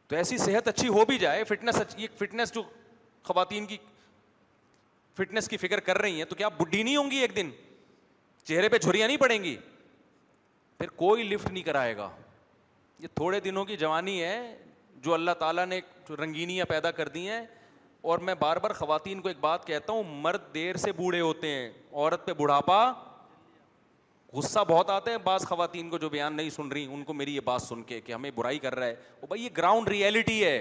[0.08, 1.82] تو ایسی صحت اچھی ہو بھی جائے فٹنس
[2.20, 2.62] فٹنس جو
[3.28, 3.78] خواتین کی
[5.18, 7.50] فٹنس کی فکر کر رہی ہیں تو کیا آپ بڈھی نہیں ہوں گی ایک دن
[8.48, 9.56] چہرے پہ جھریاں نہیں پڑیں گی
[10.78, 12.10] پھر کوئی لفٹ نہیں کرائے گا
[13.04, 14.36] یہ تھوڑے دنوں کی جوانی ہے
[15.04, 15.80] جو اللہ تعالیٰ نے
[16.20, 17.40] رنگینیاں پیدا کر دی ہیں
[18.12, 21.48] اور میں بار بار خواتین کو ایک بات کہتا ہوں مرد دیر سے بوڑھے ہوتے
[21.52, 22.80] ہیں عورت پہ بڑھاپا
[24.34, 27.36] غصہ بہت آتا ہے بعض خواتین کو جو بیان نہیں سن رہی ان کو میری
[27.36, 30.44] یہ بات سن کے کہ ہمیں برائی کر رہا ہے وہ بھائی یہ گراؤنڈ ریئلٹی
[30.44, 30.58] ہے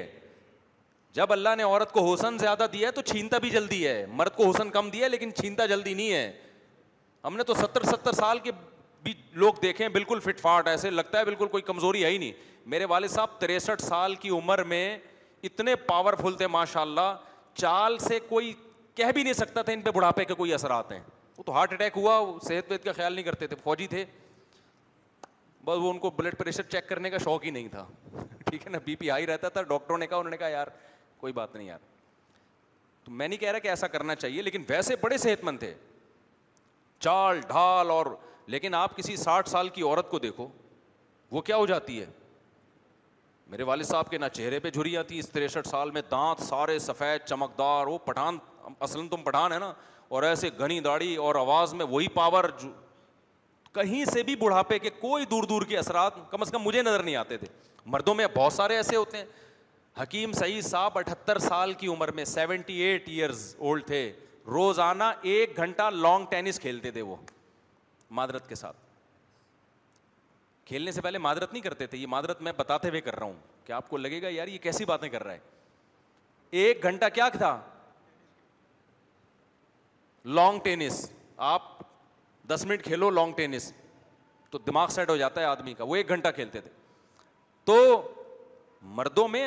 [1.20, 4.34] جب اللہ نے عورت کو حسن زیادہ دیا ہے تو چھینتا بھی جلدی ہے مرد
[4.36, 6.30] کو حسن کم دیا ہے لیکن چھینتا جلدی نہیں ہے
[7.24, 8.51] ہم نے تو ستر ستر سال کے
[9.05, 12.32] بھی لوگ دیکھیں بالکل فٹ فاٹ ایسے لگتا ہے بالکل کوئی کمزوری ہے ہی نہیں
[12.74, 14.84] میرے والد صاحب تریسٹھ سال کی عمر میں
[15.44, 17.14] اتنے پاورفل تھے ماشاء اللہ
[17.61, 18.53] چال سے کوئی
[18.94, 21.00] کہہ بھی نہیں سکتا تھا ان پہ بڑھاپے کے کوئی اثرات ہیں
[21.36, 24.05] وہ تو ہارٹ اٹیک ہوا صحت ویت کا خیال نہیں کرتے تھے فوجی تھے
[25.64, 27.86] بس وہ ان کو بلڈ پریشر چیک کرنے کا شوق ہی نہیں تھا
[28.46, 30.66] ٹھیک ہے نا بی پی ہائی رہتا تھا ڈاکٹروں نے کہا انہوں نے کہا یار
[31.20, 31.78] کوئی بات نہیں یار
[33.05, 35.72] تو میں نہیں کہہ رہا کہ ایسا کرنا چاہیے لیکن ویسے بڑے صحت مند تھے
[37.00, 38.07] چال ڈھال اور
[38.51, 40.47] لیکن آپ کسی ساٹھ سال کی عورت کو دیکھو
[41.30, 42.07] وہ کیا ہو جاتی ہے
[43.53, 46.78] میرے والد صاحب کے نہ چہرے پہ جھری آتی اس تریسٹھ سال میں دانت سارے
[46.78, 48.38] سفید چمکدار وہ پٹھان
[48.80, 49.72] اصل تم پٹھان ہے نا
[50.16, 52.68] اور ایسے گھنی داڑھی اور آواز میں وہی پاور جو
[53.80, 57.03] کہیں سے بھی بڑھاپے کے کوئی دور دور کے اثرات کم از کم مجھے نظر
[57.03, 57.47] نہیں آتے تھے
[57.93, 59.24] مردوں میں بہت سارے ایسے ہوتے ہیں
[60.03, 64.11] حکیم سعید صاحب اٹھتر سال کی عمر میں سیونٹی ایٹ ایئرز اولڈ تھے
[64.55, 67.16] روزانہ ایک گھنٹہ لانگ ٹینس کھیلتے تھے وہ
[68.17, 68.77] معذرت کے ساتھ
[70.67, 73.67] کھیلنے سے پہلے معذرت نہیں کرتے تھے یہ معذرت میں بتاتے ہوئے کر رہا ہوں
[73.67, 77.29] کہ آپ کو لگے گا یار یہ کیسی باتیں کر رہا ہے ایک گھنٹہ کیا
[77.37, 77.51] تھا
[80.39, 81.05] لانگ ٹینس
[81.53, 81.63] آپ
[82.49, 83.73] دس منٹ کھیلو لانگ ٹینس
[84.51, 86.71] تو دماغ سیٹ ہو جاتا ہے آدمی کا وہ ایک گھنٹہ کھیلتے تھے
[87.71, 87.77] تو
[89.01, 89.45] مردوں میں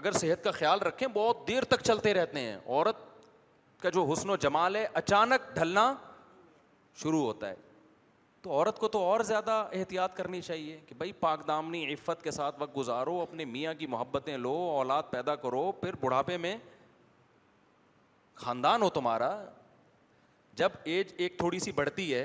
[0.00, 3.06] اگر صحت کا خیال رکھیں بہت دیر تک چلتے رہتے ہیں عورت
[3.82, 5.92] کا جو حسن و جمال ہے اچانک ڈھلنا
[7.02, 7.54] شروع ہوتا ہے
[8.48, 12.30] تو عورت کو تو اور زیادہ احتیاط کرنی چاہیے کہ بھائی پاک دامنی عفت کے
[12.30, 16.56] ساتھ وقت گزارو اپنے میاں کی محبتیں لو اولاد پیدا کرو پھر بڑھاپے میں
[18.44, 19.30] خاندان ہو تمہارا
[20.56, 22.24] جب ایج ایک تھوڑی سی بڑھتی ہے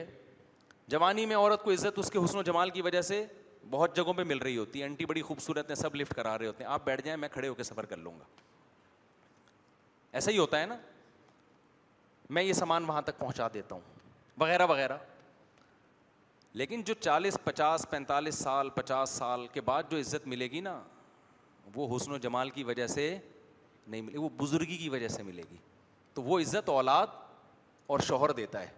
[0.93, 3.23] جوانی میں عورت کو عزت اس کے حسن و جمال کی وجہ سے
[3.69, 6.47] بہت جگہوں پہ مل رہی ہوتی ہے انٹی بڑی خوبصورت ہیں سب لفٹ کرا رہے
[6.47, 8.23] ہوتے ہیں آپ بیٹھ جائیں میں کھڑے ہو کے سفر کر لوں گا
[10.19, 10.77] ایسا ہی ہوتا ہے نا
[12.37, 13.81] میں یہ سامان وہاں تک پہنچا دیتا ہوں
[14.41, 14.97] وغیرہ وغیرہ
[16.59, 20.79] لیکن جو چالیس پچاس پینتالیس سال پچاس سال کے بعد جو عزت ملے گی نا
[21.75, 23.15] وہ حسن و جمال کی وجہ سے
[23.87, 25.55] نہیں ملے وہ بزرگی کی وجہ سے ملے گی
[26.13, 27.07] تو وہ عزت اولاد
[27.93, 28.69] اور شوہر دیتا ہے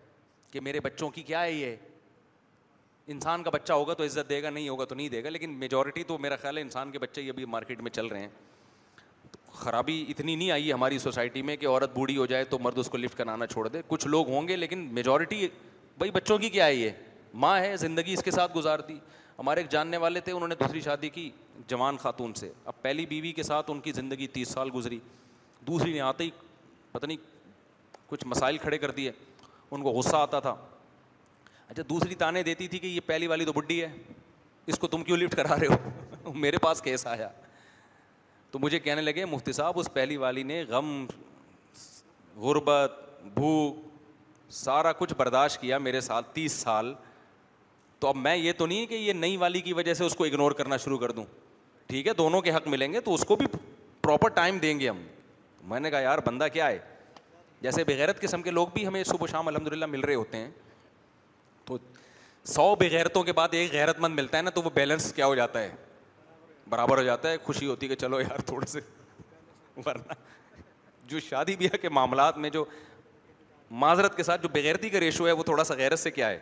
[0.51, 1.76] کہ میرے بچوں کی کیا ہے یہ
[3.13, 5.53] انسان کا بچہ ہوگا تو عزت دے گا نہیں ہوگا تو نہیں دے گا لیکن
[5.59, 8.30] میجورٹی تو میرا خیال ہے انسان کے بچے ہی ابھی مارکیٹ میں چل رہے ہیں
[9.53, 12.78] خرابی اتنی نہیں آئی ہے ہماری سوسائٹی میں کہ عورت بوڑھی ہو جائے تو مرد
[12.80, 15.47] اس کو لفٹ کرانا چھوڑ دے کچھ لوگ ہوں گے لیکن میجورٹی
[15.97, 16.89] بھائی بچوں کی کیا ہے یہ
[17.43, 18.97] ماں ہے زندگی اس کے ساتھ گزار دی
[19.38, 21.29] ہمارے ایک جاننے والے تھے انہوں نے دوسری شادی کی
[21.67, 24.99] جوان خاتون سے اب پہلی بیوی کے ساتھ ان کی زندگی تیس سال گزری
[25.67, 26.29] دوسری نے آتے ہی
[26.91, 27.17] پتہ نہیں
[28.09, 29.11] کچھ مسائل کھڑے کر دیے
[29.71, 30.55] ان کو غصہ آتا تھا
[31.67, 33.91] اچھا دوسری تانے دیتی تھی کہ یہ پہلی والی تو بڈی ہے
[34.73, 35.67] اس کو تم کیوں لفٹ کرا رہے
[36.23, 37.29] ہو میرے پاس کیس آیا
[38.51, 40.93] تو مجھے کہنے لگے مفتی صاحب اس پہلی والی نے غم
[42.45, 43.83] غربت بھوک
[44.63, 46.93] سارا کچھ برداشت کیا میرے ساتھ تیس سال
[47.99, 50.23] تو اب میں یہ تو نہیں کہ یہ نئی والی کی وجہ سے اس کو
[50.25, 51.23] اگنور کرنا شروع کر دوں
[51.87, 53.45] ٹھیک ہے دونوں کے حق ملیں گے تو اس کو بھی
[54.01, 55.01] پراپر ٹائم دیں گے ہم
[55.69, 56.79] میں نے کہا یار بندہ کیا ہے
[57.61, 60.37] جیسے بغیرت قسم کے لوگ بھی ہمیں صبح و شام الحمد للہ مل رہے ہوتے
[60.37, 60.49] ہیں
[61.65, 61.77] تو
[62.53, 65.35] سو بغیرتوں کے بعد ایک غیرت مند ملتا ہے نا تو وہ بیلنس کیا ہو
[65.35, 65.71] جاتا ہے
[66.69, 68.79] برابر ہو جاتا ہے خوشی ہوتی ہے کہ چلو یار تھوڑے سے
[69.85, 70.13] ورنہ
[71.09, 72.65] جو شادی بیاہ کے معاملات میں جو
[73.81, 76.39] معذرت کے ساتھ جو بغیرتی کا ریشو ہے وہ تھوڑا سا غیرت سے کیا ہے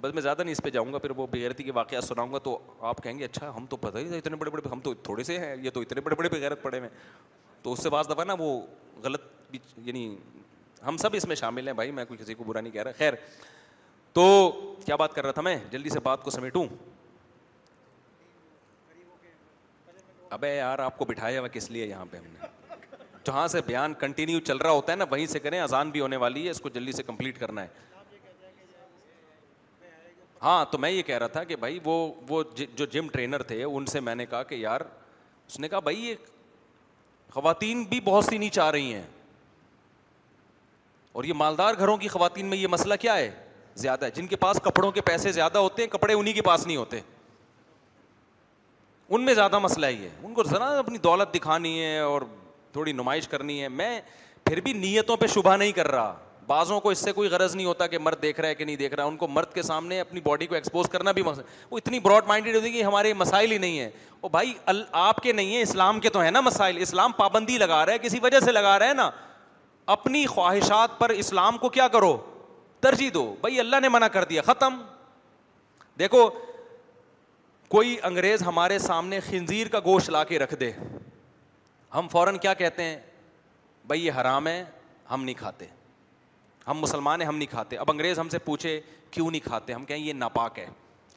[0.00, 2.38] بس میں زیادہ نہیں اس پہ جاؤں گا پھر وہ بغیرتی کے واقعات سناؤں گا
[2.44, 5.24] تو آپ کہیں گے اچھا ہم تو پتہ ہی اتنے بڑے بڑے ہم تو تھوڑے
[5.24, 6.88] سے ہیں یہ تو اتنے بڑے بڑے بغیرت پڑے ہیں
[7.62, 8.60] تو اس سے بعض دفعہ نا وہ
[9.04, 10.14] غلط یعنی
[10.86, 12.92] ہم سب اس میں شامل ہیں بھائی میں کوئی کسی کو برا نہیں کہہ رہا
[12.98, 13.12] خیر
[14.12, 14.24] تو
[14.84, 16.66] کیا بات کر رہا تھا میں جلدی سے بات کو سمیٹوں
[20.30, 22.46] ابے یار آپ کو بٹھایا ہوا کس لیے یہاں پہ ہم نے
[23.26, 26.16] جہاں سے بیان کنٹینیو چل رہا ہوتا ہے نا وہیں سے کریں اذان بھی ہونے
[26.24, 27.68] والی ہے اس کو جلدی سے کمپلیٹ کرنا ہے
[30.44, 31.92] ہاں تو میں یہ کہہ رہا تھا کہ بھائی وہ
[32.28, 34.80] وہ جی، جو جم ٹرینر تھے ان سے میں نے کہا کہ یار
[35.46, 36.14] اس نے کہا بھائی یہ
[37.34, 39.02] خواتین بھی بہت سی نہیں چاہ رہی ہیں
[41.12, 43.30] اور یہ مالدار گھروں کی خواتین میں یہ مسئلہ کیا ہے
[43.82, 46.66] زیادہ ہے جن کے پاس کپڑوں کے پیسے زیادہ ہوتے ہیں کپڑے انہیں کے پاس
[46.66, 47.00] نہیں ہوتے
[49.08, 52.22] ان میں زیادہ مسئلہ ہی ہے ان کو ذرا اپنی دولت دکھانی ہے اور
[52.72, 54.00] تھوڑی نمائش کرنی ہے میں
[54.44, 56.14] پھر بھی نیتوں پہ شبہ نہیں کر رہا
[56.48, 58.76] بعضوں کو اس سے کوئی غرض نہیں ہوتا کہ مرد دیکھ رہا ہے کہ نہیں
[58.76, 61.42] دیکھ رہا ہے ان کو مرد کے سامنے اپنی باڈی کو ایکسپوز کرنا بھی مقصد
[61.72, 63.90] وہ اتنی براڈ مائنڈیڈ ہوتی ہے کہ ہمارے مسائل ہی نہیں ہے
[64.22, 67.58] وہ بھائی ال آپ کے نہیں ہیں اسلام کے تو ہیں نا مسائل اسلام پابندی
[67.58, 69.10] لگا رہا ہے کسی وجہ سے لگا رہا ہے نا
[69.96, 72.16] اپنی خواہشات پر اسلام کو کیا کرو
[72.80, 74.80] ترجیح دو بھائی اللہ نے منع کر دیا ختم
[75.98, 76.28] دیکھو
[77.74, 80.70] کوئی انگریز ہمارے سامنے خنزیر کا گوشت لا کے رکھ دے
[81.94, 82.96] ہم فوراً کیا کہتے ہیں
[83.86, 84.62] بھائی یہ حرام ہے
[85.10, 85.66] ہم نہیں کھاتے
[86.68, 89.84] ہم مسلمان ہیں ہم نہیں کھاتے اب انگریز ہم سے پوچھے کیوں نہیں کھاتے ہم
[89.84, 90.66] کہیں یہ ناپاک ہے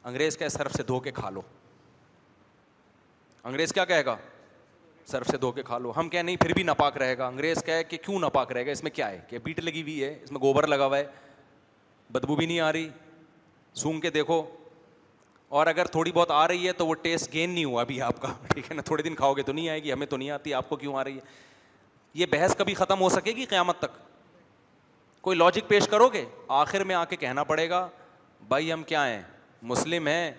[0.04, 1.40] انگریز کہے سرف سے دھو کے کھا لو
[3.44, 4.16] انگریز کیا کہے گا
[5.10, 7.62] سرف سے دھو کے کھا لو ہم کہیں نہیں پھر بھی ناپاک رہے گا انگریز
[7.66, 10.12] کہے کہ کیوں ناپاک رہے گا اس میں کیا ہے کہ بیٹ لگی ہوئی ہے
[10.22, 11.04] اس میں گوبر لگا ہوا ہے
[12.12, 12.88] بدبو بھی نہیں آ رہی
[13.82, 14.42] سونگ کے دیکھو
[15.58, 18.20] اور اگر تھوڑی بہت آ رہی ہے تو وہ ٹیسٹ گین نہیں ہوا ابھی آپ
[18.22, 20.30] کا ٹھیک ہے نا تھوڑے دن کھاؤ گے تو نہیں آئے گی ہمیں تو نہیں
[20.30, 21.20] آتی آپ کو کیوں آ رہی ہے
[22.18, 23.98] یہ بحث کبھی ختم ہو سکے گی قیامت تک
[25.22, 26.24] کوئی لاجک پیش کرو گے
[26.56, 27.86] آخر میں آ کے کہنا پڑے گا
[28.48, 29.20] بھائی ہم کیا ہیں
[29.70, 30.30] مسلم ہیں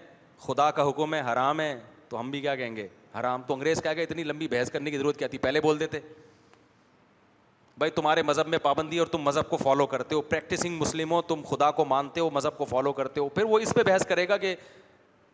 [0.42, 1.74] خدا کا حکم ہے حرام ہے
[2.10, 2.88] تو ہم بھی کیا کہیں گے
[3.20, 6.00] حرام تو انگریز کہ اتنی لمبی بحث کرنے کی ضرورت کیا تھی پہلے بول دیتے
[7.78, 11.22] بھائی تمہارے مذہب میں پابندی اور تم مذہب کو فالو کرتے ہو پریکٹسنگ مسلم ہو
[11.28, 14.06] تم خدا کو مانتے ہو مذہب کو فالو کرتے ہو پھر وہ اس پہ بحث
[14.08, 14.56] کرے گا کہ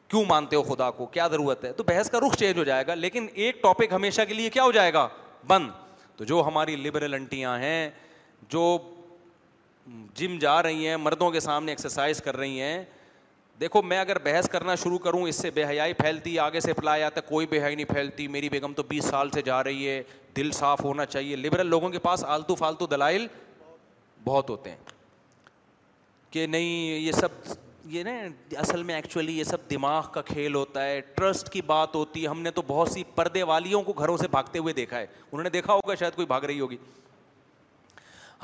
[0.08, 2.86] کیوں مانتے ہو خدا کو کیا ضرورت ہے تو بحث کا رخ چینج ہو جائے
[2.88, 5.08] گا لیکن ایک ٹاپک ہمیشہ کے لیے کیا ہو جائے گا
[5.48, 5.70] بند
[6.18, 7.90] تو جو ہماری لبرل انٹیاں ہیں
[8.50, 8.68] جو
[10.18, 12.84] جم جا رہی ہیں مردوں کے سامنے ایکسرسائز کر رہی ہیں
[13.60, 17.10] دیکھو میں اگر بحث کرنا شروع کروں اس سے بے حیائی پھیلتی آگے سے پلایا
[17.16, 20.02] تو کوئی بے حیائی نہیں پھیلتی میری بیگم تو بیس سال سے جا رہی ہے
[20.38, 23.28] دل صاف ہونا چاہیے لبرل لوگوں کے پاس آلتو فالتو دلائل
[24.24, 24.78] بہت ہوتے ہیں
[26.32, 27.54] کہ نہیں یہ سب
[27.94, 28.12] یہ نا
[28.58, 32.28] اصل میں ایکچولی یہ سب دماغ کا کھیل ہوتا ہے ٹرسٹ کی بات ہوتی ہے
[32.28, 35.44] ہم نے تو بہت سی پردے والیوں کو گھروں سے بھاگتے ہوئے دیکھا ہے انہوں
[35.44, 36.78] نے دیکھا ہوگا شاید کوئی بھاگ رہی ہوگی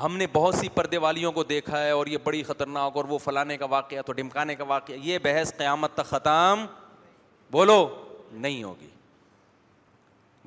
[0.00, 3.18] ہم نے بہت سی پردے والیوں کو دیکھا ہے اور یہ بڑی خطرناک اور وہ
[3.24, 6.64] فلانے کا واقعہ تو ڈمکانے کا واقعہ یہ بحث قیامت تک ختم
[7.52, 7.86] بولو
[8.32, 8.88] نہیں ہوگی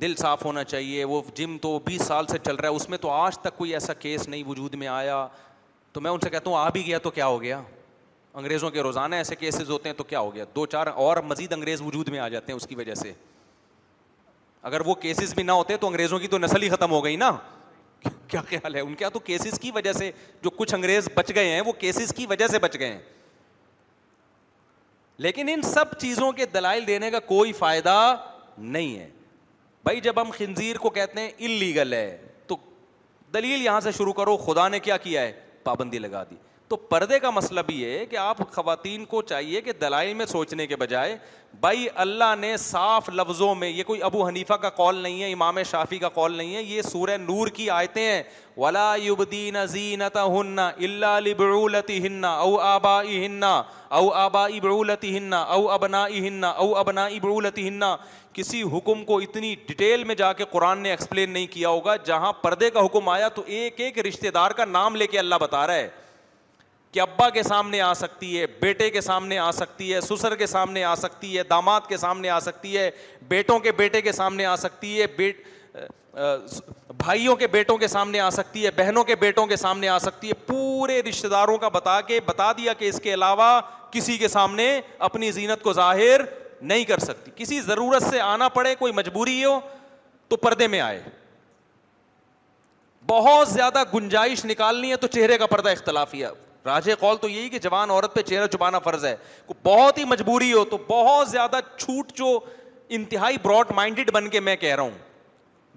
[0.01, 2.97] دل صاف ہونا چاہیے وہ جم تو بیس سال سے چل رہا ہے اس میں
[3.01, 5.25] تو آج تک کوئی ایسا کیس نہیں وجود میں آیا
[5.93, 7.61] تو میں ان سے کہتا ہوں آ بھی گیا تو کیا ہو گیا
[8.33, 11.53] انگریزوں کے روزانہ ایسے کیسز ہوتے ہیں تو کیا ہو گیا دو چار اور مزید
[11.53, 13.13] انگریز وجود میں آ جاتے ہیں اس کی وجہ سے
[14.71, 17.15] اگر وہ کیسز بھی نہ ہوتے تو انگریزوں کی تو نسل ہی ختم ہو گئی
[17.15, 17.29] نا
[18.27, 20.11] کیا خیال ہے ان کے تو کیسز کی وجہ سے
[20.43, 22.99] جو کچھ انگریز بچ گئے ہیں وہ کیسز کی وجہ سے بچ گئے ہیں
[25.25, 27.97] لیکن ان سب چیزوں کے دلائل دینے کا کوئی فائدہ
[28.57, 29.07] نہیں ہے
[29.83, 32.17] بھائی جب ہم خنزیر کو کہتے ہیں ان لیگل ہے
[32.47, 32.55] تو
[33.33, 35.31] دلیل یہاں سے شروع کرو خدا نے کیا کیا ہے
[35.63, 36.35] پابندی لگا دی
[36.69, 40.65] تو پردے کا مسئلہ بھی ہے کہ آپ خواتین کو چاہیے کہ دلائل میں سوچنے
[40.67, 41.15] کے بجائے
[41.61, 45.61] بھائی اللہ نے صاف لفظوں میں یہ کوئی ابو حنیفہ کا کال نہیں ہے امام
[45.71, 48.21] شافی کا کال نہیں ہے یہ سورہ نور کی آیتیں
[48.57, 49.27] او
[52.59, 53.43] آبا ہن
[53.99, 57.79] او آبا ابرولتی ہن او ابنا ہن او ابنا ابرولتی ہن
[58.33, 62.33] کسی حکم کو اتنی ڈیٹیل میں جا کے قرآن نے ایکسپلین نہیں کیا ہوگا جہاں
[62.41, 65.65] پردے کا حکم آیا تو ایک ایک رشتے دار کا نام لے کے اللہ بتا
[65.67, 65.87] رہا ہے
[66.95, 70.45] کہ ابا کے سامنے آ سکتی ہے بیٹے کے سامنے آ سکتی ہے سسر کے
[70.47, 72.89] سامنے آ سکتی ہے داماد کے سامنے آ سکتی ہے
[73.29, 75.41] بیٹوں کے بیٹے کے سامنے آ سکتی ہے بیٹ
[77.03, 80.27] بھائیوں کے بیٹوں کے سامنے آ سکتی ہے بہنوں کے بیٹوں کے سامنے آ سکتی
[80.29, 83.59] ہے پورے رشتے داروں کا بتا کے بتا دیا کہ اس کے علاوہ
[83.91, 84.71] کسی کے سامنے
[85.09, 86.21] اپنی زینت کو ظاہر
[86.61, 89.59] نہیں کر سکتی کسی ضرورت سے آنا پڑے کوئی مجبوری ہو
[90.29, 91.01] تو پردے میں آئے
[93.07, 96.29] بہت زیادہ گنجائش نکالنی ہے تو چہرے کا پردہ اختلافی ہے
[96.65, 99.15] تو یہی کہ جوان عورت پہ چہرہ چھپانا فرض ہے
[99.63, 102.37] بہت ہی مجبوری ہو تو بہت زیادہ چھوٹ جو
[102.97, 104.97] انتہائی براڈ مائنڈیڈ بن کے میں کہہ رہا ہوں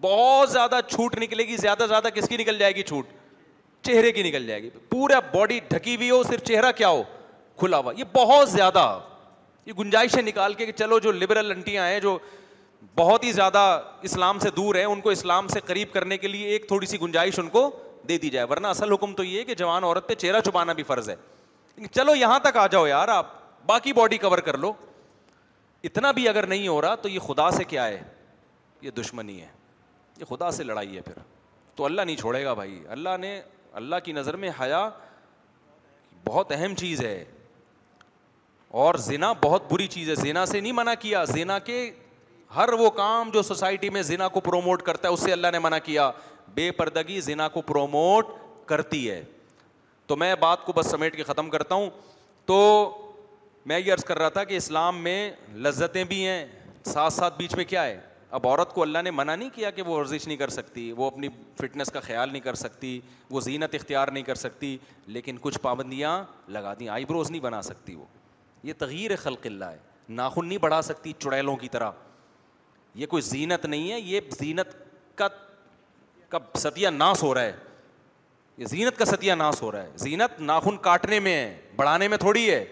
[0.01, 3.07] بہت زیادہ چھوٹ نکلے گی زیادہ زیادہ کس کی نکل جائے گی چھوٹ
[3.87, 7.03] چہرے کی نکل جائے گی پورا باڈی ڈھکی ہوئی ہو صرف چہرہ کیا ہو
[7.59, 8.87] کھلا ہوا یہ بہت زیادہ
[9.67, 12.19] یہ گنجائشیں نکال کے چلو جو لبرل انٹیاں ہیں جو
[12.99, 13.59] بہت ہی زیادہ
[14.09, 17.01] اسلام سے دور ہیں ان کو اسلام سے قریب کرنے کے لیے ایک تھوڑی سی
[17.01, 17.71] گنجائش ان کو
[18.09, 20.73] دے دی جائے ورنہ اصل حکم تو یہ ہے کہ جوان عورت پہ چہرہ چھپانا
[20.79, 21.17] بھی فرض ہے
[21.93, 23.33] چلو یہاں تک آ جاؤ یار آپ
[23.67, 24.73] باقی باڈی کور کر لو
[25.89, 28.03] اتنا بھی اگر نہیں ہو رہا تو یہ خدا سے کیا ہے
[28.83, 29.47] یہ دشمنی ہے
[30.21, 31.19] یہ خدا سے لڑائی ہے پھر
[31.77, 33.41] تو اللہ نہیں چھوڑے گا بھائی اللہ نے
[33.81, 34.89] اللہ کی نظر میں حیا
[36.27, 37.25] بہت اہم چیز ہے
[38.85, 41.91] اور زنا بہت بری چیز ہے زنا سے نہیں منع کیا زنا کے
[42.57, 45.59] ہر وہ کام جو سوسائٹی میں زنا کو پروموٹ کرتا ہے اس سے اللہ نے
[45.69, 46.11] منع کیا
[46.55, 48.27] بے پردگی زنا کو پروموٹ
[48.67, 49.23] کرتی ہے
[50.07, 51.91] تو میں بات کو بس سمیٹ کے ختم کرتا ہوں
[52.47, 52.61] تو
[53.67, 56.45] میں یہ عرض کر رہا تھا کہ اسلام میں لذتیں بھی ہیں
[56.85, 57.99] ساتھ ساتھ بیچ میں کیا ہے
[58.37, 61.07] اب عورت کو اللہ نے منع نہیں کیا کہ وہ ورزش نہیں کر سکتی وہ
[61.07, 62.99] اپنی فٹنس کا خیال نہیں کر سکتی
[63.31, 64.77] وہ زینت اختیار نہیں کر سکتی
[65.17, 66.23] لیکن کچھ پابندیاں
[66.57, 68.05] لگا دیں آئی بروز نہیں بنا سکتی وہ
[68.67, 69.77] یہ تغیر خلق اللہ ہے
[70.21, 71.91] ناخن نہیں بڑھا سکتی چڑیلوں کی طرح
[73.01, 74.75] یہ کوئی زینت نہیں ہے یہ زینت
[75.17, 75.29] کا
[76.63, 77.53] ستیہ ناس ہو رہا ہے
[78.59, 82.19] یہ زینت کا ستیہ ناس ہو رہا ہے زینت ناخن کاٹنے میں ہے بڑھانے میں
[82.19, 82.65] تھوڑی ہے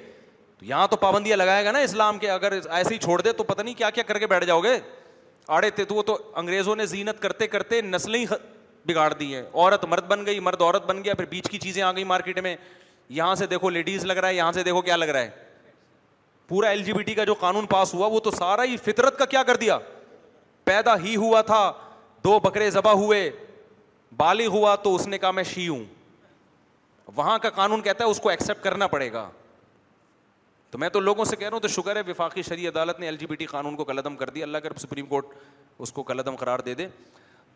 [0.59, 3.43] تو یہاں تو پابندیاں لگائے گا نا اسلام کے اگر ایسے ہی چھوڑ دے تو
[3.45, 4.78] پتہ نہیں کیا کیا کر کے بیٹھ جاؤ گے
[5.57, 8.24] آڑے تھے تو وہ تو انگریزوں نے زینت کرتے کرتے نسلیں
[8.89, 11.83] بگاڑ دی ہیں عورت مرد بن گئی مرد عورت بن گیا پھر بیچ کی چیزیں
[11.83, 12.57] آ گئی مارکیٹ میں
[13.19, 15.31] یہاں سے دیکھو لیڈیز لگ رہا ہے یہاں سے دیکھو کیا لگ رہا ہے
[16.49, 19.19] پورا ایل جی بی ٹی کا جو قانون پاس ہوا وہ تو سارا ہی فطرت
[19.19, 19.78] کا کیا کر دیا
[20.65, 21.70] پیدا ہی ہوا تھا
[22.24, 23.31] دو بکرے ذبح ہوئے
[24.18, 25.84] بالی ہوا تو اس نے کہا میں شی ہوں
[27.16, 29.28] وہاں کا قانون کہتا ہے اس کو ایکسپٹ کرنا پڑے گا
[30.70, 33.16] تو میں تو لوگوں سے کہہ رہا ہوں تو شکر ہے وفاقی عدالت نے ایل
[33.16, 35.26] جی بی ٹی قانون کو کو کر کر اللہ سپریم کورٹ
[35.86, 35.93] اس
[36.38, 36.86] قرار دے دے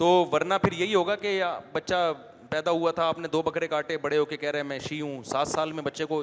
[0.01, 1.43] تو ورنہ پھر یہی ہوگا کہ
[1.73, 2.13] بچہ
[2.51, 4.79] پیدا ہوا تھا آپ نے دو بکرے کاٹے بڑے ہو کے کہہ رہے ہیں میں
[4.89, 6.23] شی ہوں سات سال میں بچے کو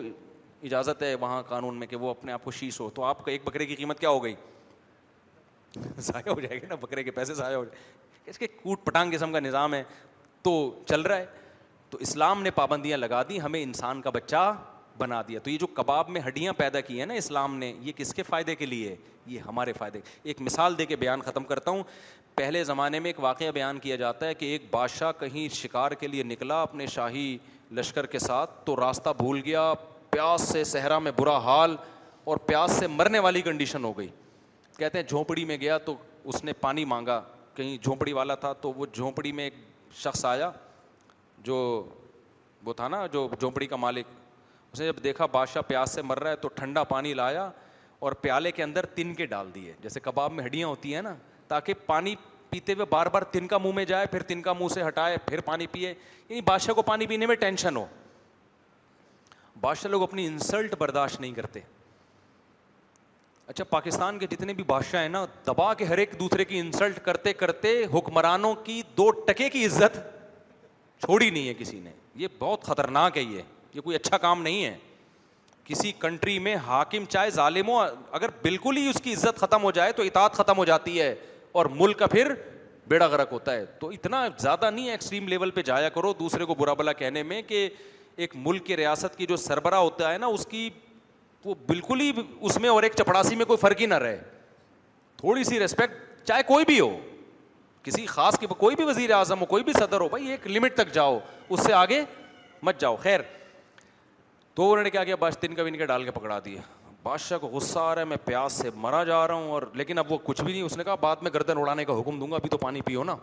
[0.70, 3.32] اجازت ہے وہاں قانون میں کہ وہ اپنے آپ کو شیش ہو تو آپ کا
[3.32, 4.34] ایک بکرے کی قیمت کیا ہو گئی
[6.08, 9.12] ضائع ہو جائے گی نا بکرے کے پیسے ضائع ہو جائے اس کے کوٹ پٹانگ
[9.14, 9.84] قسم کا نظام ہے
[10.48, 10.52] تو
[10.90, 11.26] چل رہا ہے
[11.90, 14.52] تو اسلام نے پابندیاں لگا دی ہمیں انسان کا بچہ
[14.98, 17.92] بنا دیا تو یہ جو کباب میں ہڈیاں پیدا کی ہیں نا اسلام نے یہ
[17.96, 18.96] کس کے فائدے کے لیے
[19.26, 21.84] یہ ہمارے فائدے ایک مثال دے کے بیان ختم کرتا ہوں
[22.36, 26.08] پہلے زمانے میں ایک واقعہ بیان کیا جاتا ہے کہ ایک بادشاہ کہیں شکار کے
[26.08, 27.28] لیے نکلا اپنے شاہی
[27.82, 29.72] لشکر کے ساتھ تو راستہ بھول گیا
[30.12, 31.76] پیاس سے صحرا میں برا حال
[32.30, 34.08] اور پیاس سے مرنے والی کنڈیشن ہو گئی
[34.78, 37.22] کہتے ہیں جھونپڑی میں گیا تو اس نے پانی مانگا
[37.56, 39.54] کہیں جھونپڑی والا تھا تو وہ جھونپڑی میں ایک
[39.96, 40.50] شخص آیا
[41.44, 41.56] جو
[42.66, 44.06] وہ تھا نا جو جھونپڑی کا مالک
[44.72, 47.50] اس نے جب دیکھا بادشاہ پیاس سے مر رہا ہے تو ٹھنڈا پانی لایا
[48.00, 51.16] اور پیالے کے اندر تن کے ڈال دیے جیسے کباب میں ہڈیاں ہوتی ہیں نا
[51.48, 52.16] تاکہ پانی
[52.50, 55.18] پیتے ہوئے بار بار تن کا منہ میں جائے پھر تن کا منہ سے ہٹائے
[55.26, 55.90] پھر پانی پیے
[56.30, 57.86] یعنی بادشاہ کو پانی پینے میں ٹینشن ہو
[59.62, 61.60] بادشاہ لوگ اپنی انسلٹ برداشت نہیں کرتے
[63.48, 67.00] اچھا پاکستان کے جتنے بھی بادشاہ ہیں نا دبا کے ہر ایک دوسرے کی انسلٹ
[67.04, 69.98] کرتے کرتے حکمرانوں کی دو ٹکے کی عزت
[71.06, 71.90] چھوڑی نہیں ہے کسی نے
[72.24, 73.42] یہ بہت خطرناک ہے یہ
[73.74, 74.76] یہ کوئی اچھا کام نہیں ہے
[75.66, 79.72] کسی کنٹری میں حاکم چاہے ظالم ہو اگر بالکل ہی اس کی عزت ختم ہو
[79.78, 81.14] جائے تو اطاعت ختم ہو جاتی ہے
[81.60, 82.34] اور ملک کا پھر
[82.90, 86.56] بیڑا غرق ہوتا ہے تو اتنا زیادہ نہیں ایکسٹریم لیول پہ جایا کرو دوسرے کو
[86.56, 87.68] برا بلا کہنے میں کہ
[88.16, 90.70] ایک ملک کی ریاست کی جو سربراہ ہوتا ہے نا اس کی
[91.48, 92.12] وہ بالکل ہی
[92.48, 94.18] اس میں اور ایک چپڑاسی میں کوئی فرق ہی نہ رہے
[95.18, 96.90] تھوڑی سی ریسپیکٹ چاہے کوئی بھی ہو
[97.84, 100.92] کسی خاص کوئی بھی وزیر اعظم ہو کوئی بھی صدر ہو بھائی ایک لمٹ تک
[100.94, 101.18] جاؤ
[101.50, 102.04] اس سے آگے
[102.70, 103.20] مت جاؤ خیر
[104.56, 106.58] تو انہوں نے کیا بادشاہ تین کا ان کے ڈال کے پکڑا دیے
[107.04, 109.98] بادشاہ کو غصہ آ رہا ہے میں پیاس سے مرا جا رہا ہوں اور لیکن
[110.00, 112.30] اب وہ کچھ بھی نہیں اس نے کہا بعد میں گردن اڑانے کا حکم دوں
[112.32, 113.16] گا ابھی تو پانی پیو نا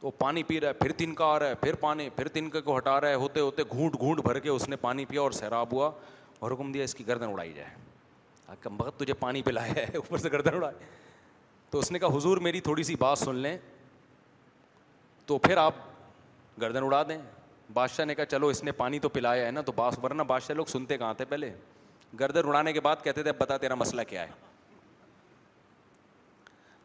[0.00, 2.50] تو پانی پی رہا ہے پھر تنکا کا آ رہا ہے پھر پانی پھر تین
[2.64, 5.30] کو ہٹا رہا ہے ہوتے ہوتے گھونٹ گھونٹ بھر کے اس نے پانی پیا اور
[5.40, 5.90] سیراب ہوا
[6.40, 10.18] اور حکم دیا اس کی گردن اڑائی جائے کم بھگت تجھے پانی پلایا ہے اوپر
[10.18, 10.74] سے گردن اڑائے
[11.70, 13.56] تو اس نے کہا حضور میری تھوڑی سی بات سن لیں
[15.26, 15.74] تو پھر آپ
[16.60, 17.18] گردن اڑا دیں
[17.72, 20.56] بادشاہ نے کہا چلو اس نے پانی تو پلایا ہے نا تو باس ورنہ بادشاہ
[20.56, 21.50] لوگ سنتے کہاں تھے پہلے
[22.20, 24.30] گردن اڑانے کے بعد کہتے تھے اب بتا تیرا مسئلہ کیا ہے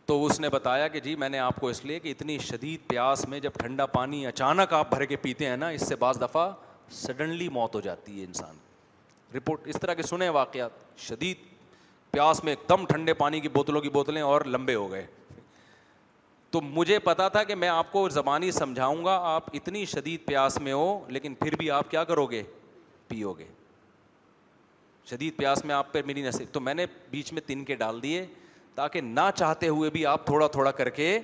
[0.05, 2.87] تو اس نے بتایا کہ جی میں نے آپ کو اس لیے کہ اتنی شدید
[2.87, 6.21] پیاس میں جب ٹھنڈا پانی اچانک آپ بھر کے پیتے ہیں نا اس سے بعض
[6.21, 6.49] دفعہ
[7.01, 8.71] سڈنلی موت ہو جاتی ہے انسان کی
[9.35, 11.37] رپورٹ اس طرح کے سنے واقعات شدید
[12.11, 15.05] پیاس میں ایک دم ٹھنڈے پانی کی بوتلوں کی بوتلیں اور لمبے ہو گئے
[16.51, 20.57] تو مجھے پتا تھا کہ میں آپ کو زبانی سمجھاؤں گا آپ اتنی شدید پیاس
[20.61, 22.41] میں ہو لیکن پھر بھی آپ کیا کرو گے
[23.07, 23.45] پیو گے
[25.09, 28.01] شدید پیاس میں آپ پہ میری نصیب تو میں نے بیچ میں تن کے ڈال
[28.03, 28.25] دیے
[28.75, 31.19] تاکہ نہ چاہتے ہوئے بھی آپ تھوڑا تھوڑا کر کے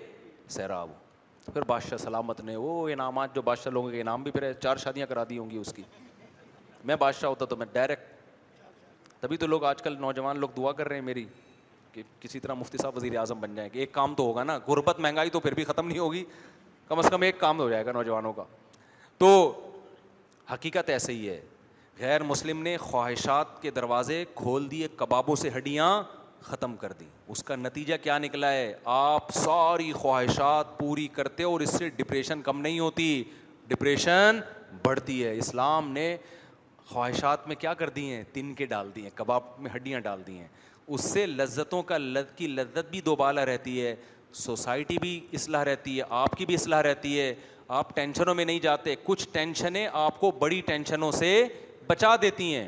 [0.56, 4.52] سیراب ہو پھر بادشاہ سلامت نے وہ انعامات جو بادشاہ لوگوں کے انعام بھی پھر
[4.64, 5.84] چار شادیاں کرا دی ہوں گی اس کی
[6.86, 8.04] میں بادشاہ ہوتا تو میں ڈائریکٹ
[9.22, 11.26] تبھی تو لوگ آج کل نوجوان لوگ دعا کر رہے ہیں میری
[11.92, 14.58] کہ کسی طرح مفتی صاحب وزیر اعظم بن جائیں گے ایک کام تو ہوگا نا
[14.68, 16.24] غربت مہنگائی تو پھر بھی ختم نہیں ہوگی
[16.88, 18.44] کم از کم ایک کام ہو جائے گا نوجوانوں کا
[19.18, 19.30] تو
[20.54, 21.40] حقیقت ایسے ہی ہے
[22.00, 25.92] غیر مسلم نے خواہشات کے دروازے کھول دیے کبابوں سے ہڈیاں
[26.44, 31.62] ختم کر دی اس کا نتیجہ کیا نکلا ہے آپ ساری خواہشات پوری کرتے اور
[31.62, 33.24] اس سے ڈپریشن کم نہیں ہوتی
[33.68, 34.40] ڈپریشن
[34.84, 36.16] بڑھتی ہے اسلام نے
[36.90, 40.22] خواہشات میں کیا کر دی ہیں تن کے ڈال دی ہیں کباب میں ہڈیاں ڈال
[40.28, 40.48] دی ہیں
[40.88, 43.96] اس سے لذتوں کا لذ کی لذت بھی دوبالا رہتی ہے
[44.46, 47.34] سوسائٹی بھی اصلاح رہتی ہے آپ کی بھی اصلاح رہتی ہے
[47.80, 51.30] آپ ٹینشنوں میں نہیں جاتے کچھ ٹینشنیں آپ کو بڑی ٹینشنوں سے
[51.88, 52.68] بچا دیتی ہیں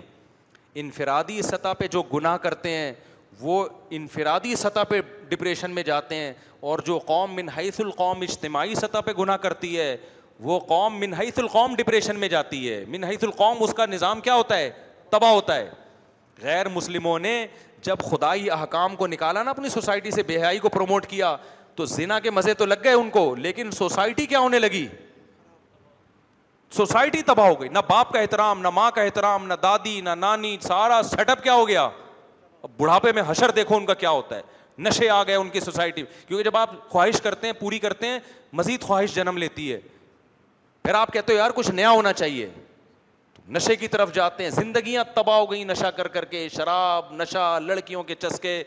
[0.83, 2.93] انفرادی سطح پہ جو گناہ کرتے ہیں
[3.39, 3.63] وہ
[3.99, 6.31] انفرادی سطح پہ ڈپریشن میں جاتے ہیں
[6.69, 9.95] اور جو قوم من حیث القوم اجتماعی سطح پہ گناہ کرتی ہے
[10.41, 14.57] وہ قوم منحیث القوم ڈپریشن میں جاتی ہے منحص القوم اس کا نظام کیا ہوتا
[14.57, 14.69] ہے
[15.09, 15.69] تباہ ہوتا ہے
[16.41, 17.33] غیر مسلموں نے
[17.83, 21.35] جب خدائی احکام کو نکالا نا اپنی سوسائٹی سے بے حیائی کو پروموٹ کیا
[21.75, 24.87] تو زنا کے مزے تو لگ گئے ان کو لیکن سوسائٹی کیا ہونے لگی
[26.75, 30.09] سوسائٹی تباہ ہو گئی نہ باپ کا احترام نہ ماں کا احترام نہ دادی نہ
[30.17, 31.83] نانی سارا سیٹ اپ کیا ہو گیا
[32.63, 34.41] اب بڑھاپے میں حشر دیکھو ان کا کیا ہوتا ہے
[34.87, 38.19] نشے آ گئے ان کی سوسائٹی کیونکہ جب آپ خواہش کرتے ہیں پوری کرتے ہیں
[38.59, 39.79] مزید خواہش جنم لیتی ہے
[40.83, 42.49] پھر آپ کہتے ہو یار کچھ نیا ہونا چاہیے
[43.53, 47.57] نشے کی طرف جاتے ہیں زندگیاں تباہ ہو گئیں نشہ کر کر کے شراب نشہ
[47.65, 48.61] لڑکیوں کے چسکے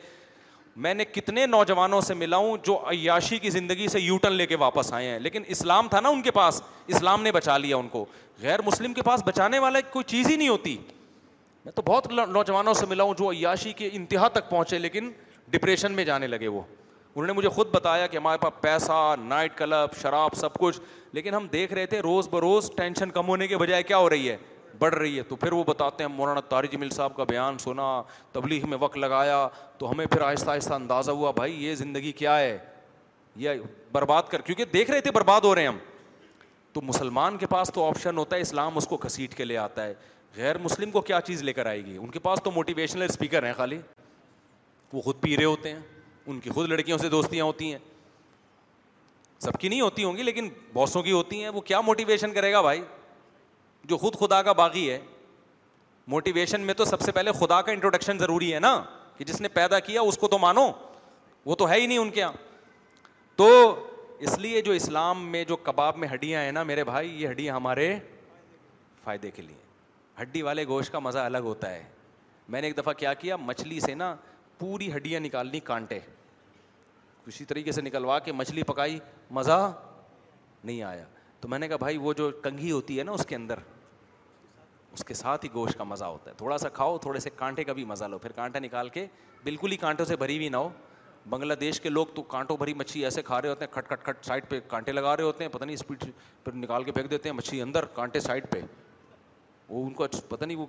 [0.84, 4.56] میں نے کتنے نوجوانوں سے ملا ہوں جو عیاشی کی زندگی سے یوٹن لے کے
[4.60, 7.88] واپس آئے ہیں لیکن اسلام تھا نا ان کے پاس اسلام نے بچا لیا ان
[7.88, 8.04] کو
[8.42, 10.76] غیر مسلم کے پاس بچانے والا کوئی چیز ہی نہیں ہوتی
[11.64, 15.10] میں تو بہت نوجوانوں سے ملا ہوں جو عیاشی کے انتہا تک پہنچے لیکن
[15.50, 16.62] ڈپریشن میں جانے لگے وہ
[17.14, 18.92] انہوں نے مجھے خود بتایا کہ ہمارے پاس پیسہ
[19.24, 20.80] نائٹ کلب شراب سب کچھ
[21.12, 24.28] لیکن ہم دیکھ رہے تھے روز بروز ٹینشن کم ہونے کے بجائے کیا ہو رہی
[24.30, 24.36] ہے
[24.78, 27.84] بڑھ رہی ہے تو پھر وہ بتاتے ہیں مولانا جمیل صاحب کا بیان سنا
[28.32, 29.46] تبلیغ میں وقت لگایا
[29.78, 32.58] تو ہمیں پھر آہستہ آہستہ اندازہ ہوا بھائی یہ زندگی کیا ہے
[33.44, 33.54] یہ
[33.92, 35.78] برباد کر کیونکہ دیکھ رہے تھے برباد ہو رہے ہیں ہم
[36.72, 39.84] تو مسلمان کے پاس تو آپشن ہوتا ہے اسلام اس کو کھسیٹ کے لے آتا
[39.86, 39.94] ہے
[40.36, 43.46] غیر مسلم کو کیا چیز لے کر آئے گی ان کے پاس تو موٹیویشنل اسپیکر
[43.46, 43.78] ہیں خالی
[44.92, 45.80] وہ خود پی رہے ہوتے ہیں
[46.28, 47.78] ان کی خود لڑکیوں سے دوستیاں ہوتی ہیں
[49.38, 52.52] سب کی نہیں ہوتی ہوں گی لیکن باسوں کی ہوتی ہیں وہ کیا موٹیویشن کرے
[52.52, 52.82] گا بھائی
[53.88, 54.98] جو خود خدا کا باغی ہے
[56.12, 58.80] موٹیویشن میں تو سب سے پہلے خدا کا انٹروڈکشن ضروری ہے نا
[59.16, 60.70] کہ جس نے پیدا کیا اس کو تو مانو
[61.44, 62.32] وہ تو ہے ہی نہیں ان کے یہاں
[63.36, 63.48] تو
[64.18, 67.54] اس لیے جو اسلام میں جو کباب میں ہڈیاں ہیں نا میرے بھائی یہ ہڈیاں
[67.54, 67.94] ہمارے
[69.04, 69.54] فائدے کے لیے
[70.20, 71.82] ہڈی والے گوشت کا مزہ الگ ہوتا ہے
[72.48, 74.14] میں نے ایک دفعہ کیا کیا مچھلی سے نا
[74.64, 75.98] پوری ہڈیاں نکالنی کانٹے
[77.28, 78.98] اسی طریقے سے نکلوا کے مچھلی پکائی
[79.38, 79.58] مزہ
[80.64, 81.04] نہیں آیا
[81.40, 83.58] تو میں نے کہا بھائی وہ جو کنگھی ہوتی ہے نا اس کے اندر
[84.92, 87.64] اس کے ساتھ ہی گوشت کا مزہ ہوتا ہے تھوڑا سا کھاؤ تھوڑے سے کانٹے
[87.64, 89.06] کا بھی مزہ لو پھر کانٹا نکال کے
[89.44, 90.68] بالکل ہی کانٹوں سے بھری بھی نہ ہو
[91.34, 94.04] بنگلہ دیش کے لوگ تو کانٹوں بھری مچھلی ایسے کھا رہے ہوتے ہیں کھٹ کھٹ
[94.04, 96.04] کھٹ سائڈ پہ کانٹے لگا رہے ہوتے ہیں پتہ نہیں اسپیڈ
[96.44, 98.60] پھر نکال کے پھینک دیتے ہیں مچھلی اندر کانٹے سائڈ پہ
[99.68, 100.66] وہ ان کو پتہ نہیں وہ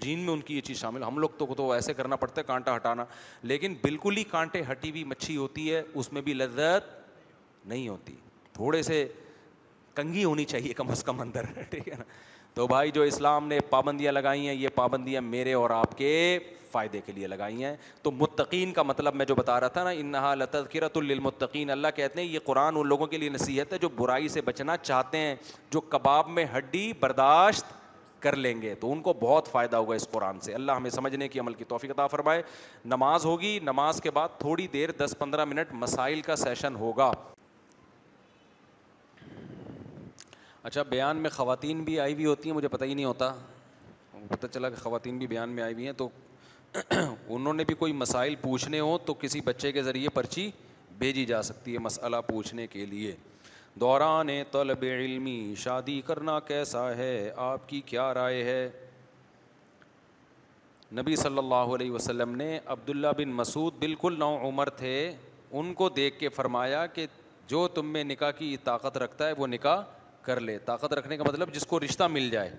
[0.00, 2.46] جین میں ان کی یہ چیز شامل ہم لوگ تو تو ایسے کرنا پڑتا ہے
[2.46, 3.04] کانٹا ہٹانا
[3.42, 6.90] لیکن بالکل ہی کانٹے ہٹی ہوئی مچھی ہوتی ہے اس میں بھی لذت
[7.68, 8.14] نہیں ہوتی
[8.52, 9.06] تھوڑے سے
[9.94, 12.04] کنگھی ہونی چاہیے کم از کم اندر ٹھیک ہے نا
[12.54, 16.10] تو بھائی جو اسلام نے پابندیاں لگائی ہیں یہ پابندیاں میرے اور آپ کے
[16.72, 19.90] فائدے کے لیے لگائی ہیں تو متقین کا مطلب میں جو بتا رہا تھا نا
[19.90, 23.88] انہا لطرت المطقین اللہ کہتے ہیں یہ قرآن ان لوگوں کے لیے نصیحت ہے جو
[23.96, 25.34] برائی سے بچنا چاہتے ہیں
[25.70, 27.72] جو کباب میں ہڈی برداشت
[28.24, 31.28] کر لیں گے تو ان کو بہت فائدہ ہوگا اس قرآن سے اللہ ہمیں سمجھنے
[31.32, 32.42] کی عمل کی توفیق عطا فرمائے
[32.94, 37.10] نماز ہوگی نماز کے بعد تھوڑی دیر دس پندرہ منٹ مسائل کا سیشن ہوگا
[40.68, 43.32] اچھا بیان میں خواتین بھی آئی ہوئی ہوتی ہیں مجھے پتہ ہی نہیں ہوتا
[44.28, 46.08] پتہ چلا کہ خواتین بھی بیان میں آئی ہوئی ہیں تو
[46.82, 50.50] انہوں نے بھی کوئی مسائل پوچھنے ہوں تو کسی بچے کے ذریعے پرچی
[50.98, 53.14] بھیجی جا سکتی ہے مسئلہ پوچھنے کے لیے
[53.80, 58.68] دوران طلب علمی شادی کرنا کیسا ہے آپ کی کیا رائے ہے
[60.96, 64.94] نبی صلی اللہ علیہ وسلم نے عبداللہ بن مسعود بالکل نو عمر تھے
[65.50, 67.06] ان کو دیکھ کے فرمایا کہ
[67.48, 69.82] جو تم میں نکاح کی طاقت رکھتا ہے وہ نکاح
[70.22, 72.54] کر لے طاقت رکھنے کا مطلب جس کو رشتہ مل جائے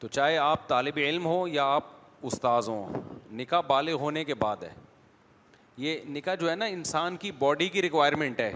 [0.00, 1.84] تو چاہے آپ طالب علم ہوں یا آپ
[2.30, 3.00] استاذ ہوں
[3.40, 4.72] نکاح بالغ ہونے کے بعد ہے
[5.86, 8.52] یہ نکاح جو ہے نا انسان کی باڈی کی ریکوائرمنٹ ہے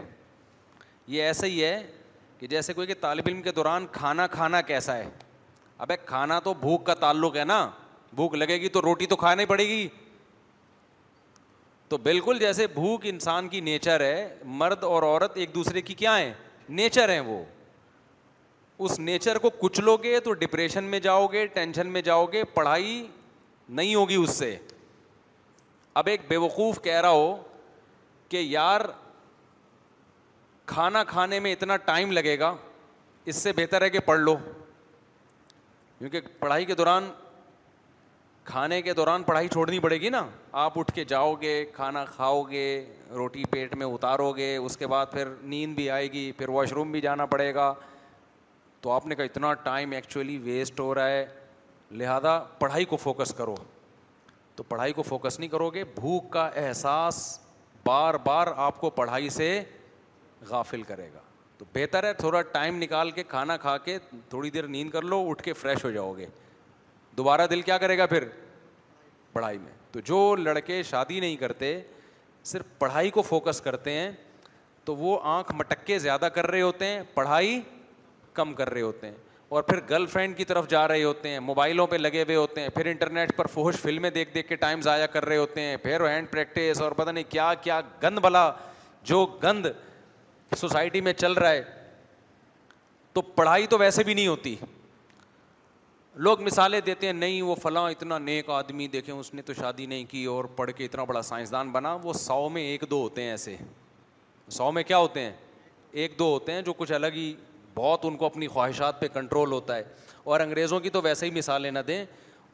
[1.09, 1.79] یہ ایسا ہی ہے
[2.39, 5.09] کہ جیسے کوئی کہ طالب علم کے دوران کھانا کھانا کیسا ہے
[5.85, 7.67] اب کھانا تو بھوک کا تعلق ہے نا
[8.15, 9.87] بھوک لگے گی تو روٹی تو کھانی پڑے گی
[11.89, 16.17] تو بالکل جیسے بھوک انسان کی نیچر ہے مرد اور عورت ایک دوسرے کی کیا
[16.19, 16.33] ہیں
[16.69, 17.43] نیچر ہیں وہ
[18.85, 23.07] اس نیچر کو کچلو گے تو ڈپریشن میں جاؤ گے ٹینشن میں جاؤ گے پڑھائی
[23.69, 24.57] نہیں ہوگی اس سے
[26.01, 27.37] اب ایک بے وقوف کہہ رہا ہو
[28.29, 28.81] کہ یار
[30.67, 32.55] کھانا کھانے میں اتنا ٹائم لگے گا
[33.31, 34.35] اس سے بہتر ہے کہ پڑھ لو
[35.99, 37.09] کیونکہ پڑھائی کے دوران
[38.45, 40.25] کھانے کے دوران پڑھائی چھوڑنی پڑے گی نا
[40.65, 42.67] آپ اٹھ کے جاؤ گے کھانا کھاؤ گے
[43.17, 46.73] روٹی پیٹ میں اتارو گے اس کے بعد پھر نیند بھی آئے گی پھر واش
[46.73, 47.73] روم بھی جانا پڑے گا
[48.81, 51.25] تو آپ نے کہا اتنا ٹائم ایکچولی ویسٹ ہو رہا ہے
[52.01, 53.55] لہٰذا پڑھائی کو فوکس کرو
[54.57, 57.23] تو پڑھائی کو فوکس نہیں کرو گے بھوک کا احساس
[57.87, 59.51] بار بار آپ کو پڑھائی سے
[60.49, 61.19] غافل کرے گا
[61.59, 63.99] تو بہتر ہے تھوڑا ٹائم نکال کے کھانا کھا کے
[64.31, 66.27] تھوڑی دیر نیند کر لو اٹھ کے فریش ہو جاؤ گے
[67.17, 68.25] دوبارہ دل کیا کرے گا پھر
[69.33, 71.81] پڑھائی میں تو جو لڑکے شادی نہیں کرتے
[72.45, 74.11] صرف پڑھائی کو فوکس کرتے ہیں
[74.85, 77.61] تو وہ آنکھ مٹکے زیادہ کر رہے ہوتے ہیں پڑھائی
[78.35, 79.15] کم کر رہے ہوتے ہیں
[79.57, 82.61] اور پھر گرل فرینڈ کی طرف جا رہے ہوتے ہیں موبائلوں پہ لگے ہوئے ہوتے
[82.61, 85.77] ہیں پھر انٹرنیٹ پر فوہش فلمیں دیکھ دیکھ کے ٹائم ضائع کر رہے ہوتے ہیں
[85.83, 88.51] پھر ہینڈ پریکٹس اور پتہ نہیں کیا کیا گند بھلا
[89.11, 89.67] جو گند
[90.55, 91.63] سوسائٹی میں چل رہا ہے
[93.13, 94.55] تو پڑھائی تو ویسے بھی نہیں ہوتی
[96.25, 99.87] لوگ مثالیں دیتے ہیں نہیں وہ فلاں اتنا نیک آدمی دیکھیں اس نے تو شادی
[99.87, 103.23] نہیں کی اور پڑھ کے اتنا بڑا سائنسدان بنا وہ سو میں ایک دو ہوتے
[103.23, 103.57] ہیں ایسے
[104.59, 105.33] سو میں کیا ہوتے ہیں
[106.03, 107.33] ایک دو ہوتے ہیں جو کچھ الگ ہی
[107.75, 109.83] بہت ان کو اپنی خواہشات پہ کنٹرول ہوتا ہے
[110.25, 112.05] اور انگریزوں کی تو ویسے ہی مثالیں نہ دیں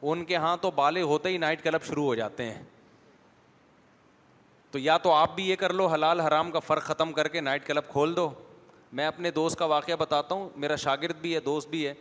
[0.03, 2.63] ان کے ہاں تو بالے ہوتے ہی نائٹ کلب شروع ہو جاتے ہیں
[4.73, 7.41] تو یا تو آپ بھی یہ کر لو حلال حرام کا فرق ختم کر کے
[7.41, 8.29] نائٹ کلب کھول دو
[8.99, 11.93] میں اپنے دوست کا واقعہ بتاتا ہوں میرا شاگرد بھی ہے دوست بھی ہے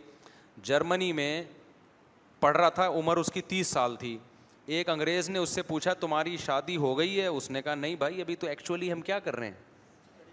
[0.68, 1.42] جرمنی میں
[2.40, 4.16] پڑھ رہا تھا عمر اس کی تیس سال تھی
[4.76, 7.94] ایک انگریز نے اس سے پوچھا تمہاری شادی ہو گئی ہے اس نے کہا نہیں
[7.96, 10.30] بھائی ابھی تو ایکچولی ہم کیا کر رہے ہیں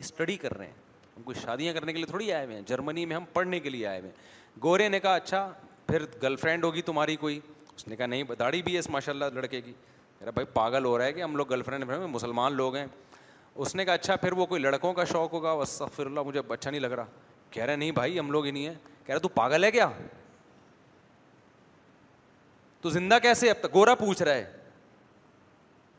[0.00, 0.74] اسٹڈی کر رہے ہیں
[1.16, 3.70] ہم کو شادیاں کرنے کے لیے تھوڑی آئے ہوئے ہیں جرمنی میں ہم پڑھنے کے
[3.70, 5.48] لیے آئے ہوئے ہیں گورے نے کہا اچھا
[5.86, 7.38] پھر گرل فرینڈ ہوگی تمہاری کوئی
[7.74, 9.72] اس نے کہا نہیں داڑھی بھی ہے اس ماشاء اللہ لڑکے کی
[10.30, 12.86] بھائی پاگل ہو رہا ہے کہ ہم لوگ گرل فرینڈ مسلمان لوگ ہیں
[13.54, 15.82] اس نے کہا اچھا پھر وہ کوئی لڑکوں کا شوق ہوگا بس
[16.24, 17.04] مجھے اچھا نہیں لگ رہا
[17.50, 18.74] کہہ رہے نہیں بھائی ہم لوگ ہی نہیں ہیں
[19.06, 19.88] کہہ رہے تو پاگل ہے کیا
[22.82, 24.50] تو زندہ کیسے اب تک گورا پوچھ رہا ہے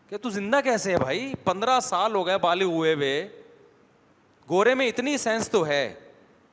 [0.09, 3.27] کہ تو زندہ کیسے ہے بھائی پندرہ سال ہو گئے بالے ہوئے ہوئے
[4.49, 5.93] گورے میں اتنی سینس تو ہے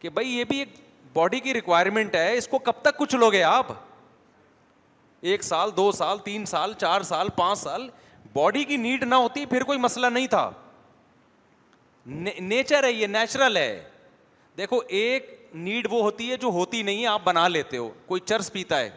[0.00, 0.74] کہ بھائی یہ بھی ایک
[1.12, 3.68] باڈی کی ریکوائرمنٹ ہے اس کو کب تک کچھ لوگے آپ
[5.28, 7.88] ایک سال دو سال تین سال چار سال پانچ سال
[8.32, 10.50] باڈی کی نیڈ نہ ہوتی پھر کوئی مسئلہ نہیں تھا
[12.40, 13.82] نیچر ہے یہ نیچرل ہے
[14.58, 18.20] دیکھو ایک نیڈ وہ ہوتی ہے جو ہوتی نہیں ہے آپ بنا لیتے ہو کوئی
[18.24, 18.88] چرس پیتا ہے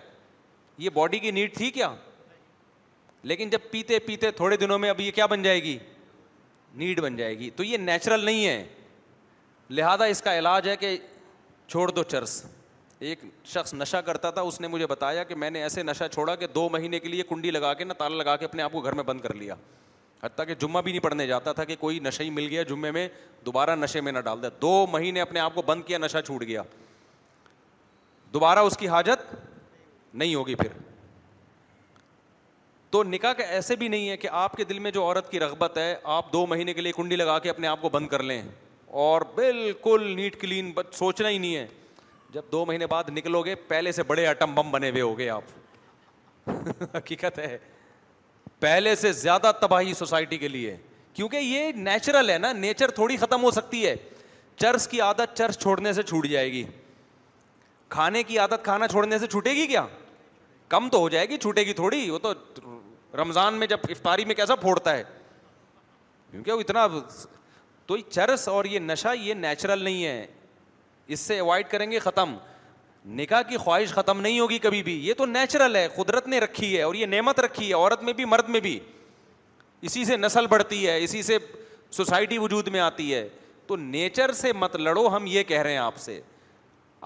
[0.78, 1.94] یہ باڈی کی نیڈ تھی کیا
[3.32, 5.78] لیکن جب پیتے پیتے تھوڑے دنوں میں اب یہ کیا بن جائے گی
[6.78, 8.64] نیڈ بن جائے گی تو یہ نیچرل نہیں ہے
[9.70, 10.98] لہٰذا اس کا علاج ہے کہ
[11.68, 12.44] چھوڑ دو چرس
[13.08, 13.24] ایک
[13.54, 16.48] شخص نشہ کرتا تھا اس نے مجھے بتایا کہ میں نے ایسے نشہ چھوڑا کہ
[16.56, 18.94] دو مہینے کے لیے کنڈی لگا کے نہ تالا لگا کے اپنے آپ کو گھر
[18.96, 19.56] میں بند کر لیا
[20.24, 22.92] حتیٰ کہ جمعہ بھی نہیں پڑھنے جاتا تھا کہ کوئی نشہ ہی مل گیا جمعے
[22.98, 23.08] میں
[23.46, 26.44] دوبارہ نشے میں نہ ڈال دیا دو مہینے اپنے آپ کو بند کیا نشہ چھوٹ
[26.48, 26.62] گیا
[28.34, 29.34] دوبارہ اس کی حاجت
[30.14, 30.80] نہیں ہوگی پھر
[32.92, 35.40] تو نکاح کے ایسے بھی نہیں ہے کہ آپ کے دل میں جو عورت کی
[35.40, 38.24] رغبت ہے آپ دو مہینے کے لیے کنڈی لگا کے اپنے آپ کو بند کر
[38.24, 38.42] لیں
[39.04, 41.68] اور بالکل نیٹ کلین سوچنا ہی نہیں ہے
[42.34, 46.96] جب دو مہینے بعد نکلو گے پہلے سے بڑے اٹم بم بنے ہوئے ہو آپ
[46.96, 47.58] حقیقت ہے
[48.60, 50.76] پہلے سے زیادہ تباہی سوسائٹی کے لیے
[51.14, 53.96] کیونکہ یہ نیچرل ہے نا نیچر تھوڑی ختم ہو سکتی ہے
[54.62, 56.64] چرس کی عادت چرس چھوڑنے سے چھوٹ جائے گی
[57.96, 59.86] کھانے کی عادت کھانا چھوڑنے سے چھوٹے گی کیا
[60.70, 62.32] کم تو ہو جائے گی چھوٹے گی تھوڑی وہ تو
[63.22, 65.04] رمضان میں جب افطاری میں کیسا پھوڑتا ہے
[66.32, 66.88] کیونکہ وہ اتنا
[67.86, 70.26] تو چرس اور یہ نشہ یہ نیچرل نہیں ہے
[71.12, 72.36] اس سے اوائڈ کریں گے ختم
[73.20, 76.76] نکاح کی خواہش ختم نہیں ہوگی کبھی بھی یہ تو نیچرل ہے قدرت نے رکھی
[76.78, 78.80] ہے اور یہ نعمت رکھی ہے عورت میں بھی مرد میں بھی
[79.90, 81.38] اسی سے نسل بڑھتی ہے اسی سے
[81.92, 83.28] سوسائٹی وجود میں آتی ہے
[83.68, 86.20] تو نیچر سے مت لڑو ہم یہ کہہ رہے ہیں آپ سے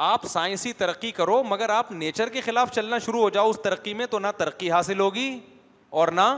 [0.07, 3.93] آپ سائنسی ترقی کرو مگر آپ نیچر کے خلاف چلنا شروع ہو جاؤ اس ترقی
[4.01, 5.37] میں تو نہ ترقی حاصل ہوگی
[5.99, 6.35] اور نہ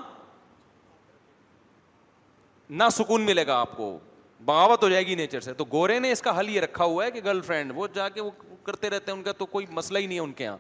[2.70, 3.98] نہ سکون ملے گا آپ کو
[4.46, 7.06] بغاوت ہو جائے گی نیچر سے تو گورے نے اس کا حل یہ رکھا ہوا
[7.06, 8.30] ہے کہ گرل فرینڈ وہ جا کے وہ
[8.64, 10.58] کرتے رہتے ہیں ان کا تو کوئی مسئلہ ہی نہیں ہے ان کے یہاں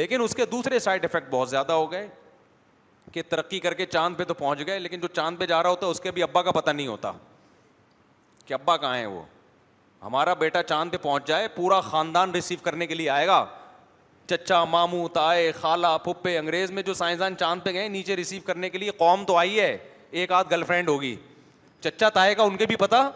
[0.00, 2.06] لیکن اس کے دوسرے سائڈ افیکٹ بہت زیادہ ہو گئے
[3.12, 5.70] کہ ترقی کر کے چاند پہ تو پہنچ گئے لیکن جو چاند پہ جا رہا
[5.70, 7.12] ہوتا ہے اس کے بھی ابا کا پتہ نہیں ہوتا
[8.46, 9.22] کہ ابا کہاں ہیں وہ
[10.02, 13.44] ہمارا بیٹا چاند پہ پہنچ جائے پورا خاندان ریسیو کرنے کے لیے آئے گا
[14.30, 18.70] چچا ماموں تائے خالہ پھپے انگریز میں جو سائنسدان چاند پہ گئے نیچے ریسیو کرنے
[18.70, 19.76] کے لیے قوم تو آئی ہے
[20.10, 21.14] ایک آدھ گرل فرینڈ ہوگی
[21.84, 23.08] چچا تائے کا ان کے بھی پتا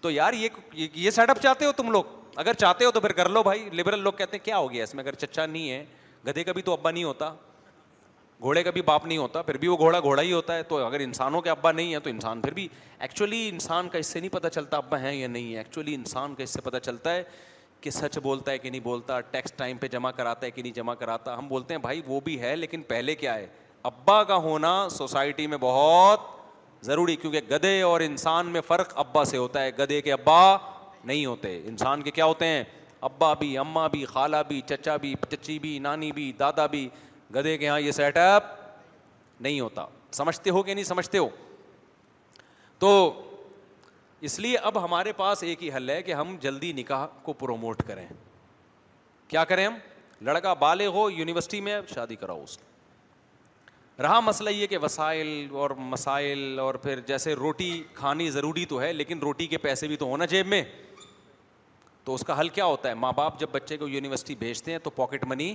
[0.00, 0.32] تو یار
[0.72, 3.68] یہ سیٹ اپ چاہتے ہو تم لوگ اگر چاہتے ہو تو پھر کر لو بھائی
[3.76, 5.84] لبرل لوگ کہتے ہیں کیا ہو گیا اس میں اگر چچا نہیں ہے
[6.26, 7.32] گدھے کا بھی تو ابا نہیں ہوتا
[8.42, 10.84] گھوڑے کا بھی باپ نہیں ہوتا پھر بھی وہ گھوڑا گھوڑا ہی ہوتا ہے تو
[10.86, 12.66] اگر انسانوں کے ابا نہیں ہے تو انسان پھر بھی
[12.98, 16.34] ایکچولی انسان کا اس سے نہیں پتہ چلتا ابا ہے یا نہیں ہے ایکچولی انسان
[16.34, 17.22] کا اس سے پتہ چلتا ہے
[17.80, 20.72] کہ سچ بولتا ہے کہ نہیں بولتا ٹیکس ٹائم پہ جمع کراتا ہے کہ نہیں
[20.74, 23.46] جمع کراتا ہم بولتے ہیں بھائی وہ بھی ہے لیکن پہلے کیا ہے
[23.90, 26.36] ابا کا ہونا سوسائٹی میں بہت
[26.86, 30.38] ضروری کیونکہ گدے اور انسان میں فرق ابا سے ہوتا ہے گدے کے ابا
[31.04, 32.62] نہیں ہوتے انسان کے کیا ہوتے ہیں
[33.08, 36.88] ابا بھی اماں بھی خالہ بھی چچا بھی چچی بھی نانی بھی دادا بھی
[37.34, 38.44] گدے کے یہاں یہ سیٹ اپ
[39.40, 41.28] نہیں ہوتا سمجھتے ہو کہ نہیں سمجھتے ہو
[42.78, 42.90] تو
[44.28, 47.82] اس لیے اب ہمارے پاس ایک ہی حل ہے کہ ہم جلدی نکاح کو پروموٹ
[47.86, 48.06] کریں
[49.28, 49.74] کیا کریں ہم
[50.26, 52.64] لڑکا بالے ہو یونیورسٹی میں شادی کراؤ اس کی
[54.02, 58.92] رہا مسئلہ یہ کہ وسائل اور مسائل اور پھر جیسے روٹی کھانی ضروری تو ہے
[58.92, 60.62] لیکن روٹی کے پیسے بھی تو ہونا جیب میں
[62.04, 64.78] تو اس کا حل کیا ہوتا ہے ماں باپ جب بچے کو یونیورسٹی بھیجتے ہیں
[64.82, 65.54] تو پاکٹ منی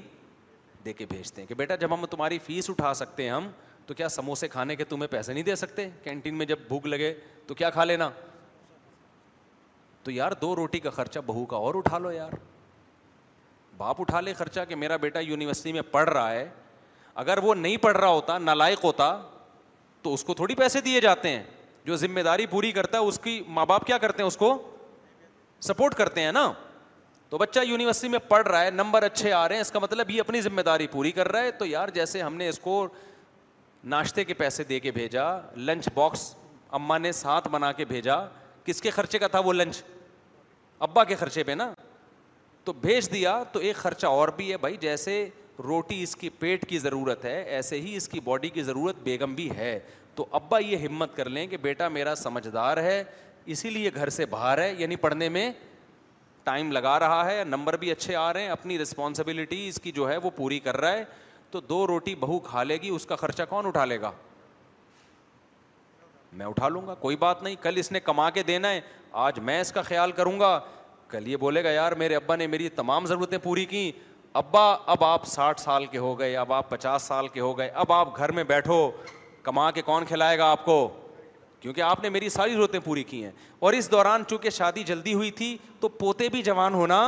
[0.86, 3.48] دے کے بھیجتے ہیں کہ بیٹا جب ہم تمہاری فیس اٹھا سکتے ہیں ہم
[3.86, 7.14] تو کیا سموسے کھانے کے تمہیں پیسے نہیں دے سکتے کینٹین میں جب بھوک لگے
[7.48, 8.10] تو کیا کھا لینا
[10.04, 12.32] تو یار دو روٹی کا خرچہ بہو کا اور اٹھا لو یار
[13.78, 16.48] باپ اٹھا لے خرچہ کہ میرا بیٹا یونیورسٹی میں پڑھ رہا ہے
[17.22, 19.16] اگر وہ نہیں پڑھ رہا ہوتا نالائق ہوتا
[20.02, 21.44] تو اس کو تھوڑی پیسے دیے جاتے ہیں
[21.86, 24.58] جو ذمہ داری پوری کرتا ہے اس کی ماں باپ کیا کرتے ہیں اس کو
[25.68, 26.52] سپورٹ کرتے ہیں نا
[27.30, 30.10] تو بچہ یونیورسٹی میں پڑھ رہا ہے نمبر اچھے آ رہے ہیں اس کا مطلب
[30.12, 32.88] یہ اپنی ذمہ داری پوری کر رہا ہے تو یار جیسے ہم نے اس کو
[33.94, 35.26] ناشتے کے پیسے دے کے بھیجا
[35.58, 36.34] لنچ باکس
[36.80, 38.16] اماں نے ساتھ بنا کے بھیجا
[38.66, 39.82] کس کے خرچے کا تھا وہ لنچ
[40.88, 41.74] ابا کے خرچے پہ نا
[42.66, 45.28] تو بھیج دیا تو ایک خرچہ اور بھی ہے بھائی جیسے
[45.64, 49.34] روٹی اس کی پیٹ کی ضرورت ہے ایسے ہی اس کی باڈی کی ضرورت بیگم
[49.36, 49.78] بھی ہے
[50.16, 53.04] تو ابا یہ ہمت کر لیں کہ بیٹا میرا سمجھدار ہے
[53.54, 55.52] اسی لیے گھر سے باہر ہے یعنی پڑھنے میں
[56.44, 60.10] ٹائم لگا رہا ہے نمبر بھی اچھے آ رہے ہیں اپنی رسپانسبلٹی اس کی جو
[60.10, 61.04] ہے وہ پوری کر رہا ہے
[61.52, 64.12] تو دو روٹی بہو کھا لے گی اس کا خرچہ کون اٹھا لے گا
[66.38, 68.80] میں اٹھا لوں گا کوئی بات نہیں کل اس نے کما کے دینا ہے
[69.24, 70.60] آج میں اس کا خیال کروں گا
[71.08, 73.92] کل یہ بولے گا یار میرے ابا نے میری تمام ضرورتیں پوری کیں
[74.36, 74.62] ابا
[74.92, 77.92] اب آپ ساٹھ سال کے ہو گئے اب آپ پچاس سال کے ہو گئے اب
[77.94, 78.80] آپ گھر میں بیٹھو
[79.44, 80.78] کما کے کون کھلائے گا آپ کو
[81.62, 83.32] کیونکہ آپ نے میری ساری ضرورتیں پوری کی ہیں
[83.68, 87.02] اور اس دوران چونکہ شادی جلدی ہوئی تھی تو پوتے بھی جوان ہونا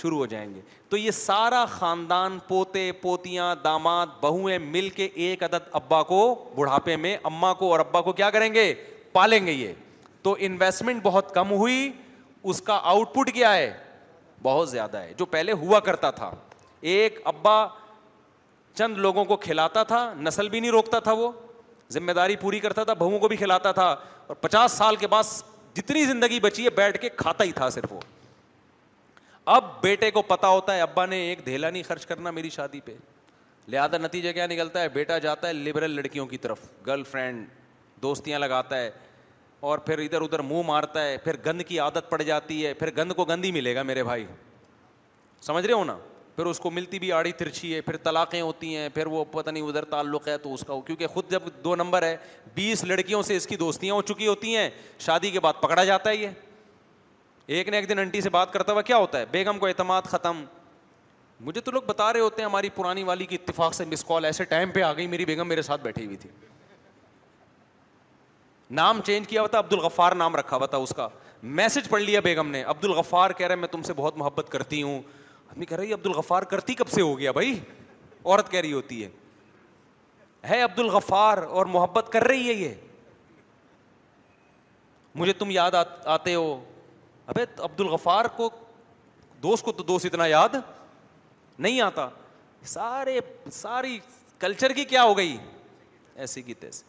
[0.00, 5.42] شروع ہو جائیں گے تو یہ سارا خاندان پوتے پوتیاں داماد بہویں مل کے ایک
[5.44, 6.20] عدد ابا کو
[6.56, 8.72] بڑھاپے میں اما کو اور ابا کو کیا کریں گے
[9.12, 9.72] پالیں گے یہ
[10.22, 11.90] تو انویسٹمنٹ بہت کم ہوئی
[12.50, 13.72] اس کا آؤٹ پٹ کیا ہے
[14.42, 16.30] بہت زیادہ ہے جو پہلے ہوا کرتا تھا
[16.82, 17.56] ایک ابا
[18.76, 21.30] چند لوگوں کو کھلاتا تھا نسل بھی نہیں روکتا تھا وہ
[21.92, 23.84] ذمہ داری پوری کرتا تھا بہوؤں کو بھی کھلاتا تھا
[24.26, 25.22] اور پچاس سال کے بعد
[25.76, 28.00] جتنی زندگی بچی ہے بیٹھ کے کھاتا ہی تھا صرف وہ
[29.54, 32.80] اب بیٹے کو پتا ہوتا ہے ابا نے ایک دھیلا نہیں خرچ کرنا میری شادی
[32.84, 32.94] پہ
[33.68, 37.46] لہٰذا نتیجہ کیا نکلتا ہے بیٹا جاتا ہے لبرل لڑکیوں کی طرف گرل فرینڈ
[38.02, 38.90] دوستیاں لگاتا ہے
[39.70, 42.90] اور پھر ادھر ادھر منہ مارتا ہے پھر گند کی عادت پڑ جاتی ہے پھر
[42.96, 44.24] گند کو گند ہی ملے گا میرے بھائی
[45.46, 45.96] سمجھ رہے ہو نا
[46.36, 49.50] پھر اس کو ملتی بھی آڑی ترچھی ہے پھر طلاقیں ہوتی ہیں پھر وہ پتہ
[49.50, 52.16] نہیں ادھر تعلق ہے تو اس کا کیونکہ خود جب دو نمبر ہے
[52.54, 54.68] بیس لڑکیوں سے اس کی دوستیاں ہو چکی ہوتی ہیں
[54.98, 56.28] شادی کے بعد پکڑا جاتا ہے یہ
[57.46, 60.02] ایک نہ ایک دن انٹی سے بات کرتا ہوا کیا ہوتا ہے بیگم کو اعتماد
[60.10, 60.44] ختم
[61.44, 64.24] مجھے تو لوگ بتا رہے ہوتے ہیں ہماری پرانی والی کی اتفاق سے مس کال
[64.24, 66.30] ایسے ٹائم پہ آ گئی میری بیگم میرے ساتھ بیٹھی ہوئی تھی
[68.80, 71.08] نام چینج کیا ہوا تھا عبد الغفار نام رکھا ہوا تھا اس کا
[71.58, 74.82] میسج پڑھ لیا بیگم نے عبد الغفار کہہ رہے میں تم سے بہت محبت کرتی
[74.82, 75.00] ہوں
[75.52, 77.52] آدمی کہہ رہی عبد الغفار کرتی کب سے ہو گیا بھائی
[78.24, 79.08] عورت کہہ رہی ہوتی ہے
[80.48, 82.74] ہے عبد الغفار اور محبت کر رہی ہے یہ
[85.14, 85.70] مجھے تم یاد
[86.14, 86.46] آتے ہو
[87.26, 88.48] ابھی عبد الغفار کو
[89.42, 90.54] دوست کو تو دوست اتنا یاد
[91.58, 92.08] نہیں آتا
[92.72, 93.18] سارے
[93.52, 93.98] ساری
[94.40, 95.36] کلچر کی کیا ہو گئی
[96.24, 96.84] ایسی کی تیسی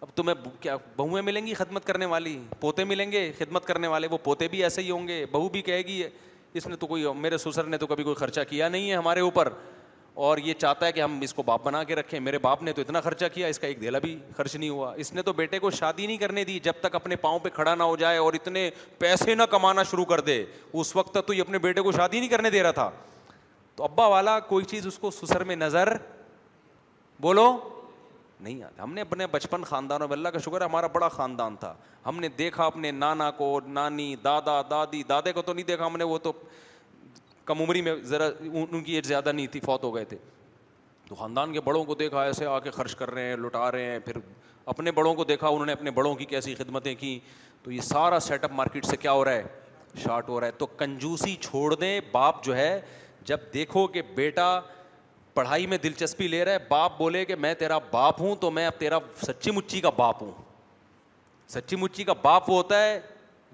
[0.00, 4.08] اب تمہیں کیا بہویں ملیں گی خدمت کرنے والی پوتے ملیں گے خدمت کرنے والے
[4.10, 6.02] وہ پوتے بھی ایسے ہی ہوں گے بہو بھی کہے گی
[6.56, 9.20] اس نے نے تو تو کوئی کوئی میرے سسر کبھی خرچہ کیا نہیں ہے ہمارے
[9.20, 9.48] اوپر
[10.28, 12.72] اور یہ چاہتا ہے کہ ہم اس کو باپ بنا کے رکھیں میرے باپ نے
[12.72, 15.32] تو اتنا خرچہ کیا اس کا ایک دھیلا بھی خرچ نہیں ہوا اس نے تو
[15.32, 18.18] بیٹے کو شادی نہیں کرنے دی جب تک اپنے پاؤں پہ کھڑا نہ ہو جائے
[18.18, 18.68] اور اتنے
[18.98, 22.30] پیسے نہ کمانا شروع کر دے اس وقت تو یہ اپنے بیٹے کو شادی نہیں
[22.30, 22.90] کرنے دے رہا تھا
[23.76, 25.94] تو ابا والا کوئی چیز اس کو سسر میں نظر
[27.22, 27.46] بولو
[28.42, 31.56] نہیں آتا ہم نے اپنے بچپن خاندانوں میں اللہ کا شکر ہے ہمارا بڑا خاندان
[31.60, 31.74] تھا
[32.06, 35.96] ہم نے دیکھا اپنے نانا کو نانی دادا دادی دادے کو تو نہیں دیکھا ہم
[35.96, 36.32] نے وہ تو
[37.44, 40.16] کم عمری میں ذرا ان کی ایج زیادہ نہیں تھی فوت ہو گئے تھے
[41.08, 43.84] تو خاندان کے بڑوں کو دیکھا ایسے آ کے خرچ کر رہے ہیں لٹا رہے
[43.90, 44.16] ہیں پھر
[44.74, 47.18] اپنے بڑوں کو دیکھا انہوں نے اپنے بڑوں کی کیسی خدمتیں کی
[47.62, 49.46] تو یہ سارا سیٹ اپ مارکیٹ سے کیا ہو رہا ہے
[50.02, 52.80] شارٹ ہو رہا ہے تو کنجوسی چھوڑ دیں باپ جو ہے
[53.26, 54.58] جب دیکھو کہ بیٹا
[55.34, 58.66] پڑھائی میں دلچسپی لے رہا ہے باپ بولے کہ میں تیرا باپ ہوں تو میں
[58.66, 60.30] اب تیرا سچی مچی کا باپ ہوں
[61.52, 62.98] سچی مچی کا باپ وہ ہوتا ہے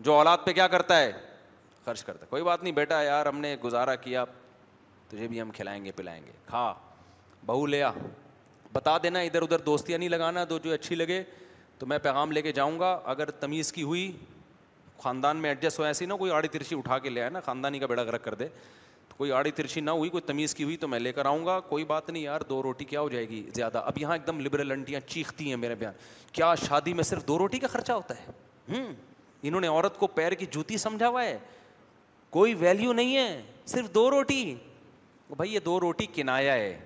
[0.07, 1.11] جو اولاد پہ کیا کرتا ہے
[1.85, 4.25] خرچ کرتا ہے کوئی بات نہیں بیٹا یار ہم نے گزارا کیا
[5.09, 6.73] تجھے بھی ہم کھلائیں گے پلائیں گے کھا
[7.47, 7.91] بہو لیا
[8.73, 11.23] بتا دینا ادھر ادھر دوستیاں نہیں لگانا تو جو اچھی لگے
[11.79, 14.11] تو میں پیغام لے کے جاؤں گا اگر تمیز کی ہوئی
[15.03, 17.79] خاندان میں ایڈجسٹ ہو ایسی نہ کوئی آڑی ترچی اٹھا کے لے آئے نا خاندانی
[17.79, 18.47] کا بیڑا گرک کر دے
[19.17, 21.59] کوئی آڑی ترچھی نہ ہوئی کوئی تمیز کی ہوئی تو میں لے کر آؤں گا
[21.69, 24.41] کوئی بات نہیں یار دو روٹی کیا ہو جائے گی زیادہ اب یہاں ایک دم
[24.41, 25.93] لبرل انٹیاں چیختی ہیں میرے بیان
[26.33, 28.83] کیا شادی میں صرف دو روٹی کا خرچہ ہوتا ہے
[29.43, 31.39] انہوں نے عورت کو پیر کی جوتی سمجھا ہوا ہے
[32.37, 34.45] کوئی ویلیو نہیں ہے صرف دو روٹی
[35.37, 36.79] بھائی یہ دو روٹی کنایا ہے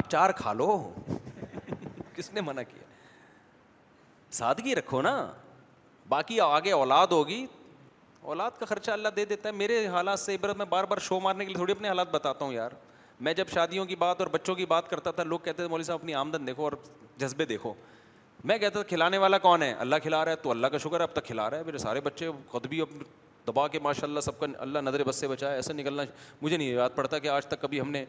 [0.00, 0.70] آپ چار کھا لو
[2.16, 2.84] کس نے منع کیا
[4.38, 5.14] سادگی رکھو نا
[6.08, 7.44] باقی آگے اولاد ہوگی
[8.26, 11.18] اولاد کا خرچہ اللہ دے دیتا ہے میرے حالات سے عبرت میں بار بار شو
[11.20, 12.70] مارنے کے لیے تھوڑی اپنے حالات بتاتا ہوں یار
[13.20, 15.84] میں جب شادیوں کی بات اور بچوں کی بات کرتا تھا لوگ کہتے تھے مولوی
[15.84, 16.72] صاحب اپنی آمدن دیکھو اور
[17.18, 17.72] جذبے دیکھو
[18.50, 20.98] میں کہتا تھا کھلانے والا کون ہے اللہ کھلا رہا ہے تو اللہ کا شکر
[21.00, 22.88] ہے اب تک کھلا رہا ہے میرے سارے بچے خود بھی اب
[23.46, 26.02] دبا کے ماشاء اللہ سب کا اللہ نظر بس سے بچایا ایسا نکلنا
[26.42, 28.04] مجھے نہیں یاد پڑتا کہ آج تک کبھی ہم نے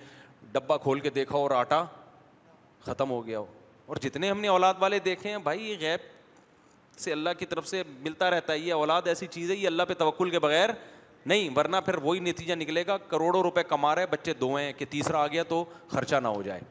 [0.52, 1.84] ڈبہ کھول کے دیکھا اور آٹا
[2.86, 3.46] ختم ہو گیا ہو
[3.86, 6.12] اور جتنے ہم نے اولاد والے دیکھے ہیں بھائی یہ غیب
[7.02, 9.84] سے اللہ کی طرف سے ملتا رہتا ہے یہ اولاد ایسی چیز ہے یہ اللہ
[9.88, 10.70] پہ توقل کے بغیر
[11.26, 14.86] نہیں ورنہ پھر وہی نتیجہ نکلے گا کروڑوں روپے کما رہے بچے دو ہیں کہ
[14.90, 16.62] تیسرا آ گیا تو خرچہ نہ ہو جائے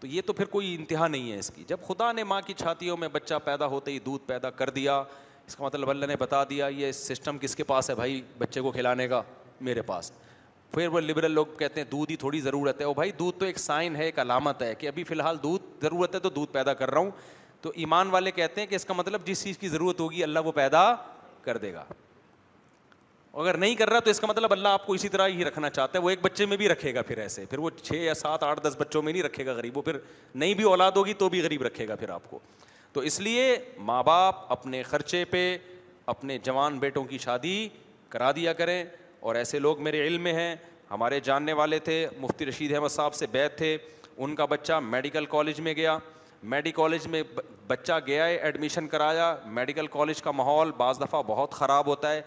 [0.00, 2.54] تو یہ تو پھر کوئی انتہا نہیں ہے اس کی جب خدا نے ماں کی
[2.56, 5.02] چھاتیوں میں بچہ پیدا ہوتے ہی دودھ پیدا کر دیا
[5.46, 8.60] اس کا مطلب اللہ نے بتا دیا یہ سسٹم کس کے پاس ہے بھائی بچے
[8.60, 9.22] کو کھلانے کا
[9.68, 10.10] میرے پاس
[10.72, 13.44] پھر وہ لبرل لوگ کہتے ہیں دودھ ہی تھوڑی ضرورت ہے وہ بھائی دودھ تو
[13.46, 16.52] ایک سائن ہے ایک علامت ہے کہ ابھی فی الحال دودھ ضرورت ہے تو دودھ
[16.52, 17.10] پیدا کر رہا ہوں
[17.66, 20.38] تو ایمان والے کہتے ہیں کہ اس کا مطلب جس چیز کی ضرورت ہوگی اللہ
[20.44, 20.82] وہ پیدا
[21.42, 21.82] کر دے گا
[23.42, 25.70] اگر نہیں کر رہا تو اس کا مطلب اللہ آپ کو اسی طرح ہی رکھنا
[25.70, 28.14] چاہتا ہے وہ ایک بچے میں بھی رکھے گا پھر ایسے پھر وہ چھ یا
[28.22, 29.98] سات آٹھ دس بچوں میں نہیں رکھے گا غریب وہ پھر
[30.34, 32.38] نہیں بھی اولاد ہوگی تو بھی غریب رکھے گا پھر آپ کو
[32.92, 33.54] تو اس لیے
[33.88, 35.42] ماں باپ اپنے خرچے پہ
[36.14, 37.58] اپنے جوان بیٹوں کی شادی
[38.10, 38.82] کرا دیا کریں
[39.20, 40.54] اور ایسے لوگ میرے علم میں ہیں
[40.90, 43.76] ہمارے جاننے والے تھے مفتی رشید احمد صاحب سے بیت تھے
[44.16, 45.98] ان کا بچہ میڈیکل کالج میں گیا
[46.50, 47.22] میڈی کالج میں
[47.68, 52.20] بچہ گیا ہے ایڈمیشن کرایا میڈیکل کالج کا ماحول بعض دفعہ بہت خراب ہوتا ہے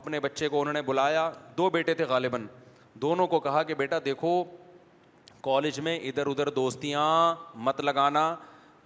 [0.00, 2.46] اپنے بچے کو انہوں نے بلایا دو بیٹے تھے غالباً
[3.04, 4.34] دونوں کو کہا کہ بیٹا دیکھو
[5.44, 7.04] کالج میں ادھر ادھر دوستیاں
[7.68, 8.24] مت لگانا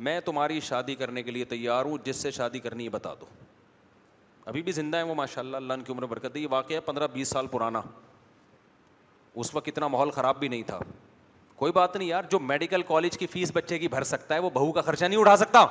[0.08, 3.26] میں تمہاری شادی کرنے کے لیے تیار ہوں جس سے شادی کرنی ہے بتا دو
[4.50, 7.06] ابھی بھی زندہ ہیں وہ ماشاء اللہ اللہ ان کی عمر برکت دی واقعہ پندرہ
[7.12, 7.82] بیس سال پرانا
[9.42, 10.78] اس وقت اتنا ماحول خراب بھی نہیں تھا
[11.56, 14.50] کوئی بات نہیں یار جو میڈیکل کالج کی فیس بچے کی بھر سکتا ہے وہ
[14.54, 15.64] بہو کا خرچہ نہیں اٹھا سکتا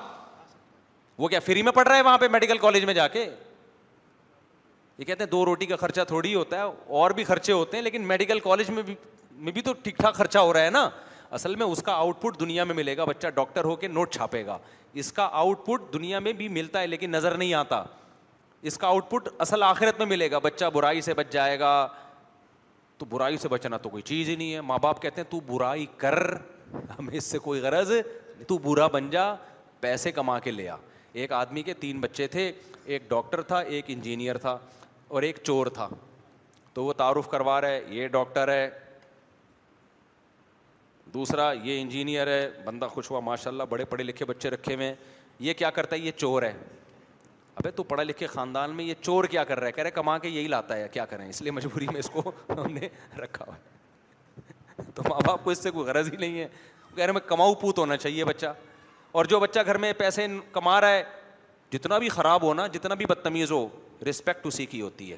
[1.18, 3.24] وہ کیا فری میں پڑھ رہا ہے وہاں پہ میڈیکل کالج میں جا کے
[4.98, 6.62] یہ کہتے ہیں دو روٹی کا خرچہ تھوڑی ہوتا ہے
[7.00, 8.96] اور بھی خرچے ہوتے ہیں لیکن میڈیکل کالج میں بھی
[9.48, 10.90] میں بھی تو ٹھیک ٹھاک خرچہ ہو رہا ہے نا
[11.36, 14.12] اصل میں اس کا آؤٹ پٹ دنیا میں ملے گا بچہ ڈاکٹر ہو کے نوٹ
[14.14, 14.58] چھاپے گا
[15.04, 17.84] اس کا آؤٹ پٹ دنیا میں بھی ملتا ہے لیکن نظر نہیں آتا
[18.70, 21.72] اس کا آؤٹ پٹ اصل آخرت میں ملے گا بچہ برائی سے بچ جائے گا
[22.98, 25.40] تو برائی سے بچنا تو کوئی چیز ہی نہیں ہے ماں باپ کہتے ہیں تو
[25.48, 26.18] برائی کر
[27.00, 27.92] ہمیں اس سے کوئی غرض
[28.48, 29.34] تو برا بن جا
[29.80, 30.76] پیسے کما کے لیا
[31.24, 32.52] ایک آدمی کے تین بچے تھے
[32.86, 34.58] ایک ڈاکٹر تھا ایک انجینئر تھا
[35.08, 35.90] اور ایک چور تھا
[36.74, 38.70] تو وہ تعارف کروا رہا ہے یہ ڈاکٹر ہے
[41.14, 44.88] دوسرا یہ انجینئر ہے بندہ خوش ہوا ماشاء اللہ بڑے پڑھے لکھے بچے رکھے ہوئے
[44.88, 44.96] ہیں
[45.48, 46.54] یہ کیا کرتا ہے یہ چور ہے
[47.58, 50.18] ابھی تو پڑھا لکھے خاندان میں یہ چور کیا کر رہا ہے کہہ رہے کما
[50.20, 52.88] کے یہی لاتا ہے کیا کریں اس لیے مجبوری میں اس کو ہم نے
[53.20, 56.48] رکھا ہوا ہے تو ماں باپ کو اس سے کوئی غرض ہی نہیں ہے
[56.96, 58.48] کہہ رہے میں کماؤ پوت ہونا چاہیے بچہ
[59.20, 61.04] اور جو بچہ گھر میں پیسے کما رہا ہے
[61.74, 63.68] جتنا بھی خراب ہونا جتنا بھی بدتمیز ہو
[64.10, 65.18] رسپیکٹ اسی کی ہوتی ہے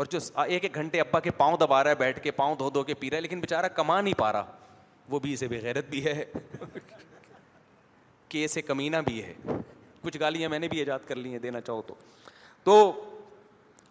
[0.00, 2.70] اور جو ایک ایک گھنٹے ابا کے پاؤں دبا رہا ہے بیٹھ کے پاؤں دھو
[2.74, 4.56] دھو کے پی رہا ہے لیکن بےچارا کما نہیں پا رہا
[5.10, 6.24] وہ بھی اسے بغیرت بھی ہے
[8.28, 9.32] کہ اسے کمینہ بھی ہے
[10.02, 11.94] کچھ گالیاں میں نے بھی ایجاد کر لی ہیں دینا چاہو تو
[12.64, 12.74] تو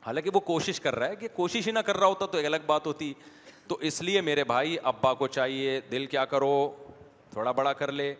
[0.05, 2.45] حالانکہ وہ کوشش کر رہا ہے کہ کوشش ہی نہ کر رہا ہوتا تو ایک
[2.45, 3.13] الگ بات ہوتی
[3.67, 6.51] تو اس لیے میرے بھائی ابا کو چاہیے دل کیا کرو
[7.31, 8.13] تھوڑا بڑا کر لے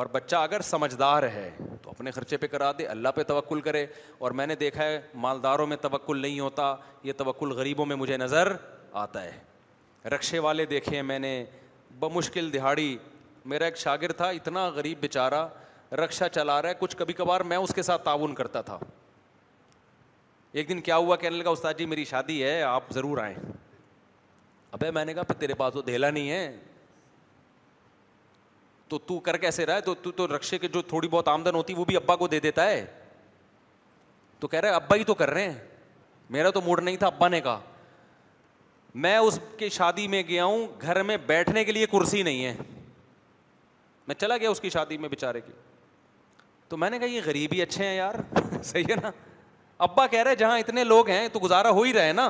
[0.00, 1.50] اور بچہ اگر سمجھدار ہے
[1.82, 3.84] تو اپنے خرچے پہ کرا دے اللہ پہ توقل کرے
[4.18, 6.74] اور میں نے دیکھا ہے مالداروں میں توقل نہیں ہوتا
[7.04, 8.52] یہ توقل غریبوں میں مجھے نظر
[9.02, 11.34] آتا ہے رکشے والے دیکھے ہیں میں نے
[12.00, 12.96] بمشکل دہاڑی
[13.52, 15.44] میرا ایک شاگرد تھا اتنا غریب بیچارہ
[16.00, 18.78] رکشا چلا رہا ہے کچھ کبھی کبھار میں اس کے ساتھ تعاون کرتا تھا
[20.60, 23.34] ایک دن کیا ہوا کہنے لگا استاد جی میری شادی ہے آپ ضرور آئیں
[24.72, 26.56] ابے میں نے کہا پھر تیرے پاس تو دھیلا نہیں ہے
[28.88, 31.74] تو تو کر کیسے رہا ہے تو تو, رکشے کے جو تھوڑی بہت آمدن ہوتی
[31.74, 32.84] وہ بھی ابا کو دے دیتا ہے
[34.40, 35.58] تو کہہ رہے ابا ہی تو کر رہے ہیں
[36.30, 37.60] میرا تو موڈ نہیں تھا ابا نے کہا
[39.02, 42.54] میں اس کی شادی میں گیا ہوں گھر میں بیٹھنے کے لیے کرسی نہیں ہے
[44.06, 45.52] میں چلا گیا اس کی شادی میں بےچارے کی
[46.72, 48.14] تو میں نے کہا یہ غریب ہی اچھے ہیں یار
[48.64, 49.10] صحیح ہے نا
[49.86, 52.26] ابا کہہ رہے جہاں اتنے لوگ ہیں تو گزارا ہو ہی رہے نا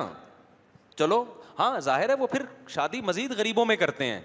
[0.97, 1.23] چلو
[1.59, 2.41] ہاں ظاہر ہے وہ پھر
[2.73, 4.19] شادی مزید غریبوں میں کرتے ہیں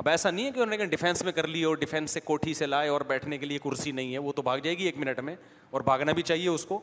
[0.00, 2.20] اب ایسا نہیں ہے کہ انہوں نے کہا ڈیفینس میں کر لی اور ڈیفینس سے
[2.24, 4.84] کوٹھی سے لائے اور بیٹھنے کے لیے کرسی نہیں ہے وہ تو بھاگ جائے گی
[4.84, 5.34] ایک منٹ میں
[5.70, 6.80] اور بھاگنا بھی چاہیے اس کو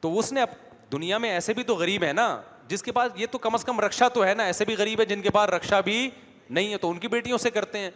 [0.00, 0.48] تو اس نے اب
[0.92, 2.28] دنیا میں ایسے بھی تو غریب ہے نا
[2.68, 5.00] جس کے پاس یہ تو کم از کم رکشا تو ہے نا ایسے بھی غریب
[5.00, 6.08] ہے جن کے پاس رکشا بھی
[6.48, 7.90] نہیں ہے تو ان کی بیٹیوں سے کرتے ہیں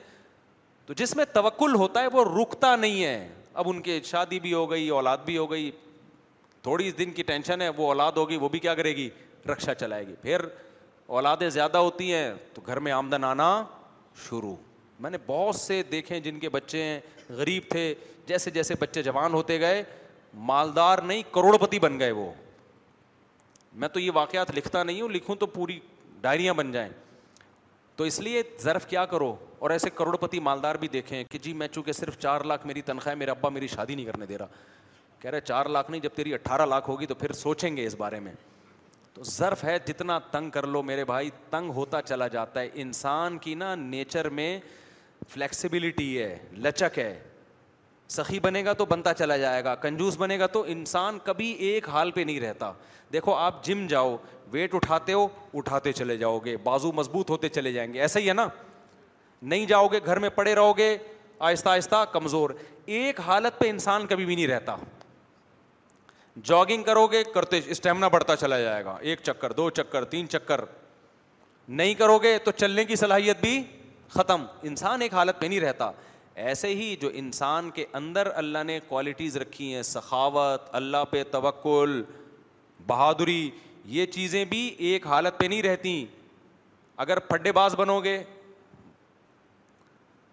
[0.86, 3.28] تو جس میں توکل ہوتا ہے وہ رکتا نہیں ہے
[3.62, 5.70] اب ان کے شادی بھی ہو گئی اولاد بھی ہو گئی
[6.62, 9.08] تھوڑی دن کی ٹینشن ہے وہ اولاد ہوگی وہ بھی کیا کرے گی
[9.48, 10.44] رکشا چلائے گی پھر
[11.16, 13.48] اولادیں زیادہ ہوتی ہیں تو گھر میں آمدن آنا
[14.28, 14.54] شروع
[15.00, 17.00] میں نے بہت سے دیکھے جن کے بچے ہیں
[17.36, 17.92] غریب تھے
[18.26, 19.82] جیسے جیسے بچے جوان ہوتے گئے
[20.50, 22.30] مالدار نہیں کروڑ پتی بن گئے وہ
[23.82, 25.78] میں تو یہ واقعات لکھتا نہیں ہوں لکھوں تو پوری
[26.20, 26.90] ڈائریاں بن جائیں
[27.96, 29.34] تو اس لیے ظرف کیا کرو
[29.64, 32.82] اور ایسے کروڑ پتی مالدار بھی دیکھیں کہ جی میں چونکہ صرف چار لاکھ میری
[32.82, 34.46] تنخواہ ہے میرے ابا میری شادی نہیں کرنے دے رہا
[35.20, 37.94] کہہ رہے چار لاکھ نہیں جب تیری اٹھارہ لاکھ ہوگی تو پھر سوچیں گے اس
[37.98, 38.32] بارے میں
[39.14, 43.38] تو ظرف ہے جتنا تنگ کر لو میرے بھائی تنگ ہوتا چلا جاتا ہے انسان
[43.46, 44.58] کی نا نیچر میں
[45.32, 47.14] فلیکسیبلٹی ہے لچک ہے
[48.08, 51.88] سخی بنے گا تو بنتا چلا جائے گا کنجوس بنے گا تو انسان کبھی ایک
[51.88, 52.70] حال پہ نہیں رہتا
[53.12, 54.16] دیکھو آپ جم جاؤ
[54.52, 55.26] ویٹ اٹھاتے ہو
[55.58, 58.46] اٹھاتے چلے جاؤ گے بازو مضبوط ہوتے چلے جائیں گے ایسا ہی ہے نا
[59.42, 60.96] نہیں جاؤ گے گھر میں پڑے رہو گے
[61.38, 62.50] آہستہ آہستہ کمزور
[62.96, 64.76] ایک حالت پہ انسان کبھی بھی نہیں رہتا
[66.44, 70.60] جاگنگ کرو گے کرتے اسٹیمنا بڑھتا چلا جائے گا ایک چکر دو چکر تین چکر
[71.80, 73.62] نہیں کرو گے تو چلنے کی صلاحیت بھی
[74.14, 75.90] ختم انسان ایک حالت پہ نہیں رہتا
[76.42, 82.02] ایسے ہی جو انسان کے اندر اللہ نے کوالٹیز رکھی ہیں سخاوت اللہ پہ توکل
[82.86, 83.48] بہادری
[83.96, 86.04] یہ چیزیں بھی ایک حالت پہ نہیں رہتی
[87.04, 88.22] اگر پڈے باز بنو گے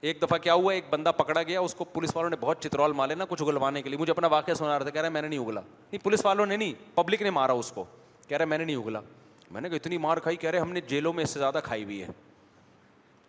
[0.10, 2.94] ایک دفعہ کیا ہوا ایک بندہ پکڑا گیا اس کو پولیس والوں نے بہت چترول
[2.98, 5.14] مارے نا کچھ اگلوانے کے لیے مجھے اپنا واقعہ سنا رہا تھا کہہ رہا ہے
[5.14, 5.62] میں نے نہیں اگلا
[5.92, 7.84] نہیں پولیس والوں نے نہیں پبلک نے مارا اس کو
[8.28, 9.02] کہہ رہا ہے میں نے نہیں اگلا
[9.52, 11.60] میں نے کہا اتنی مار کھائی کہہ رہے ہم نے جیلوں میں اس سے زیادہ
[11.64, 12.08] کھائی ہوئی ہے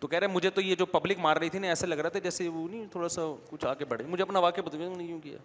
[0.03, 2.09] تو کہہ رہے مجھے تو یہ جو پبلک مار رہی تھی نا ایسے لگ رہا
[2.13, 5.37] تھا جیسے وہ نہیں تھوڑا سا کچھ آگے بڑھے مجھے اپنا واقعہ بتایا نہیں کیا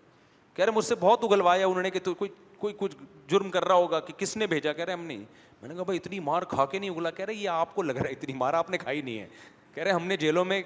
[0.54, 2.96] کہہ رہے مجھ سے بہت اگلوایا انہوں نے کہ تو کوئی کوئی کچھ
[3.30, 5.22] جرم کر رہا ہوگا کہ کس نے بھیجا کہہ رہے ہم نہیں
[5.60, 7.82] میں نے کہا بھائی اتنی مار کھا کے نہیں اگلا کہہ رہے یہ آپ کو
[7.82, 9.26] لگ رہا ہے اتنی مار آپ نے کھائی نہیں ہے
[9.74, 10.62] کہہ رہے ہم نے جیلوں میں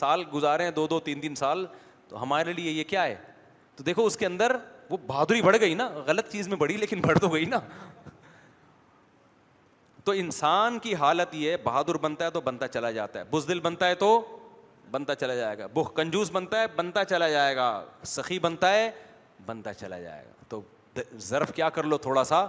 [0.00, 1.66] سال گزارے ہیں دو دو تین تین سال
[2.08, 3.16] تو ہمارے لیے یہ کیا ہے
[3.76, 4.56] تو دیکھو اس کے اندر
[4.90, 7.58] وہ بہادری بڑھ گئی نا غلط چیز میں بڑھی لیکن بڑھ تو گئی نا
[10.06, 13.86] تو انسان کی حالت یہ بہادر بنتا ہے تو بنتا چلا جاتا ہے بزدل بنتا
[13.88, 14.10] ہے تو
[14.90, 17.64] بنتا چلا جائے گا بخ کنجوس بنتا ہے بنتا چلا جائے گا
[18.06, 18.88] سخی بنتا ہے
[19.46, 20.60] بنتا چلا جائے گا تو
[21.28, 22.44] ضرف کیا کر لو تھوڑا سا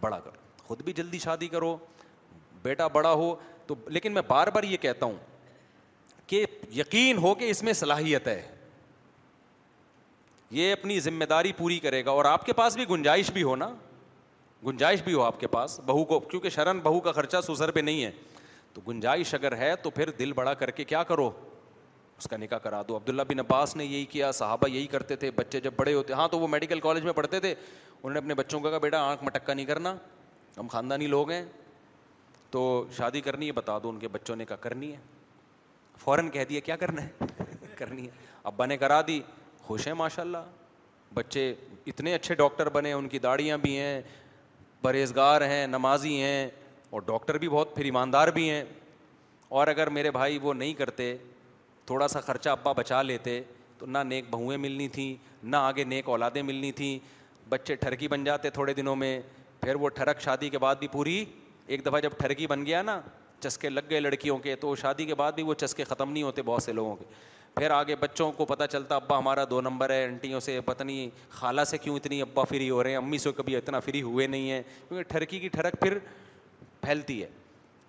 [0.00, 1.76] بڑا کر خود بھی جلدی شادی کرو
[2.62, 3.34] بیٹا بڑا ہو
[3.66, 5.16] تو لیکن میں بار بار یہ کہتا ہوں
[6.26, 6.44] کہ
[6.76, 8.40] یقین ہو کہ اس میں صلاحیت ہے
[10.60, 13.56] یہ اپنی ذمہ داری پوری کرے گا اور آپ کے پاس بھی گنجائش بھی ہو
[13.56, 13.70] نا
[14.66, 17.80] گنجائش بھی ہو آپ کے پاس بہو کو کیونکہ شرن بہو کا خرچہ سسر پہ
[17.80, 18.10] نہیں ہے
[18.74, 21.30] تو گنجائش اگر ہے تو پھر دل بڑا کر کے کیا کرو
[22.18, 25.30] اس کا نکاح کرا دو عبداللہ بن عباس نے یہی کیا صحابہ یہی کرتے تھے
[25.36, 28.34] بچے جب بڑے ہوتے ہاں تو وہ میڈیکل کالج میں پڑھتے تھے انہوں نے اپنے
[28.34, 29.94] بچوں کو کہا بیٹا آنکھ مٹکا نہیں کرنا
[30.58, 31.44] ہم خاندانی لوگ ہیں
[32.50, 32.62] تو
[32.96, 34.96] شادی کرنی ہے بتا دو ان کے بچوں نے کہا کرنی ہے
[36.04, 37.44] فوراً کہہ دیا کیا کرنا ہے
[37.78, 38.10] کرنی ہے
[38.52, 39.20] ابا نے کرا دی
[39.62, 40.52] خوش ہیں ماشاء اللہ
[41.14, 41.52] بچے
[41.86, 44.00] اتنے اچھے ڈاکٹر بنے ان کی داڑیاں بھی ہیں
[44.84, 46.40] پرہیزگار ہیں نمازی ہیں
[46.94, 48.62] اور ڈاکٹر بھی بہت پھر ایماندار بھی ہیں
[49.58, 51.06] اور اگر میرے بھائی وہ نہیں کرتے
[51.86, 53.40] تھوڑا سا خرچہ ابا بچا لیتے
[53.78, 55.14] تو نہ نیک بہوئیں ملنی تھیں
[55.52, 56.98] نہ آگے نیک اولادیں ملنی تھیں
[57.52, 59.20] بچے ٹھرکی بن جاتے تھوڑے دنوں میں
[59.60, 61.24] پھر وہ ٹھرک شادی کے بعد بھی پوری
[61.66, 63.00] ایک دفعہ جب ٹھرکی بن گیا نا
[63.40, 66.42] چسکے لگ گئے لڑکیوں کے تو شادی کے بعد بھی وہ چسکے ختم نہیں ہوتے
[66.50, 67.04] بہت سے لوگوں کے
[67.58, 71.10] پھر آگے بچوں کو پتہ چلتا ابا ہمارا دو نمبر ہے انٹیوں سے پتہ نہیں
[71.30, 74.26] خالہ سے کیوں اتنی ابا فری ہو رہے ہیں امی سے کبھی اتنا فری ہوئے
[74.26, 75.98] نہیں ہیں کیونکہ ٹھرکی کی ٹھرک پھر
[76.80, 77.28] پھیلتی ہے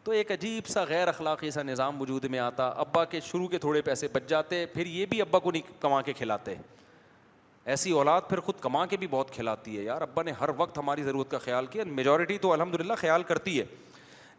[0.03, 3.57] تو ایک عجیب سا غیر اخلاقی سا نظام وجود میں آتا ابا کے شروع کے
[3.59, 6.55] تھوڑے پیسے بچ جاتے پھر یہ بھی ابا کو نہیں کما کے کھلاتے
[7.73, 10.77] ایسی اولاد پھر خود کما کے بھی بہت کھلاتی ہے یار ابا نے ہر وقت
[10.77, 13.65] ہماری ضرورت کا خیال کیا میجورٹی تو الحمد للہ خیال کرتی ہے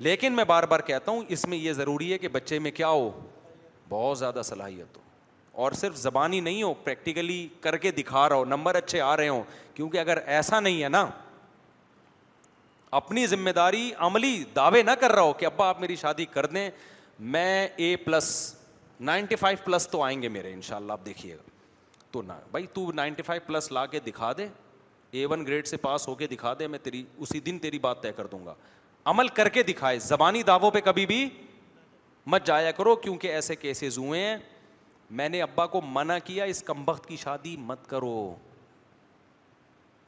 [0.08, 2.88] لیکن میں بار بار کہتا ہوں اس میں یہ ضروری ہے کہ بچے میں کیا
[2.88, 3.10] ہو
[3.88, 5.02] بہت زیادہ صلاحیت ہو
[5.64, 9.28] اور صرف زبانی نہیں ہو پریکٹیکلی کر کے دکھا رہا ہو نمبر اچھے آ رہے
[9.28, 9.42] ہوں
[9.74, 11.04] کیونکہ اگر ایسا نہیں ہے نا
[12.98, 16.46] اپنی ذمہ داری عملی دعوے نہ کر رہا ہو کہ ابا آپ میری شادی کر
[16.46, 16.68] دیں
[17.34, 21.34] میں A plus plus ninety five تو آئیں گے میرے ان شاء اللہ آپ دیکھیے
[21.36, 21.42] گا
[22.12, 24.46] تو نہ بھائی تو نائنٹی فائیو پلس لا کے دکھا دے
[25.12, 28.02] اے ون گریڈ سے پاس ہو کے دکھا دے میں تیری اسی دن تیری بات
[28.02, 28.54] طے کر دوں گا
[29.12, 31.28] عمل کر کے دکھائے زبانی دعووں پہ کبھی بھی
[32.34, 34.36] مت جایا کرو کیونکہ ایسے کیسز ہوئے ہیں
[35.10, 38.12] میں نے ابا کو منع کیا اس کمبخت کی شادی مت کرو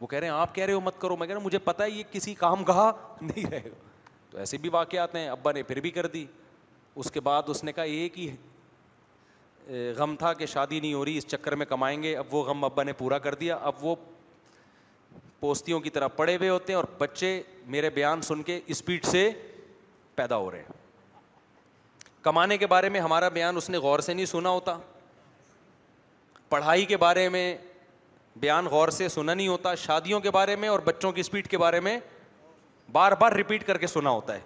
[0.00, 1.84] وہ کہہ رہے ہیں آپ کہہ رہے ہو مت کرو میں کہہ ہوں مجھے پتا
[1.84, 3.76] ہے یہ کسی کام کہا نہیں رہے گا
[4.30, 6.24] تو ایسے بھی واقعات ہیں ابا نے پھر بھی کر دی
[6.94, 8.30] اس کے بعد اس نے کہا ایک ہی
[9.96, 12.64] غم تھا کہ شادی نہیں ہو رہی اس چکر میں کمائیں گے اب وہ غم
[12.64, 13.94] ابا نے پورا کر دیا اب وہ
[15.40, 17.40] پوستیوں کی طرح پڑے ہوئے ہوتے ہیں اور بچے
[17.74, 19.30] میرے بیان سن کے اسپیڈ سے
[20.16, 20.77] پیدا ہو رہے ہیں
[22.22, 24.76] کمانے کے بارے میں ہمارا بیان اس نے غور سے نہیں سنا ہوتا
[26.48, 27.56] پڑھائی کے بارے میں
[28.40, 31.58] بیان غور سے سنا نہیں ہوتا شادیوں کے بارے میں اور بچوں کی اسپیڈ کے
[31.58, 31.98] بارے میں
[32.92, 34.40] بار بار ریپیٹ کر کے سنا ہوتا ہے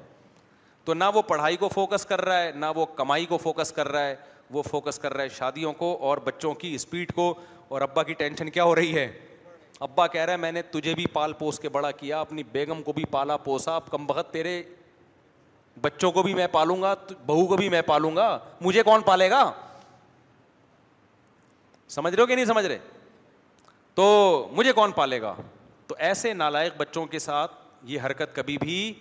[0.84, 3.88] تو نہ وہ پڑھائی کو فوکس کر رہا ہے نہ وہ کمائی کو فوکس کر
[3.92, 4.14] رہا ہے
[4.50, 7.34] وہ فوکس کر رہا ہے شادیوں کو اور بچوں کی اسپیڈ کو
[7.68, 9.10] اور ابا کی ٹینشن کیا ہو رہی ہے
[9.80, 12.82] ابا کہہ رہا ہے میں نے تجھے بھی پال پوس کے بڑا کیا اپنی بیگم
[12.82, 14.62] کو بھی پالا پوسا اب کم بخت تیرے
[15.80, 16.94] بچوں کو بھی میں پالوں گا
[17.26, 19.50] بہو کو بھی میں پالوں گا مجھے کون پالے گا
[21.88, 22.78] سمجھ رہے ہو کہ نہیں سمجھ رہے
[23.94, 25.34] تو مجھے کون پالے گا
[25.86, 27.52] تو ایسے نالائق بچوں کے ساتھ
[27.90, 28.92] یہ حرکت کبھی بھی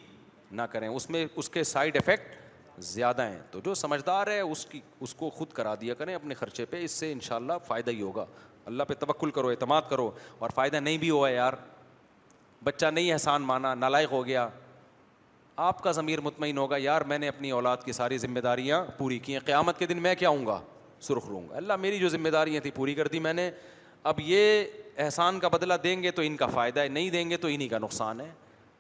[0.52, 2.36] نہ کریں اس میں اس کے سائڈ افیکٹ
[2.84, 6.34] زیادہ ہیں تو جو سمجھدار ہے اس کی اس کو خود کرا دیا کریں اپنے
[6.36, 8.26] خرچے پہ اس سے ان شاء اللہ فائدہ ہی ہوگا
[8.66, 11.54] اللہ پہ توکل کرو اعتماد کرو اور فائدہ نہیں بھی ہوا یار
[12.64, 14.48] بچہ نہیں احسان مانا نالائق ہو گیا
[15.56, 19.18] آپ کا ضمیر مطمئن ہوگا یار میں نے اپنی اولاد کی ساری ذمہ داریاں پوری
[19.20, 20.60] کی ہیں قیامت کے دن میں کیا ہوں گا
[21.08, 23.50] سرخ لوں گا اللہ میری جو ذمہ داریاں تھیں پوری کر دی میں نے
[24.12, 24.64] اب یہ
[25.04, 27.70] احسان کا بدلہ دیں گے تو ان کا فائدہ ہے نہیں دیں گے تو انہیں
[27.70, 28.30] کا نقصان ہے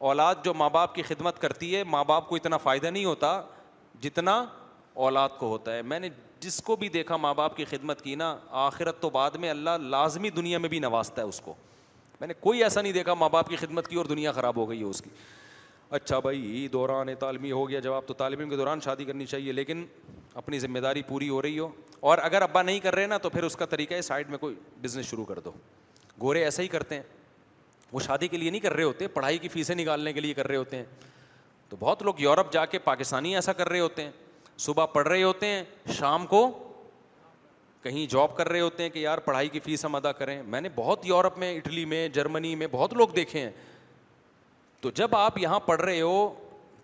[0.09, 3.39] اولاد جو ماں باپ کی خدمت کرتی ہے ماں باپ کو اتنا فائدہ نہیں ہوتا
[4.01, 4.43] جتنا
[5.07, 8.15] اولاد کو ہوتا ہے میں نے جس کو بھی دیکھا ماں باپ کی خدمت کی
[8.15, 11.53] نا آخرت تو بعد میں اللہ لازمی دنیا میں بھی نوازتا ہے اس کو
[12.19, 14.69] میں نے کوئی ایسا نہیں دیکھا ماں باپ کی خدمت کی اور دنیا خراب ہو
[14.69, 15.09] گئی ہے اس کی
[15.97, 19.85] اچھا بھائی دوران تعلیمی ہو گیا جواب تو تعلیم کے دوران شادی کرنی چاہیے لیکن
[20.41, 21.67] اپنی ذمہ داری پوری ہو رہی ہو
[22.11, 24.37] اور اگر ابا نہیں کر رہے نا تو پھر اس کا طریقہ ہے سائڈ میں
[24.37, 25.51] کوئی بزنس شروع کر دو
[26.21, 27.01] گورے ایسا ہی کرتے ہیں
[27.91, 30.47] وہ شادی کے لیے نہیں کر رہے ہوتے پڑھائی کی فیسیں نکالنے کے لیے کر
[30.47, 30.83] رہے ہوتے ہیں
[31.69, 34.11] تو بہت لوگ یورپ جا کے پاکستانی ایسا کر رہے ہوتے ہیں
[34.67, 35.63] صبح پڑھ رہے ہوتے ہیں
[35.97, 36.49] شام کو
[37.83, 40.61] کہیں جاب کر رہے ہوتے ہیں کہ یار پڑھائی کی فیس ہم ادا کریں میں
[40.61, 43.51] نے بہت یورپ میں اٹلی میں جرمنی میں بہت لوگ دیکھے ہیں
[44.81, 46.13] تو جب آپ یہاں پڑھ رہے ہو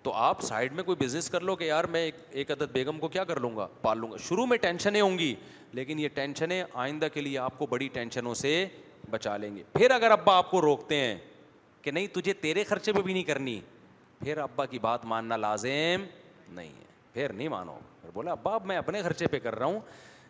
[0.04, 2.10] تو آپ سائڈ میں کوئی بزنس کر لو کہ یار میں
[2.40, 5.18] ایک عدد بیگم کو کیا کر لوں گا پال لوں گا شروع میں ٹینشنیں ہوں
[5.20, 5.34] گی
[5.80, 8.52] لیکن یہ ٹینشنیں آئندہ کے لیے آپ کو بڑی ٹینشنوں سے
[9.12, 11.18] بچا لیں گے پھر اگر ابا آپ کو روکتے ہیں
[11.82, 13.60] کہ نہیں تجھے تیرے خرچے پہ بھی نہیں کرنی
[14.24, 16.04] پھر ابا کی بات ماننا لازم
[16.56, 19.66] نہیں ہے پھر نہیں مانو پھر بولا ابا اب میں اپنے خرچے پہ کر رہا
[19.66, 19.80] ہوں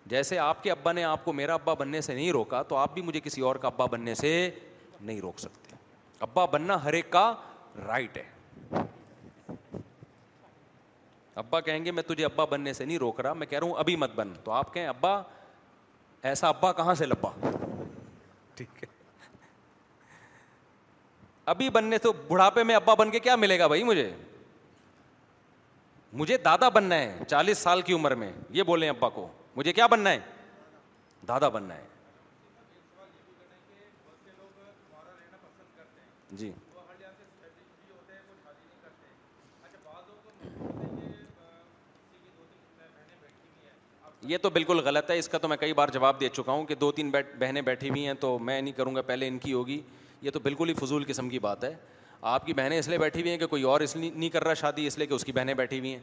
[0.09, 2.93] جیسے آپ کے ابا نے آپ کو میرا ابا بننے سے نہیں روکا تو آپ
[2.93, 4.39] بھی مجھے کسی اور کا ابا بننے سے
[5.01, 5.75] نہیں روک سکتے
[6.25, 7.33] ابا بننا ہر ایک کا
[7.85, 8.81] رائٹ ہے
[11.41, 13.73] ابا کہیں گے میں تجھے ابا بننے سے نہیں روک رہا میں کہہ رہا ہوں
[13.79, 15.21] ابھی مت بن تو آپ کہیں ابا
[16.29, 17.29] ایسا ابا کہاں سے لبا
[18.55, 18.95] ٹھیک ہے
[21.53, 24.09] ابھی بننے تو بڑھاپے میں ابا بن کے کیا ملے گا بھائی مجھے
[26.21, 29.87] مجھے دادا بننا ہے چالیس سال کی عمر میں یہ بولیں ابا کو مجھے کیا
[29.87, 30.19] بننا ہے
[31.27, 31.85] دادا بننا ہے
[36.39, 36.51] جی
[44.27, 46.65] یہ تو بالکل غلط ہے اس کا تو میں کئی بار جواب دے چکا ہوں
[46.65, 47.09] کہ دو تین
[47.39, 49.79] بہنیں بیٹھی ہوئی ہیں تو میں نہیں کروں گا پہلے ان کی ہوگی
[50.21, 51.73] یہ تو بالکل ہی فضول قسم کی بات ہے
[52.33, 54.43] آپ کی بہنیں اس لیے بیٹھی ہوئی ہیں کہ کوئی اور اس لیے نہیں کر
[54.43, 55.99] رہا شادی اس لیے کہ اس کی بہنیں بیٹھی ہوئی ہیں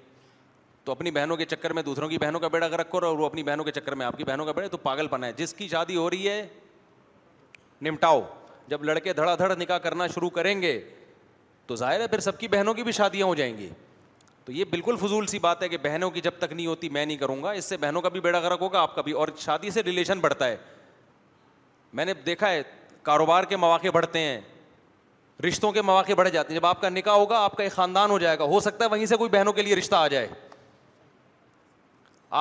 [0.85, 3.43] تو اپنی بہنوں کے چکر میں دوسروں کی بہنوں کا بیڑا رکھو اور وہ اپنی
[3.43, 5.97] بہنوں کے چکر میں آپ کی بہنوں کا بیڑا تو پاگل ہے جس کی شادی
[5.97, 6.45] ہو رہی ہے
[7.83, 8.21] نمٹاؤ
[8.69, 10.79] جب لڑکے دھڑا دھڑ نکاح کرنا شروع کریں گے
[11.67, 13.69] تو ظاہر ہے پھر سب کی بہنوں کی بھی شادیاں ہو جائیں گی
[14.45, 17.05] تو یہ بالکل فضول سی بات ہے کہ بہنوں کی جب تک نہیں ہوتی میں
[17.05, 19.29] نہیں کروں گا اس سے بہنوں کا بھی بیڑا غرق ہوگا آپ کا بھی اور
[19.41, 20.57] شادی سے ریلیشن بڑھتا ہے
[21.99, 22.63] میں نے دیکھا ہے
[23.03, 24.41] کاروبار کے مواقع بڑھتے ہیں
[25.47, 28.11] رشتوں کے مواقع بڑھ جاتے ہیں جب آپ کا نکاح ہوگا آپ کا ایک خاندان
[28.11, 30.29] ہو جائے گا ہو سکتا ہے وہیں سے کوئی بہنوں کے لیے رشتہ آ جائے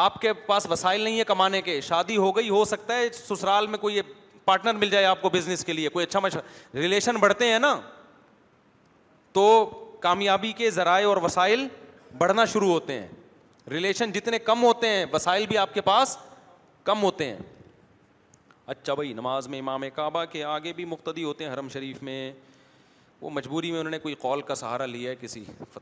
[0.01, 3.67] آپ کے پاس وسائل نہیں ہے کمانے کے شادی ہو گئی ہو سکتا ہے سسرال
[3.67, 4.01] میں کوئی
[4.45, 6.39] پارٹنر مل جائے آپ کو بزنس کے لیے کوئی اچھا
[6.73, 7.79] ریلیشن بڑھتے ہیں نا
[9.33, 9.47] تو
[9.99, 11.67] کامیابی کے ذرائع اور وسائل
[12.17, 13.07] بڑھنا شروع ہوتے ہیں
[13.71, 16.15] ریلیشن جتنے کم ہوتے ہیں وسائل بھی آپ کے پاس
[16.83, 17.37] کم ہوتے ہیں
[18.73, 22.31] اچھا بھائی نماز میں امام کعبہ کے آگے بھی مقتدی ہوتے ہیں حرم شریف میں
[23.21, 25.79] وہ مجبوری میں انہوں نے کوئی قول کا سہارا لیا ہے کسی فت...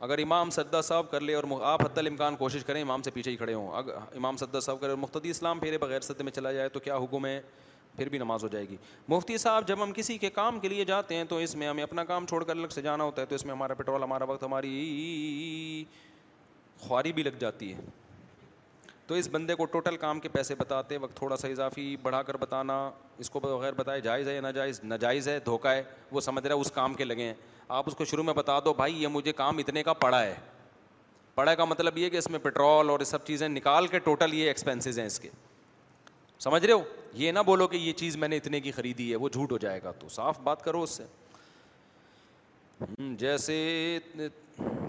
[0.00, 3.30] اگر امام صدا صاحب کر لے اور آپ حد الامکان کوشش کریں امام سے پیچھے
[3.30, 6.32] ہی کھڑے ہوں اگر امام سدا صاحب کرے اور مقتدی اسلام پھیرے بغیر صدے میں
[6.32, 7.40] چلا جائے تو کیا حکم ہے
[7.98, 8.76] پھر بھی نماز ہو جائے گی
[9.08, 11.82] مفتی صاحب جب ہم کسی کے کام کے لیے جاتے ہیں تو اس میں ہمیں
[11.82, 14.24] اپنا کام چھوڑ کر الگ سے جانا ہوتا ہے تو اس میں ہمارا پٹرول ہمارا
[14.30, 14.74] وقت ہماری
[16.80, 17.80] خواری بھی لگ جاتی ہے
[19.06, 22.36] تو اس بندے کو ٹوٹل کام کے پیسے بتاتے وقت تھوڑا سا اضافی بڑھا کر
[22.40, 22.74] بتانا
[23.18, 26.54] اس کو بغیر بتائے جائز ہے یا ناجائز ناجائز ہے دھوکہ ہے وہ سمجھ رہا
[26.54, 27.34] ہے اس کام کے لگے ہیں
[27.78, 30.34] آپ اس کو شروع میں بتا دو بھائی یہ مجھے کام اتنے کا پڑا ہے
[31.34, 34.34] پڑا کا مطلب یہ کہ اس میں پٹرول اور یہ سب چیزیں نکال کے ٹوٹل
[34.34, 35.28] یہ ایکسپینسز ہیں اس کے
[36.42, 36.82] سمجھ رہے ہو
[37.20, 39.58] یہ نہ بولو کہ یہ چیز میں نے اتنے کی خریدی ہے وہ جھوٹ ہو
[39.58, 41.04] جائے گا تو صاف بات کرو اس سے
[43.18, 43.54] جیسے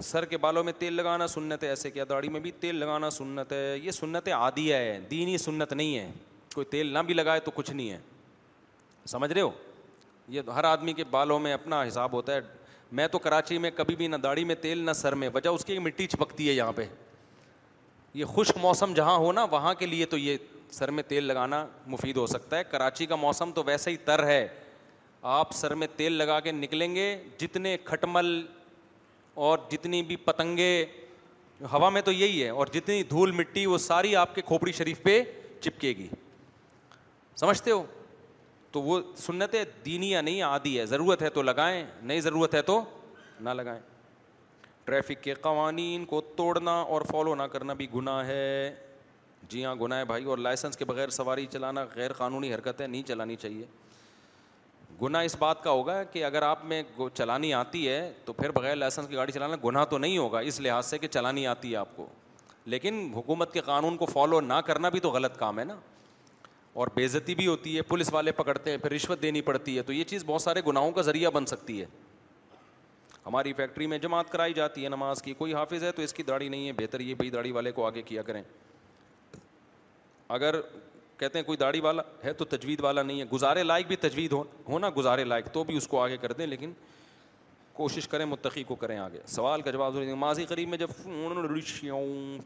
[0.03, 3.09] سر کے بالوں میں تیل لگانا سنت ہے ایسے کیا داڑھی میں بھی تیل لگانا
[3.11, 6.11] سنت ہے یہ سنت عادیہ ہے دینی سنت نہیں ہے
[6.55, 7.97] کوئی تیل نہ بھی لگائے تو کچھ نہیں ہے
[9.07, 9.49] سمجھ رہے ہو
[10.30, 12.39] یہ ہر آدمی کے بالوں میں اپنا حساب ہوتا ہے
[12.99, 15.65] میں تو کراچی میں کبھی بھی نہ داڑھی میں تیل نہ سر میں وجہ اس
[15.65, 16.85] کی مٹی چپکتی ہے یہاں پہ
[18.13, 20.38] یہ خشک موسم جہاں ہو نا وہاں کے لیے تو یہ
[20.71, 24.25] سر میں تیل لگانا مفید ہو سکتا ہے کراچی کا موسم تو ویسے ہی تر
[24.25, 24.47] ہے
[25.35, 27.05] آپ سر میں تیل لگا کے نکلیں گے
[27.37, 28.25] جتنے کھٹمل
[29.47, 30.85] اور جتنی بھی پتنگے
[31.71, 35.01] ہوا میں تو یہی ہے اور جتنی دھول مٹی وہ ساری آپ کے کھوپڑی شریف
[35.03, 35.21] پہ
[35.61, 36.07] چپکے گی
[37.39, 37.83] سمجھتے ہو
[38.71, 39.55] تو وہ سنت
[39.85, 42.81] دینی یا نہیں آدھی ہے ضرورت ہے تو لگائیں نہیں ضرورت ہے تو
[43.39, 43.79] نہ لگائیں
[44.85, 48.69] ٹریفک کے قوانین کو توڑنا اور فالو نہ کرنا بھی گناہ ہے
[49.49, 52.88] جی ہاں گناہ ہے بھائی اور لائسنس کے بغیر سواری چلانا غیر قانونی حرکت ہے
[52.88, 53.65] نہیں چلانی چاہیے
[55.01, 56.81] گناہ اس بات کا ہوگا کہ اگر آپ میں
[57.13, 60.59] چلانی آتی ہے تو پھر بغیر لائسنس کی گاڑی چلانا گناہ تو نہیں ہوگا اس
[60.61, 62.05] لحاظ سے کہ چلانی آتی ہے آپ کو
[62.73, 65.76] لیکن حکومت کے قانون کو فالو نہ کرنا بھی تو غلط کام ہے نا
[66.81, 69.93] اور بےزتی بھی ہوتی ہے پولیس والے پکڑتے ہیں پھر رشوت دینی پڑتی ہے تو
[69.93, 71.85] یہ چیز بہت سارے گناہوں کا ذریعہ بن سکتی ہے
[73.26, 76.23] ہماری فیکٹری میں جماعت کرائی جاتی ہے نماز کی کوئی حافظ ہے تو اس کی
[76.23, 78.41] داڑھی نہیں ہے بہتر یہ بھائی داڑھی والے کو آگے کیا کریں
[80.30, 80.56] اگر
[81.18, 84.31] کہتے ہیں کوئی داڑھی والا ہے تو تجوید والا نہیں ہے گزارے لائق بھی تجوید
[84.34, 86.73] ہو ہونا گزارے لائق تو بھی اس کو آگے کر دیں لیکن
[87.73, 90.89] کوشش کریں متقی کو کریں آگے سوال کا جواب دیں ماضی قریب میں جب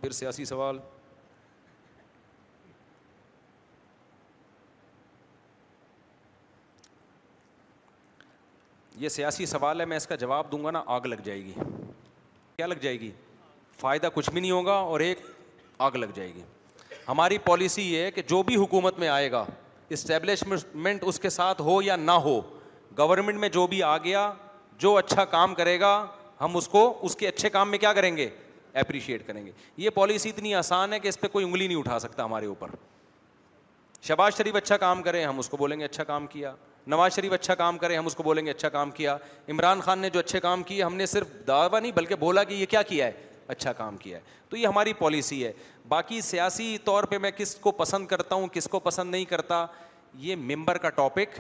[0.02, 0.80] پھر سیاسی سوال
[9.04, 11.54] یہ سیاسی سوال ہے میں اس کا جواب دوں گا نا آگ لگ جائے گی
[12.56, 13.12] کیا لگ جائے گی
[13.80, 15.22] فائدہ کچھ بھی نہیں ہوگا اور ایک
[15.88, 16.42] آگ لگ جائے گی
[17.08, 19.46] ہماری پالیسی یہ ہے کہ جو بھی حکومت میں آئے گا
[19.96, 22.40] اسٹیبلشمنٹ اس کے ساتھ ہو یا نہ ہو
[22.98, 24.32] گورنمنٹ میں جو بھی آ گیا
[24.80, 25.92] جو اچھا کام کرے گا
[26.42, 28.30] ہم اس کو اس کے اچھے کام میں کیا کریں گے
[28.82, 32.00] اپریشیٹ کریں گے یہ پالیسی اتنی آسان ہے کہ اس پہ کوئی انگلی نہیں اٹھا
[32.00, 32.70] سکتا ہمارے اوپر
[34.08, 36.54] شباز شریف اچھا کام کرے ہم اس کو بولیں گے اچھا کام کیا
[36.94, 39.16] نواز شریف اچھا کام کرے ہم اس کو بولیں گے اچھا کام کیا
[39.50, 42.54] عمران خان نے جو اچھے کام کیے ہم نے صرف دعویٰ نہیں بلکہ بولا کہ
[42.54, 43.12] یہ کیا کیا ہے
[43.48, 45.52] اچھا کام کیا ہے تو یہ ہماری پالیسی ہے
[45.88, 49.66] باقی سیاسی طور پہ میں کس کو پسند کرتا ہوں کس کو پسند نہیں کرتا
[50.20, 51.40] یہ ممبر کا ٹاپک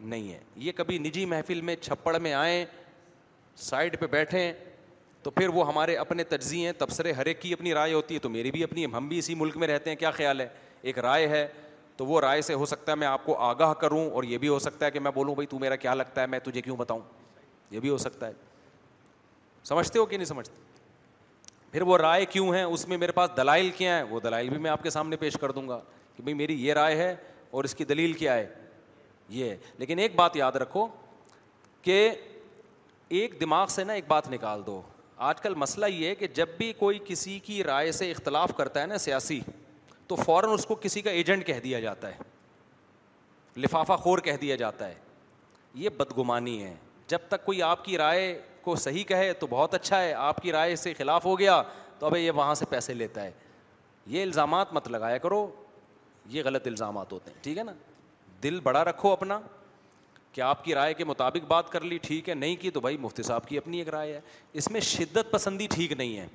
[0.00, 2.64] نہیں ہے یہ کبھی نجی محفل میں چھپڑ میں آئیں
[3.56, 4.52] سائڈ پہ بیٹھیں
[5.22, 8.28] تو پھر وہ ہمارے اپنے تجزیے تبصرے ہر ایک کی اپنی رائے ہوتی ہے تو
[8.30, 10.48] میری بھی اپنی ہم بھی اسی ملک میں رہتے ہیں کیا خیال ہے
[10.82, 11.46] ایک رائے ہے
[11.96, 14.48] تو وہ رائے سے ہو سکتا ہے میں آپ کو آگاہ کروں اور یہ بھی
[14.48, 16.76] ہو سکتا ہے کہ میں بولوں بھائی تو میرا کیا لگتا ہے میں تجھے کیوں
[16.76, 17.00] بتاؤں
[17.70, 18.32] یہ بھی ہو سکتا ہے
[19.64, 20.60] سمجھتے ہو کہ نہیں سمجھتے
[21.72, 24.58] پھر وہ رائے کیوں ہیں اس میں میرے پاس دلائل کیا ہے وہ دلائل بھی
[24.58, 25.78] میں آپ کے سامنے پیش کر دوں گا
[26.16, 27.14] کہ بھائی میری یہ رائے ہے
[27.50, 28.46] اور اس کی دلیل کیا ہے
[29.28, 30.86] یہ ہے لیکن ایک بات یاد رکھو
[31.82, 32.00] کہ
[33.20, 34.80] ایک دماغ سے نا ایک بات نکال دو
[35.28, 38.80] آج کل مسئلہ یہ ہے کہ جب بھی کوئی کسی کی رائے سے اختلاف کرتا
[38.80, 39.40] ہے نا سیاسی
[40.08, 42.28] تو فوراً اس کو کسی کا ایجنٹ کہہ دیا جاتا ہے
[43.60, 44.94] لفافہ خور کہہ دیا جاتا ہے
[45.74, 46.74] یہ بدگمانی ہے
[47.08, 48.26] جب تک کوئی آپ کی رائے
[48.68, 51.60] کو صحیح کہے تو بہت اچھا ہے آپ کی رائے سے خلاف ہو گیا
[51.98, 53.30] تو ابھی یہ وہاں سے پیسے لیتا ہے
[54.16, 55.46] یہ الزامات مت لگایا کرو
[56.34, 57.72] یہ غلط الزامات ہوتے ہیں ٹھیک ہے نا
[58.42, 59.38] دل بڑا رکھو اپنا
[60.32, 62.96] کہ آپ کی رائے کے مطابق بات کر لی ٹھیک ہے نہیں کی تو بھائی
[63.06, 64.20] مفتی صاحب کی اپنی ایک رائے ہے
[64.60, 66.26] اس میں شدت پسندی ٹھیک نہیں ہے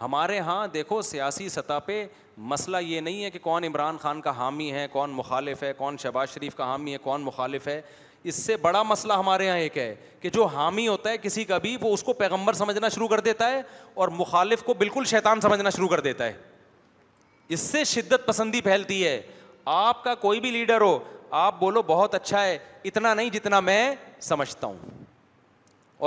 [0.00, 2.04] ہمارے ہاں دیکھو سیاسی سطح پہ
[2.52, 5.96] مسئلہ یہ نہیں ہے کہ کون عمران خان کا حامی ہے کون مخالف ہے کون
[6.02, 7.80] شہباز شریف کا حامی ہے کون مخالف ہے
[8.24, 11.58] اس سے بڑا مسئلہ ہمارے یہاں ایک ہے کہ جو حامی ہوتا ہے کسی کا
[11.58, 13.60] بھی وہ اس کو پیغمبر سمجھنا شروع کر دیتا ہے
[13.94, 16.32] اور مخالف کو بالکل شیطان سمجھنا شروع کر دیتا ہے
[17.54, 19.20] اس سے شدت پسندی پھیلتی ہے
[19.74, 20.98] آپ کا کوئی بھی لیڈر ہو
[21.38, 24.76] آپ بولو بہت اچھا ہے اتنا نہیں جتنا میں سمجھتا ہوں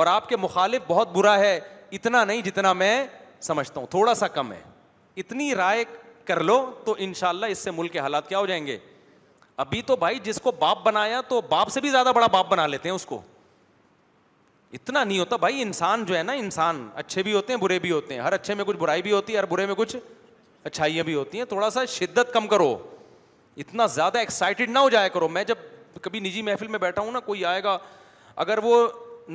[0.02, 1.60] اور آپ کے مخالف بہت برا ہے
[1.92, 2.94] اتنا نہیں جتنا میں
[3.42, 4.62] سمجھتا ہوں تھوڑا سا کم ہے
[5.22, 5.84] اتنی رائے
[6.26, 8.78] کر لو تو ان شاء اللہ اس سے ملک کے حالات کیا ہو جائیں گے
[9.58, 12.66] ابھی تو بھائی جس کو باپ بنایا تو باپ سے بھی زیادہ بڑا باپ بنا
[12.68, 13.22] لیتے ہیں اس کو
[14.74, 17.92] اتنا نہیں ہوتا بھائی انسان جو ہے نا انسان اچھے بھی ہوتے ہیں برے بھی
[17.92, 19.96] ہوتے ہیں ہر اچھے میں کچھ برائی بھی ہوتی ہے ہر برے میں کچھ
[20.64, 22.76] اچھائیاں بھی ہوتی ہیں تھوڑا سا شدت کم کرو
[23.66, 25.58] اتنا زیادہ ایکسائٹیڈ نہ ہو جایا کرو میں جب
[26.02, 27.78] کبھی نجی محفل میں بیٹھا ہوں نا کوئی آئے گا
[28.46, 28.88] اگر وہ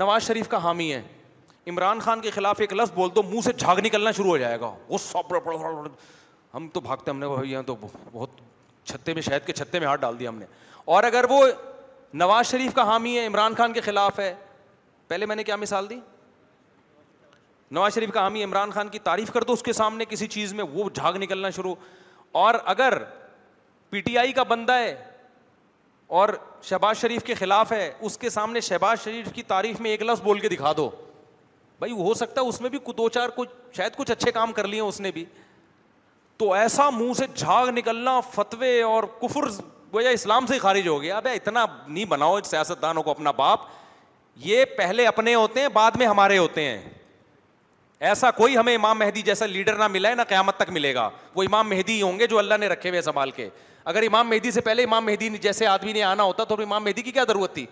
[0.03, 1.03] نواز شریف کا حامی ہے
[1.71, 4.61] عمران خان کے خلاف ایک لفظ بول دو منہ سے جھاگ نکلنا شروع ہو جائے
[4.61, 5.35] گا وہ سب
[6.55, 7.75] ہم تو بھاگتے ہم نے یہاں تو
[8.13, 8.41] بہت
[8.89, 10.47] چھتے میں شہد کے چھتے میں ہاتھ ڈال دیا ہم نے
[10.97, 11.45] اور اگر وہ
[12.25, 14.35] نواز شریف کا حامی ہے عمران خان کے خلاف ہے
[15.09, 15.99] پہلے میں نے کیا مثال دی
[17.79, 20.53] نواز شریف کا حامی عمران خان کی تعریف کر دو اس کے سامنے کسی چیز
[20.61, 21.75] میں وہ جھاگ نکلنا شروع
[22.45, 22.99] اور اگر
[23.91, 24.95] پی ٹی آئی کا بندہ ہے
[26.19, 26.29] اور
[26.69, 30.23] شہباز شریف کے خلاف ہے اس کے سامنے شہباز شریف کی تعریف میں ایک لفظ
[30.23, 30.89] بول کے دکھا دو
[31.79, 34.67] بھائی ہو سکتا ہے اس میں بھی دو چار کچھ شاید کچھ اچھے کام کر
[34.69, 35.25] لیے اس نے بھی
[36.39, 39.49] تو ایسا منہ سے جھاگ نکلنا فتوے اور کفر
[39.95, 43.61] گویا اسلام سے خارج ہو گیا اب اتنا نہیں بناؤ سیاست دانوں کو اپنا باپ
[44.45, 46.79] یہ پہلے اپنے ہوتے ہیں بعد میں ہمارے ہوتے ہیں
[48.09, 51.09] ایسا کوئی ہمیں امام مہدی جیسا لیڈر نہ ملا ہے نہ قیامت تک ملے گا
[51.35, 53.49] وہ امام مہدی ہی ہوں گے جو اللہ نے رکھے ہوئے سنبھال کے
[53.93, 57.03] اگر امام مہدی سے پہلے امام مہدی جیسے آدمی نے آنا ہوتا تو امام مہدی
[57.03, 57.67] کی کیا ضرورت تھی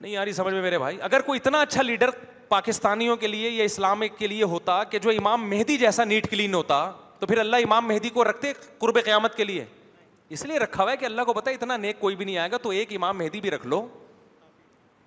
[0.00, 2.10] نہیں یاری سمجھ میں میرے بھائی اگر کوئی اتنا اچھا لیڈر
[2.50, 6.54] پاکستانیوں کے لیے یا اسلام کے لیے ہوتا کہ جو امام مہدی جیسا نیٹ کلین
[6.54, 6.78] ہوتا
[7.18, 9.64] تو پھر اللہ امام مہدی کو رکھتے قرب قیامت کے لیے
[10.36, 12.50] اس لیے رکھا ہوا ہے کہ اللہ کو پتا اتنا نیک کوئی بھی نہیں آئے
[12.50, 13.86] گا تو ایک امام مہدی بھی رکھ لو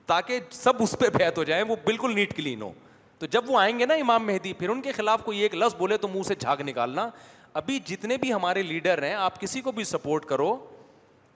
[0.08, 2.72] تاکہ سب اس پہ بیت ہو جائیں وہ بالکل نیٹ کلین ہو
[3.20, 5.76] تو جب وہ آئیں گے نا امام مہدی پھر ان کے خلاف کوئی ایک لفظ
[5.78, 7.10] بولے تو منہ سے جھاگ نکالنا
[7.62, 10.56] ابھی جتنے بھی ہمارے لیڈر ہیں آپ کسی کو بھی سپورٹ کرو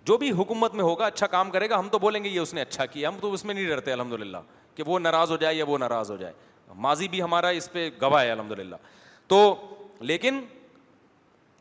[0.06, 2.54] جو بھی حکومت میں ہوگا اچھا کام کرے گا ہم تو بولیں گے یہ اس
[2.54, 4.38] نے اچھا کیا ہم تو اس میں نہیں ڈرتے الحمد للہ
[4.78, 6.34] کہ وہ ناراض ہو جائے یا وہ ناراض ہو جائے
[6.86, 8.76] ماضی بھی ہمارا اس پہ گواہ ہے الحمد للہ
[9.28, 9.40] تو
[10.10, 10.40] لیکن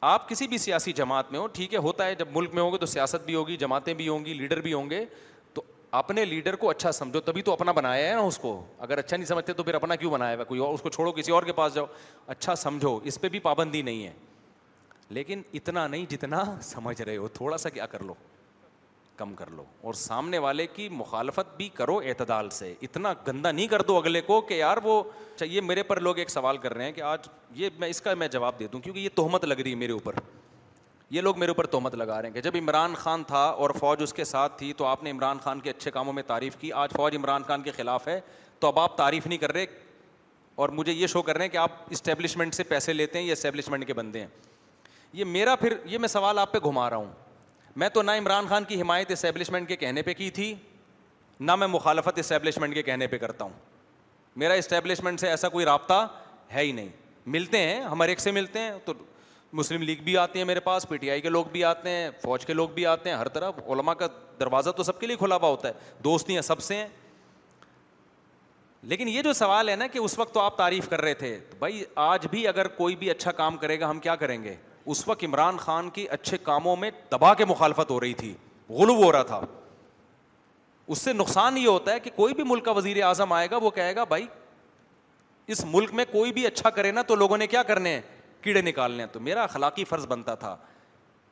[0.07, 2.73] آپ کسی بھی سیاسی جماعت میں ہو ٹھیک ہے ہوتا ہے جب ملک میں ہوں
[2.73, 5.05] گے تو سیاست بھی ہوگی جماعتیں بھی ہوں گی لیڈر بھی ہوں گے
[5.55, 5.63] تو
[6.03, 8.53] اپنے لیڈر کو اچھا سمجھو تبھی تو اپنا بنایا ہے نا اس کو
[8.87, 11.13] اگر اچھا نہیں سمجھتے تو پھر اپنا کیوں بنایا ہوا کوئی اور اس کو چھوڑو
[11.21, 11.87] کسی اور کے پاس جاؤ
[12.37, 14.13] اچھا سمجھو اس پہ بھی پابندی نہیں ہے
[15.19, 18.15] لیکن اتنا نہیں جتنا سمجھ رہے ہو تھوڑا سا کیا کر لو
[19.17, 23.67] کم کر لو اور سامنے والے کی مخالفت بھی کرو اعتدال سے اتنا گندا نہیں
[23.67, 25.03] کر دو اگلے کو کہ یار وہ
[25.37, 27.29] چاہیے میرے پر لوگ ایک سوال کر رہے ہیں کہ آج
[27.63, 29.93] یہ میں اس کا میں جواب دے دوں کیونکہ یہ تہمت لگ رہی ہے میرے
[29.93, 30.15] اوپر
[31.11, 34.03] یہ لوگ میرے اوپر تہمت لگا رہے ہیں کہ جب عمران خان تھا اور فوج
[34.03, 36.73] اس کے ساتھ تھی تو آپ نے عمران خان کے اچھے کاموں میں تعریف کی
[36.85, 38.21] آج فوج عمران خان کے خلاف ہے
[38.61, 39.65] تو اب آپ تعریف نہیں کر رہے
[40.65, 43.33] اور مجھے یہ شو کر رہے ہیں کہ آپ اسٹیبلشمنٹ سے پیسے لیتے ہیں یا
[43.33, 44.27] اسٹیبلشمنٹ کے بندے ہیں
[45.13, 47.11] یہ میرا پھر یہ میں سوال آپ پہ گھما رہا ہوں
[47.77, 50.55] میں تو نہ عمران خان کی حمایت اسٹیبلشمنٹ کے کہنے پہ کی تھی
[51.49, 53.53] نہ میں مخالفت اسٹیبلشمنٹ کے کہنے پہ کرتا ہوں
[54.43, 56.07] میرا اسٹیبلشمنٹ سے ایسا کوئی رابطہ
[56.55, 56.89] ہے ہی نہیں
[57.35, 58.93] ملتے ہیں ہم ہر ایک سے ملتے ہیں تو
[59.53, 62.09] مسلم لیگ بھی آتے ہیں میرے پاس پی ٹی آئی کے لوگ بھی آتے ہیں
[62.23, 64.07] فوج کے لوگ بھی آتے ہیں ہر طرف علماء کا
[64.41, 65.73] دروازہ تو سب کے لیے کھلا ہوا ہوتا ہے
[66.05, 66.87] دوستیاں سب سے ہیں
[68.91, 71.39] لیکن یہ جو سوال ہے نا کہ اس وقت تو آپ تعریف کر رہے تھے
[71.51, 74.55] تو بھائی آج بھی اگر کوئی بھی اچھا کام کرے گا ہم کیا کریں گے
[74.93, 78.33] اس وقت عمران خان کی اچھے کاموں میں تباہ کے مخالفت ہو رہی تھی
[78.79, 79.41] غلو ہو رہا تھا
[80.95, 83.57] اس سے نقصان یہ ہوتا ہے کہ کوئی بھی ملک کا وزیر اعظم آئے گا
[83.63, 84.27] وہ کہے گا بھائی
[85.55, 88.01] اس ملک میں کوئی بھی اچھا کرے نا تو لوگوں نے کیا کرنے ہیں
[88.43, 90.57] کیڑے نکالنے ہیں تو میرا اخلاقی فرض بنتا تھا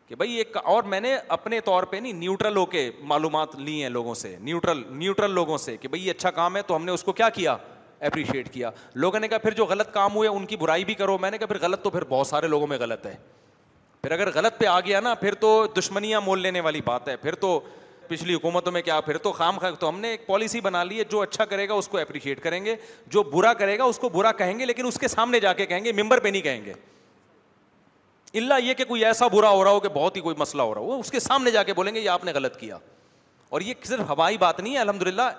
[0.07, 3.81] کہ بھائی ایک اور میں نے اپنے طور پہ نہیں نیوٹرل ہو کے معلومات لی
[3.83, 6.85] ہیں لوگوں سے نیوٹرل نیوٹرل لوگوں سے کہ بھائی یہ اچھا کام ہے تو ہم
[6.85, 7.57] نے اس کو کیا کیا
[8.07, 11.17] اپریشیٹ کیا لوگوں نے کہا پھر جو غلط کام ہوئے ان کی برائی بھی کرو
[11.21, 13.15] میں نے کہا پھر غلط تو پھر بہت سارے لوگوں میں غلط ہے
[14.05, 17.15] پھر اگر غلط پہ آ گیا نا پھر تو دشمنیاں مول لینے والی بات ہے
[17.17, 17.59] پھر تو
[18.09, 20.99] پچھلی حکومتوں میں کیا پھر تو خام خاک تو ہم نے ایک پالیسی بنا لی
[20.99, 22.75] ہے جو اچھا کرے گا اس کو اپریشیٹ کریں گے
[23.15, 25.67] جو برا کرے گا اس کو برا کہیں گے لیکن اس کے سامنے جا کے
[25.67, 26.73] کہیں گے ممبر پہ نہیں کہیں گے
[28.43, 30.75] اللہ یہ کہ کوئی ایسا برا ہو رہا ہو کہ بہت ہی کوئی مسئلہ ہو
[30.75, 32.79] رہا ہو اس کے سامنے جا کے بولیں گے یہ آپ نے غلط کیا
[33.49, 35.31] اور یہ صرف ہوائی بات نہیں ہے الحمد للہ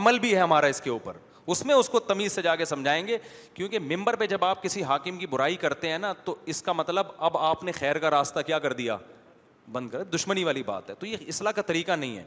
[0.00, 1.16] عمل بھی ہے ہمارا اس کے اوپر
[1.52, 3.18] اس میں اس کو تمیز سے جا کے سمجھائیں گے
[3.54, 6.72] کیونکہ ممبر پہ جب آپ کسی حاکم کی برائی کرتے ہیں نا تو اس کا
[6.72, 8.96] مطلب اب آپ نے خیر کا راستہ کیا کر دیا
[9.72, 12.24] بند کر دشمنی والی بات ہے تو یہ اصلاح کا طریقہ نہیں ہے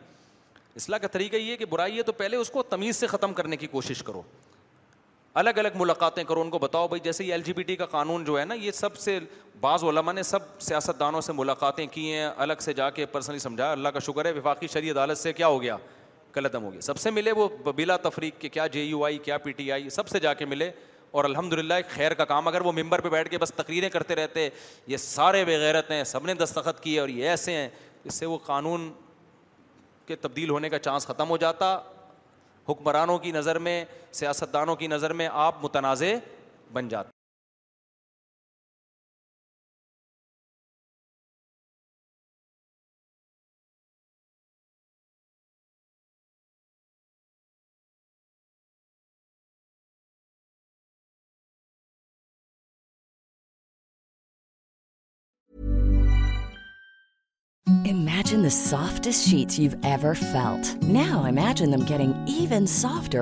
[0.75, 3.57] اصلاح کا طریقہ یہ کہ برائی ہے تو پہلے اس کو تمیز سے ختم کرنے
[3.57, 4.21] کی کوشش کرو
[5.39, 7.85] الگ الگ ملاقاتیں کرو ان کو بتاؤ بھائی جیسے یہ ایل جی بی ٹی کا
[7.85, 9.19] قانون جو ہے نا یہ سب سے
[9.61, 13.39] بعض علماء نے سب سیاست دانوں سے ملاقاتیں کی ہیں الگ سے جا کے پرسنلی
[13.39, 15.77] سمجھایا اللہ کا شکر ہے وفاقی شریع عدالت سے کیا ہو گیا
[16.53, 19.51] ہو گیا سب سے ملے وہ بلا تفریق کہ کیا جے یو آئی کیا پی
[19.55, 20.69] ٹی آئی سب سے جا کے ملے
[21.19, 24.15] اور الحمد للہ خیر کا کام اگر وہ ممبر پہ بیٹھ کے بس تقریریں کرتے
[24.15, 24.47] رہتے
[24.87, 27.67] یہ سارے بغیرت ہیں سب نے دستخط کیے اور یہ ایسے ہیں
[28.03, 28.91] اس سے وہ قانون
[30.07, 31.77] کے تبدیل ہونے کا چانس ختم ہو جاتا
[32.69, 36.13] حکمرانوں کی نظر میں سیاستدانوں کی نظر میں آپ متنازع
[36.73, 37.17] بن جاتے
[58.51, 59.07] سافٹ
[60.87, 63.21] نو ایم کی softer